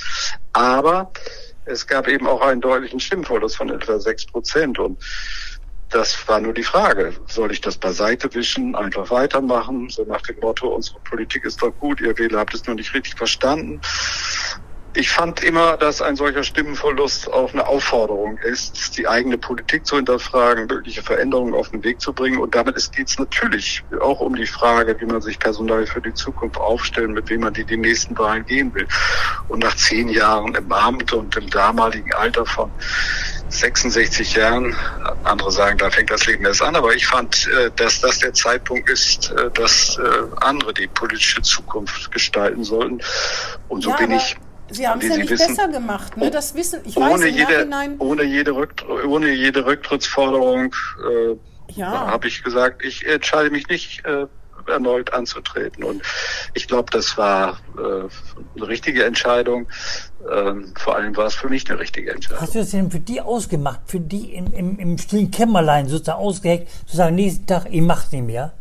Aber 0.53 1.11
es 1.65 1.85
gab 1.87 2.07
eben 2.07 2.27
auch 2.27 2.41
einen 2.41 2.61
deutlichen 2.61 2.99
Stimmverlust 2.99 3.57
von 3.57 3.69
etwa 3.69 3.99
6 3.99 4.27
Prozent. 4.27 4.79
Und 4.79 4.97
das 5.89 6.27
war 6.27 6.39
nur 6.39 6.53
die 6.53 6.63
Frage, 6.63 7.13
soll 7.27 7.51
ich 7.51 7.61
das 7.61 7.77
beiseite 7.77 8.33
wischen, 8.33 8.75
einfach 8.75 9.09
weitermachen, 9.09 9.89
so 9.89 10.03
nach 10.03 10.21
dem 10.21 10.39
Motto, 10.39 10.67
unsere 10.67 10.99
Politik 10.99 11.45
ist 11.45 11.61
doch 11.61 11.71
gut, 11.79 11.99
ihr 12.01 12.17
Wähler 12.17 12.39
habt 12.39 12.53
es 12.53 12.65
nur 12.65 12.75
nicht 12.75 12.93
richtig 12.93 13.15
verstanden. 13.17 13.81
Ich 14.95 15.11
fand 15.11 15.43
immer, 15.43 15.77
dass 15.77 16.01
ein 16.01 16.15
solcher 16.15 16.43
Stimmenverlust 16.43 17.31
auch 17.31 17.53
eine 17.53 17.67
Aufforderung 17.67 18.39
ist, 18.39 18.97
die 18.97 19.07
eigene 19.07 19.37
Politik 19.37 19.85
zu 19.85 19.97
hinterfragen, 19.97 20.65
mögliche 20.65 21.03
Veränderungen 21.03 21.53
auf 21.53 21.69
den 21.69 21.83
Weg 21.83 22.01
zu 22.01 22.11
bringen. 22.11 22.39
Und 22.39 22.55
damit 22.55 22.75
geht 22.91 23.07
es 23.07 23.19
natürlich 23.19 23.83
auch 24.01 24.19
um 24.19 24.35
die 24.35 24.47
Frage, 24.47 24.99
wie 24.99 25.05
man 25.05 25.21
sich 25.21 25.37
personell 25.37 25.85
für 25.85 26.01
die 26.01 26.13
Zukunft 26.15 26.57
aufstellen, 26.57 27.13
mit 27.13 27.29
wem 27.29 27.41
man 27.41 27.53
die, 27.53 27.65
die 27.65 27.77
nächsten 27.77 28.17
Wahlen 28.17 28.43
gehen 28.47 28.73
will. 28.73 28.87
Und 29.47 29.59
nach 29.59 29.75
zehn 29.75 30.09
Jahren 30.09 30.55
im 30.55 30.71
Amt 30.71 31.13
und 31.13 31.37
im 31.37 31.49
damaligen 31.51 32.11
Alter 32.13 32.47
von 32.47 32.71
66 33.49 34.35
Jahren, 34.35 34.75
andere 35.23 35.51
sagen, 35.51 35.77
da 35.77 35.89
fängt 35.89 36.11
das 36.11 36.25
Leben 36.27 36.45
erst 36.45 36.61
an, 36.61 36.75
aber 36.75 36.93
ich 36.95 37.05
fand, 37.07 37.47
äh, 37.47 37.71
dass 37.75 37.99
das 38.01 38.19
der 38.19 38.33
Zeitpunkt 38.33 38.89
ist, 38.89 39.31
äh, 39.31 39.49
dass 39.51 39.97
äh, 39.97 40.35
andere 40.41 40.73
die 40.73 40.87
politische 40.87 41.41
Zukunft 41.41 42.11
gestalten 42.11 42.63
sollten. 42.63 42.99
Und 43.67 43.83
so 43.83 43.89
Ja, 43.91 43.95
bin 43.97 44.11
ich 44.11 44.35
Sie 44.71 44.87
haben 44.87 44.99
es 44.99 45.05
wie 45.05 45.07
ja 45.09 45.13
Sie 45.15 45.19
nicht 45.21 45.31
wissen, 45.31 45.55
besser 45.55 45.67
gemacht, 45.67 46.15
ne? 46.15 46.29
Das 46.29 46.53
wissen, 46.53 46.81
ich 46.85 46.95
weiß 46.95 47.11
ohne 47.13 47.27
im 47.27 47.35
jede, 47.35 47.65
Nachhinein. 47.65 47.95
ohne 47.97 48.23
jede, 48.23 48.53
ohne 49.07 49.29
jede 49.29 49.65
Rücktrittsforderung 49.65 50.75
äh, 51.09 51.35
Ja. 51.73 52.05
habe 52.07 52.27
ich 52.27 52.43
gesagt, 52.43 52.85
ich 52.85 53.03
entscheide 53.07 53.49
mich 53.49 53.67
nicht 53.67 54.05
äh, 54.05 54.27
erneut 54.67 55.13
anzutreten. 55.13 55.83
Und 55.83 56.01
ich 56.53 56.67
glaube, 56.67 56.91
das 56.91 57.17
war 57.17 57.59
äh, 57.77 57.81
eine 58.55 58.67
richtige 58.67 59.03
Entscheidung. 59.05 59.67
Ähm, 60.31 60.73
vor 60.77 60.95
allem 60.95 61.15
war 61.15 61.27
es 61.27 61.35
für 61.35 61.49
mich 61.49 61.69
eine 61.69 61.79
richtige 61.79 62.11
Entscheidung. 62.11 62.41
Hast 62.41 62.55
du 62.55 62.59
das 62.59 62.71
denn 62.71 62.91
für 62.91 62.99
die 62.99 63.21
ausgemacht, 63.21 63.81
für 63.85 63.99
die 63.99 64.33
im, 64.33 64.53
im, 64.53 64.79
im 64.79 64.97
stillen 64.97 65.31
Kämmerlein 65.31 65.87
sozusagen 65.87 66.19
ausgeheckt, 66.19 66.69
zu 66.87 66.97
sagen, 66.97 67.15
nächsten 67.15 67.45
Tag, 67.45 67.67
ich 67.69 67.81
mach's 67.81 68.11
nicht 68.11 68.25
mehr? 68.25 68.53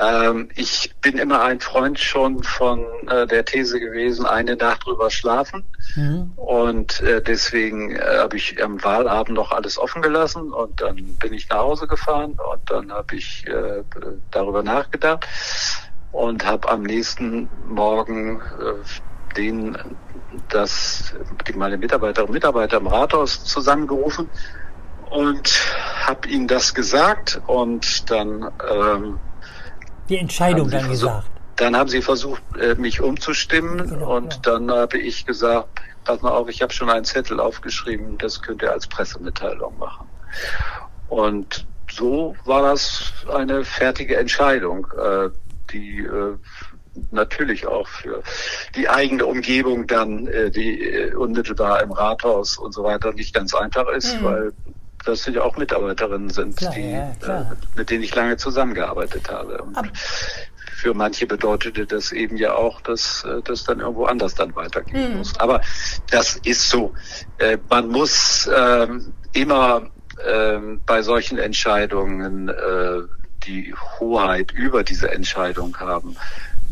Ähm, 0.00 0.48
ich 0.54 0.94
bin 1.00 1.18
immer 1.18 1.42
ein 1.42 1.60
Freund 1.60 1.98
schon 1.98 2.42
von 2.42 2.84
äh, 3.08 3.26
der 3.26 3.44
These 3.44 3.78
gewesen, 3.78 4.24
eine 4.24 4.56
Nacht 4.56 4.86
drüber 4.86 5.10
schlafen. 5.10 5.64
Mhm. 5.96 6.32
Und 6.36 7.00
äh, 7.00 7.22
deswegen 7.22 7.96
äh, 7.96 8.00
habe 8.18 8.36
ich 8.36 8.62
am 8.62 8.82
Wahlabend 8.82 9.36
noch 9.36 9.52
alles 9.52 9.78
offen 9.78 10.02
gelassen 10.02 10.52
und 10.52 10.80
dann 10.80 10.96
bin 10.96 11.34
ich 11.34 11.48
nach 11.48 11.58
Hause 11.58 11.86
gefahren 11.86 12.38
und 12.52 12.70
dann 12.70 12.90
habe 12.90 13.16
ich 13.16 13.46
äh, 13.46 13.82
darüber 14.30 14.62
nachgedacht 14.62 15.26
und 16.12 16.44
habe 16.46 16.68
am 16.68 16.82
nächsten 16.82 17.48
Morgen 17.66 18.40
äh, 18.40 19.34
den 19.36 19.76
das 20.48 21.14
die 21.46 21.52
meine 21.52 21.76
Mitarbeiterinnen 21.76 22.28
und 22.28 22.34
Mitarbeiter 22.34 22.78
im 22.78 22.86
Rathaus 22.86 23.44
zusammengerufen 23.44 24.28
und 25.10 25.52
habe 26.06 26.28
ihnen 26.28 26.48
das 26.48 26.74
gesagt 26.74 27.40
und 27.46 28.10
dann 28.10 28.50
ähm, 28.70 29.18
die 30.12 30.18
Entscheidung 30.18 30.70
dann 30.70 30.88
gesagt. 30.90 31.26
Dann 31.56 31.76
haben 31.76 31.88
sie 31.88 32.02
versucht, 32.02 32.42
äh, 32.58 32.74
mich 32.74 33.00
umzustimmen 33.00 33.88
genau, 33.88 34.16
und 34.16 34.34
ja. 34.34 34.40
dann 34.42 34.70
habe 34.70 34.98
ich 34.98 35.26
gesagt, 35.26 35.80
pass 36.04 36.20
mal 36.22 36.30
auf, 36.30 36.48
ich 36.48 36.62
habe 36.62 36.72
schon 36.72 36.90
einen 36.90 37.04
Zettel 37.04 37.40
aufgeschrieben, 37.40 38.18
das 38.18 38.42
könnt 38.42 38.62
ihr 38.62 38.72
als 38.72 38.86
Pressemitteilung 38.86 39.78
machen. 39.78 40.06
Und 41.08 41.66
so 41.90 42.34
war 42.44 42.62
das 42.62 43.12
eine 43.32 43.64
fertige 43.64 44.16
Entscheidung, 44.16 44.86
äh, 44.98 45.28
die 45.72 46.00
äh, 46.00 46.36
natürlich 47.10 47.66
auch 47.66 47.88
für 47.88 48.22
die 48.76 48.88
eigene 48.88 49.24
Umgebung 49.24 49.86
dann, 49.86 50.26
die 50.26 51.10
unmittelbar 51.16 51.82
im 51.82 51.90
Rathaus 51.90 52.58
und 52.58 52.72
so 52.72 52.84
weiter 52.84 53.14
nicht 53.14 53.34
ganz 53.34 53.54
einfach 53.54 53.88
ist, 53.88 54.20
mhm. 54.20 54.24
weil 54.24 54.52
das 55.04 55.24
sind 55.24 55.34
ja 55.34 55.42
auch 55.42 55.56
Mitarbeiterinnen 55.56 56.30
sind, 56.30 56.56
klar, 56.56 56.72
die, 56.74 56.90
ja, 56.90 57.10
äh, 57.22 57.44
mit 57.76 57.90
denen 57.90 58.02
ich 58.02 58.14
lange 58.14 58.36
zusammengearbeitet 58.36 59.30
habe. 59.30 59.62
Und 59.62 59.90
für 60.82 60.94
manche 60.94 61.26
bedeutete 61.26 61.86
das 61.86 62.12
eben 62.12 62.36
ja 62.36 62.54
auch, 62.54 62.80
dass 62.80 63.24
äh, 63.24 63.40
das 63.42 63.64
dann 63.64 63.80
irgendwo 63.80 64.06
anders 64.06 64.34
dann 64.34 64.54
weitergehen 64.56 65.12
mhm. 65.12 65.18
muss. 65.18 65.38
Aber 65.38 65.60
das 66.10 66.36
ist 66.44 66.68
so. 66.68 66.92
Äh, 67.38 67.58
man 67.68 67.88
muss 67.88 68.50
ähm, 68.54 69.12
immer 69.32 69.90
ähm, 70.26 70.80
bei 70.84 71.02
solchen 71.02 71.38
Entscheidungen 71.38 72.48
äh, 72.48 73.02
die 73.46 73.74
Hoheit 73.98 74.52
über 74.52 74.84
diese 74.84 75.10
Entscheidung 75.10 75.76
haben. 75.78 76.16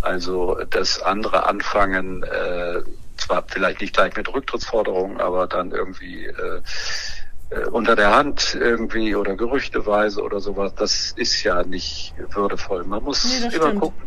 Also 0.03 0.59
dass 0.71 1.01
andere 1.03 1.47
anfangen, 1.47 2.23
äh, 2.23 2.83
zwar 3.17 3.45
vielleicht 3.47 3.81
nicht 3.81 3.95
gleich 3.95 4.17
mit 4.17 4.33
Rücktrittsforderungen, 4.33 5.21
aber 5.21 5.47
dann 5.47 5.71
irgendwie 5.73 6.27
äh, 6.27 6.63
äh, 7.51 7.69
unter 7.69 7.97
der 7.97 8.15
Hand 8.15 8.57
irgendwie 8.59 9.15
oder 9.17 9.35
gerüchteweise 9.35 10.23
oder 10.23 10.41
sowas, 10.41 10.73
das 10.77 11.13
ist 11.17 11.43
ja 11.43 11.63
nicht 11.65 12.15
würdevoll. 12.31 12.85
Man 12.85 13.03
muss 13.03 13.25
nee, 13.25 13.47
immer 13.47 13.51
stimmt. 13.51 13.81
gucken, 13.81 14.03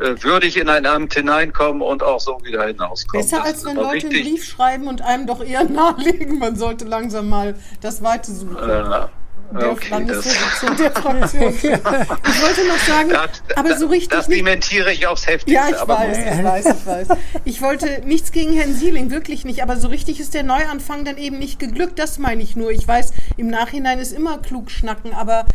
äh, 0.00 0.22
würde 0.22 0.46
ich 0.46 0.56
in 0.56 0.68
ein 0.68 0.84
Amt 0.84 1.14
hineinkommen 1.14 1.80
und 1.80 2.02
auch 2.02 2.20
so 2.20 2.40
wieder 2.42 2.66
hinauskommen. 2.66 3.24
Besser 3.24 3.44
als 3.44 3.64
wenn 3.64 3.76
Leute 3.76 3.94
wichtig. 3.94 4.14
einen 4.14 4.22
Brief 4.22 4.44
schreiben 4.44 4.88
und 4.88 5.00
einem 5.02 5.26
doch 5.26 5.44
eher 5.44 5.64
nahelegen, 5.68 6.38
man 6.38 6.56
sollte 6.56 6.84
langsam 6.84 7.28
mal 7.28 7.54
das 7.80 8.02
Weite 8.02 8.32
suchen. 8.32 8.56
Äh, 8.56 9.06
der 9.52 9.70
okay, 9.70 9.90
Landesvorsitzende 9.90 10.76
der 10.76 10.92
Fraktion. 10.92 11.54
ich 11.54 11.62
wollte 11.62 12.68
noch 12.68 12.78
sagen, 12.78 13.10
das, 13.10 13.56
aber 13.56 13.76
so 13.76 13.86
richtig. 13.86 14.10
Das 14.10 14.28
dementiere 14.28 14.92
ich 14.92 15.06
aufs 15.06 15.26
Heftigste. 15.26 15.52
Ja, 15.52 15.68
ich 15.68 15.88
weiß, 15.88 16.18
ich 16.18 16.44
weiß, 16.44 16.66
ich 16.66 16.86
weiß. 16.86 17.08
Ich 17.44 17.62
wollte 17.62 18.02
nichts 18.04 18.32
gegen 18.32 18.52
Herrn 18.54 18.74
Sieling, 18.74 19.10
wirklich 19.10 19.44
nicht, 19.44 19.62
aber 19.62 19.76
so 19.76 19.88
richtig 19.88 20.20
ist 20.20 20.34
der 20.34 20.42
Neuanfang 20.42 21.04
dann 21.04 21.16
eben 21.16 21.38
nicht 21.38 21.58
geglückt, 21.58 21.98
das 21.98 22.18
meine 22.18 22.42
ich 22.42 22.56
nur. 22.56 22.70
Ich 22.70 22.86
weiß, 22.86 23.12
im 23.36 23.48
Nachhinein 23.48 23.98
ist 23.98 24.12
immer 24.12 24.38
klug 24.38 24.70
schnacken, 24.70 25.12
aber 25.12 25.46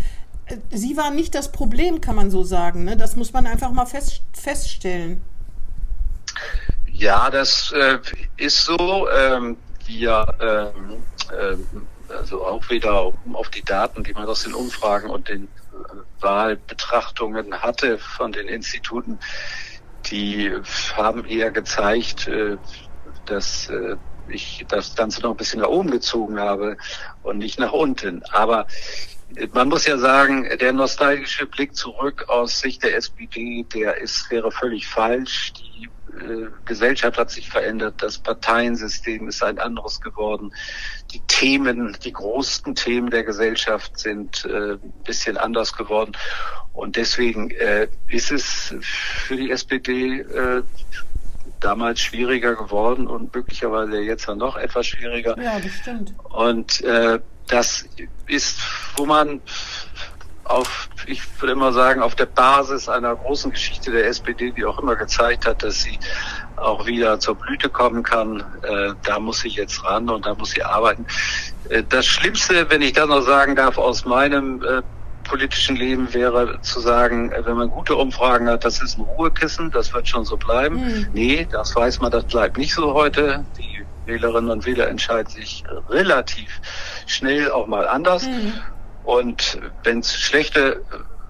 äh, 0.46 0.58
Sie 0.72 0.98
waren 0.98 1.16
nicht 1.16 1.36
das 1.36 1.52
Problem, 1.52 2.02
kann 2.02 2.16
man 2.16 2.32
so 2.32 2.44
sagen. 2.44 2.84
Ne? 2.84 2.98
Das 2.98 3.16
muss 3.16 3.34
man 3.34 3.48
einfach 3.48 3.72
mal 3.72 3.86
fest, 3.86 4.22
feststellen. 4.34 5.22
Ja, 6.92 7.30
das 7.30 7.74
äh, 7.74 7.98
ist 8.38 8.66
so. 8.66 9.08
Ähm, 9.10 9.58
wir 9.88 10.26
ähm, 10.40 11.04
ähm, 11.38 11.88
also 12.12 12.46
auch 12.46 12.70
wieder 12.70 13.14
auf 13.34 13.50
die 13.50 13.64
Daten, 13.64 14.04
die 14.04 14.14
man 14.14 14.28
aus 14.28 14.44
den 14.44 14.54
Umfragen 14.54 15.10
und 15.10 15.30
den 15.30 15.44
äh, 15.44 16.22
Wahlbetrachtungen 16.22 17.62
hatte 17.62 17.98
von 17.98 18.32
den 18.32 18.48
Instituten, 18.48 19.20
die 20.08 20.52
haben 20.96 21.26
eher 21.26 21.52
gezeigt, 21.52 22.28
äh, 22.28 22.58
dass 23.26 23.70
äh, 23.70 23.96
ich 24.28 24.66
das 24.68 24.96
Ganze 24.96 25.22
noch 25.22 25.32
ein 25.32 25.38
bisschen 25.38 25.62
nach 25.62 25.70
oben 25.70 25.92
gezogen 25.92 26.40
habe 26.40 26.78
und 27.24 27.38
nicht 27.38 27.60
nach 27.60 27.74
unten. 27.74 28.24
Aber 28.32 28.68
man 29.54 29.70
muss 29.70 29.86
ja 29.86 29.98
sagen, 29.98 30.48
der 30.60 30.74
nostalgische 30.74 31.46
Blick 31.46 31.76
zurück 31.76 32.26
aus 32.28 32.60
Sicht 32.60 32.84
der 32.84 32.96
SPD, 32.96 33.66
der 33.74 33.98
ist, 33.98 34.30
wäre 34.30 34.52
völlig 34.52 34.88
falsch. 34.88 35.54
Die 35.54 35.90
Gesellschaft 36.66 37.18
hat 37.18 37.32
sich 37.32 37.50
verändert, 37.50 37.96
das 38.00 38.18
Parteiensystem 38.18 39.28
ist 39.28 39.44
ein 39.44 39.60
anderes 39.60 40.02
geworden. 40.02 40.54
Die 41.14 41.22
Themen, 41.28 41.98
die 42.04 42.14
großen 42.14 42.76
Themen 42.76 43.10
der 43.10 43.24
Gesellschaft 43.24 44.00
sind 44.00 44.46
äh, 44.46 44.74
ein 44.74 44.94
bisschen 45.04 45.38
anders 45.38 45.74
geworden. 45.74 46.14
Und 46.74 46.96
deswegen 46.96 47.52
äh, 47.52 47.88
ist 48.08 48.32
es 48.32 48.74
für 48.82 49.36
die 49.36 49.52
SPD 49.52 50.20
äh, 50.20 50.64
damals 51.60 52.00
schwieriger 52.00 52.56
geworden 52.56 53.08
und 53.08 53.34
möglicherweise 53.34 54.00
jetzt 54.00 54.28
noch 54.28 54.56
etwas 54.58 54.88
schwieriger. 54.88 55.38
Ja, 55.42 55.60
bestimmt. 55.60 56.14
Und 56.30 56.82
äh, 56.82 57.20
das 57.48 57.86
ist, 58.28 58.60
wo 58.96 59.06
man 59.06 59.42
auf, 60.44 60.90
ich 61.06 61.22
würde 61.40 61.54
immer 61.54 61.72
sagen, 61.72 62.02
auf 62.02 62.16
der 62.16 62.26
Basis 62.26 62.90
einer 62.90 63.16
großen 63.16 63.52
Geschichte 63.52 63.92
der 63.92 64.08
SPD, 64.08 64.52
die 64.52 64.66
auch 64.66 64.80
immer 64.80 64.96
gezeigt 64.96 65.46
hat, 65.46 65.64
dass 65.64 65.82
sie 65.82 66.00
auch 66.56 66.86
wieder 66.86 67.20
zur 67.20 67.36
Blüte 67.36 67.70
kommen 67.70 68.04
kann. 68.04 68.44
Äh, 68.62 68.94
da 69.04 69.20
muss 69.20 69.42
sie 69.42 69.50
jetzt 69.50 69.84
ran 69.84 70.10
und 70.10 70.26
da 70.26 70.34
muss 70.36 70.52
sie 70.52 70.64
arbeiten. 70.64 71.06
Äh, 71.70 71.84
das 71.88 72.06
Schlimmste, 72.06 72.70
wenn 72.70 72.82
ich 72.82 72.94
das 72.94 73.08
noch 73.08 73.22
sagen 73.22 73.56
darf, 73.56 73.78
aus 73.78 74.06
meinem 74.06 74.64
äh, 74.64 74.82
politischen 75.24 75.76
Leben 75.76 76.14
wäre 76.14 76.60
zu 76.62 76.80
sagen, 76.80 77.32
äh, 77.32 77.46
wenn 77.46 77.56
man 77.56 77.70
gute 77.70 77.96
Umfragen 77.96 78.50
hat, 78.50 78.66
das 78.66 78.82
ist 78.82 78.98
ein 78.98 79.04
Ruhekissen, 79.04 79.72
das 79.72 79.94
wird 79.94 80.08
schon 80.08 80.26
so 80.26 80.38
bleiben. 80.38 80.76
Mhm. 80.76 81.08
Nee, 81.14 81.48
das 81.50 81.76
weiß 81.76 82.02
man, 82.02 82.12
das 82.12 82.26
bleibt 82.26 82.58
nicht 82.58 82.74
so 82.74 82.94
heute. 82.94 83.46
Die 83.58 83.86
Wählerinnen 84.06 84.50
und 84.50 84.66
Wähler 84.66 84.88
entscheiden 84.88 85.32
sich 85.32 85.64
relativ 85.90 86.62
schnell 87.06 87.52
auch 87.52 87.68
mal 87.68 87.88
anders. 87.88 88.28
Mhm. 88.28 88.54
Und 89.04 89.60
wenn 89.84 90.00
es 90.00 90.14
schlechte 90.14 90.84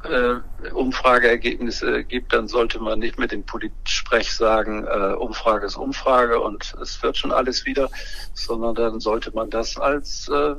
äh, 0.04 0.70
Umfrageergebnisse 0.72 2.04
gibt, 2.04 2.34
dann 2.34 2.48
sollte 2.48 2.80
man 2.80 3.00
nicht 3.00 3.20
mit 3.20 3.32
dem 3.32 3.44
Politsprech 3.44 4.34
sagen, 4.34 4.86
äh, 4.86 5.14
Umfrage 5.14 5.66
ist 5.66 5.78
Umfrage 5.78 6.40
und 6.40 6.76
es 6.82 7.02
wird 7.04 7.18
schon 7.18 7.32
alles 7.32 7.66
wieder, 7.66 7.90
sondern 8.34 8.76
dann 8.76 9.00
sollte 9.00 9.32
man 9.32 9.50
das 9.50 9.78
als 9.78 10.28
äh, 10.30 10.56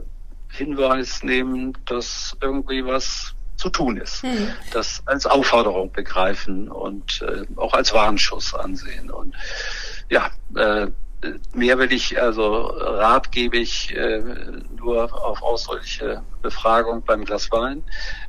Hinweis 0.51 1.23
nehmen, 1.23 1.77
dass 1.87 2.37
irgendwie 2.41 2.85
was 2.85 3.35
zu 3.57 3.71
tun 3.71 3.97
ist. 3.97 4.25
Mhm. 4.25 4.51
Das 4.73 5.03
als 5.07 5.27
Aufforderung 5.27 5.93
begreifen 5.93 6.69
und 6.69 7.23
äh, 7.23 7.45
auch 7.57 7.75
als 7.75 7.93
Warnschuss 7.93 8.55
ansehen. 8.55 9.11
Und 9.11 9.35
ja, 10.09 10.31
äh, 10.57 10.89
mehr 11.55 11.79
will 11.79 11.93
ich, 11.93 12.21
also 12.21 12.67
Rat 12.67 13.33
gebe 13.33 13.59
ich 13.59 13.95
äh, 13.97 14.23
nur 14.77 15.05
auf 15.25 15.43
ausdrückliche 15.43 16.23
Befragung 16.43 17.03
beim 17.03 17.25
Glas 17.25 17.51
Wein, 17.53 17.83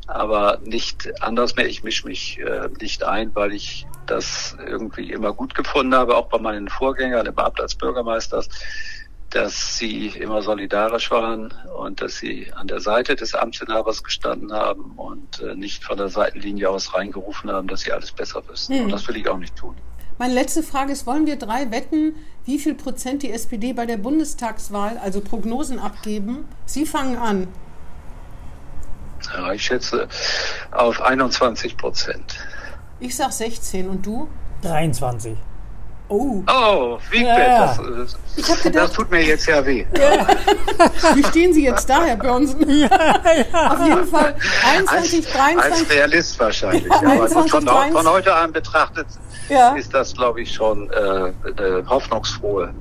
aber 0.08 0.60
nicht 0.64 1.12
anders 1.22 1.56
mehr. 1.56 1.68
Ich 1.68 1.84
mische 1.84 2.08
mich 2.08 2.40
äh, 2.40 2.70
nicht 2.80 3.04
ein, 3.04 3.34
weil 3.36 3.54
ich 3.54 3.88
das 4.06 4.56
irgendwie 4.66 5.12
immer 5.12 5.34
gut 5.34 5.56
gefunden 5.56 5.96
habe, 5.96 6.16
auch 6.16 6.28
bei 6.28 6.38
meinen 6.38 6.70
Vorgängern 6.70 7.26
im 7.26 7.38
Amt 7.38 7.60
als 7.60 7.76
Bürgermeisters, 7.76 8.50
dass 9.30 9.78
sie 9.78 10.08
immer 10.10 10.44
solidarisch 10.44 11.10
waren 11.10 11.52
und 11.76 12.02
dass 12.02 12.18
sie 12.18 12.52
an 12.54 12.68
der 12.68 12.80
Seite 12.80 13.16
des 13.16 13.34
Amtsinhabers 13.34 14.04
gestanden 14.04 14.54
haben 14.54 14.92
und 14.98 15.42
äh, 15.42 15.56
nicht 15.56 15.84
von 15.84 15.98
der 15.98 16.10
Seitenlinie 16.10 16.70
aus 16.70 16.94
reingerufen 16.94 17.50
haben, 17.50 17.68
dass 17.68 17.82
sie 17.82 17.92
alles 17.92 18.12
besser 18.12 18.44
wissen. 18.48 18.76
Hm. 18.76 18.86
Und 18.86 18.92
das 18.92 19.08
will 19.08 19.18
ich 19.18 19.28
auch 19.28 19.40
nicht 19.40 19.56
tun. 19.56 19.76
Meine 20.18 20.34
letzte 20.34 20.64
Frage 20.64 20.92
ist, 20.92 21.08
wollen 21.08 21.26
wir 21.26 21.38
drei 21.38 21.72
wetten, 21.72 22.16
wie 22.46 22.60
viel 22.60 22.76
Prozent 22.76 23.24
die 23.24 23.32
SPD 23.32 23.74
bei 23.74 23.86
der 23.86 23.98
Bundestagswahl, 23.98 24.98
also 24.98 25.22
Prognosen 25.22 25.80
abgeben? 25.80 26.46
Sie 26.66 26.86
fangen 26.86 27.18
an. 27.18 27.48
Ja, 29.34 29.54
ich 29.54 29.64
schätze 29.64 30.08
auf 30.72 31.02
21 31.02 31.78
Prozent. 31.78 32.36
Ich 33.00 33.16
sag 33.16 33.32
16 33.32 33.90
und 33.90 34.06
du? 34.06 34.28
23. 34.62 35.38
Oh. 36.14 36.44
Oh, 36.48 37.00
wie 37.10 37.24
ja. 37.24 37.76
Das, 37.76 38.16
das, 38.36 38.50
hab 38.52 38.62
gedacht, 38.62 38.86
das 38.86 38.92
tut 38.92 39.10
mir 39.10 39.24
jetzt 39.24 39.48
ja 39.48 39.66
weh. 39.66 39.84
Ja. 39.98 40.28
Wie 41.16 41.24
stehen 41.24 41.52
Sie 41.56 41.64
jetzt 41.64 41.90
da, 41.90 42.04
Herr 42.04 42.18
Börnsen? 42.18 42.70
Ja, 42.84 42.88
ja. 43.52 43.72
Auf 43.72 43.84
jeden 43.84 44.06
Fall 44.06 44.36
21, 44.64 45.26
als, 45.26 45.34
23. 45.34 45.64
Als 45.64 45.90
Realist 45.90 46.40
wahrscheinlich. 46.40 46.86
Ja, 46.86 47.00
21, 47.00 47.52
von, 47.52 47.68
von, 47.68 48.08
heute 48.08 48.36
an 48.36 48.52
betrachtet 48.52 49.08
ja. 49.50 49.74
ist 49.74 49.92
das, 49.92 50.14
glaube 50.14 50.42
ich, 50.42 50.54
schon 50.54 50.92
äh, 50.92 50.94
eine 50.94 51.84
hoffnungsfrohe 51.88 52.72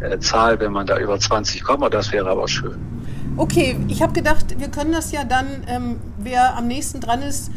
äh, 0.00 0.18
Zahl, 0.20 0.60
wenn 0.60 0.70
man 0.70 0.86
da 0.86 0.98
über 0.98 1.18
20 1.18 1.64
kommt. 1.64 1.92
Das 1.92 2.12
wäre 2.12 2.30
aber 2.30 2.46
schön. 2.46 2.78
Okay, 3.36 3.76
ich 3.88 4.02
habe 4.02 4.12
gedacht, 4.12 4.54
wir 4.56 4.68
können 4.68 4.92
das 4.92 5.10
ja 5.10 5.24
dann, 5.24 5.64
ähm, 5.66 6.00
wer 6.16 6.56
am 6.56 6.68
nächsten 6.68 7.00
dran 7.00 7.22
ist, 7.22 7.50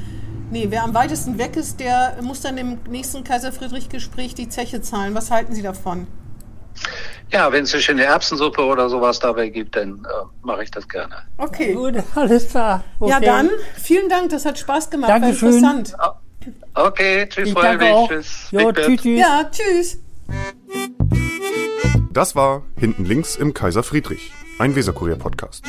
Nee, 0.51 0.67
wer 0.69 0.83
am 0.83 0.93
weitesten 0.93 1.37
weg 1.37 1.55
ist, 1.55 1.79
der 1.79 2.17
muss 2.21 2.41
dann 2.41 2.57
im 2.57 2.77
nächsten 2.89 3.23
Kaiser 3.23 3.51
Friedrich-Gespräch 3.53 4.35
die 4.35 4.49
Zeche 4.49 4.81
zahlen. 4.81 5.15
Was 5.15 5.31
halten 5.31 5.55
Sie 5.55 5.61
davon? 5.61 6.07
Ja, 7.31 7.51
wenn 7.53 7.63
es 7.63 7.73
eine 7.73 7.81
schöne 7.81 8.03
Erbsensuppe 8.03 8.61
oder 8.65 8.89
sowas 8.89 9.19
dabei 9.19 9.47
gibt, 9.47 9.77
dann 9.77 10.03
äh, 10.05 10.25
mache 10.41 10.63
ich 10.63 10.71
das 10.71 10.87
gerne. 10.89 11.15
Okay. 11.37 11.73
Gut, 11.73 11.95
alles 12.15 12.49
klar. 12.49 12.83
Okay. 12.99 13.11
Ja, 13.11 13.19
dann 13.21 13.49
vielen 13.75 14.09
Dank, 14.09 14.29
das 14.29 14.45
hat 14.45 14.59
Spaß 14.59 14.89
gemacht. 14.89 15.09
Dankeschön. 15.09 15.63
War 15.63 15.77
interessant. 15.77 15.95
Okay, 16.73 17.27
tschüss, 17.29 17.47
Ich 17.47 17.53
Frau 17.53 17.61
danke 17.61 17.85
Helwig, 17.85 17.97
auch. 17.97 18.09
tschüss. 18.09 18.47
Jo, 18.51 18.71
tschüss, 18.73 19.01
tschüss. 19.01 19.19
Ja, 19.19 19.49
tschüss. 19.49 19.99
Das 22.11 22.35
war 22.35 22.63
Hinten 22.77 23.05
links 23.05 23.37
im 23.37 23.53
Kaiser 23.53 23.83
Friedrich, 23.83 24.33
ein 24.59 24.75
Weserkurier-Podcast. 24.75 25.63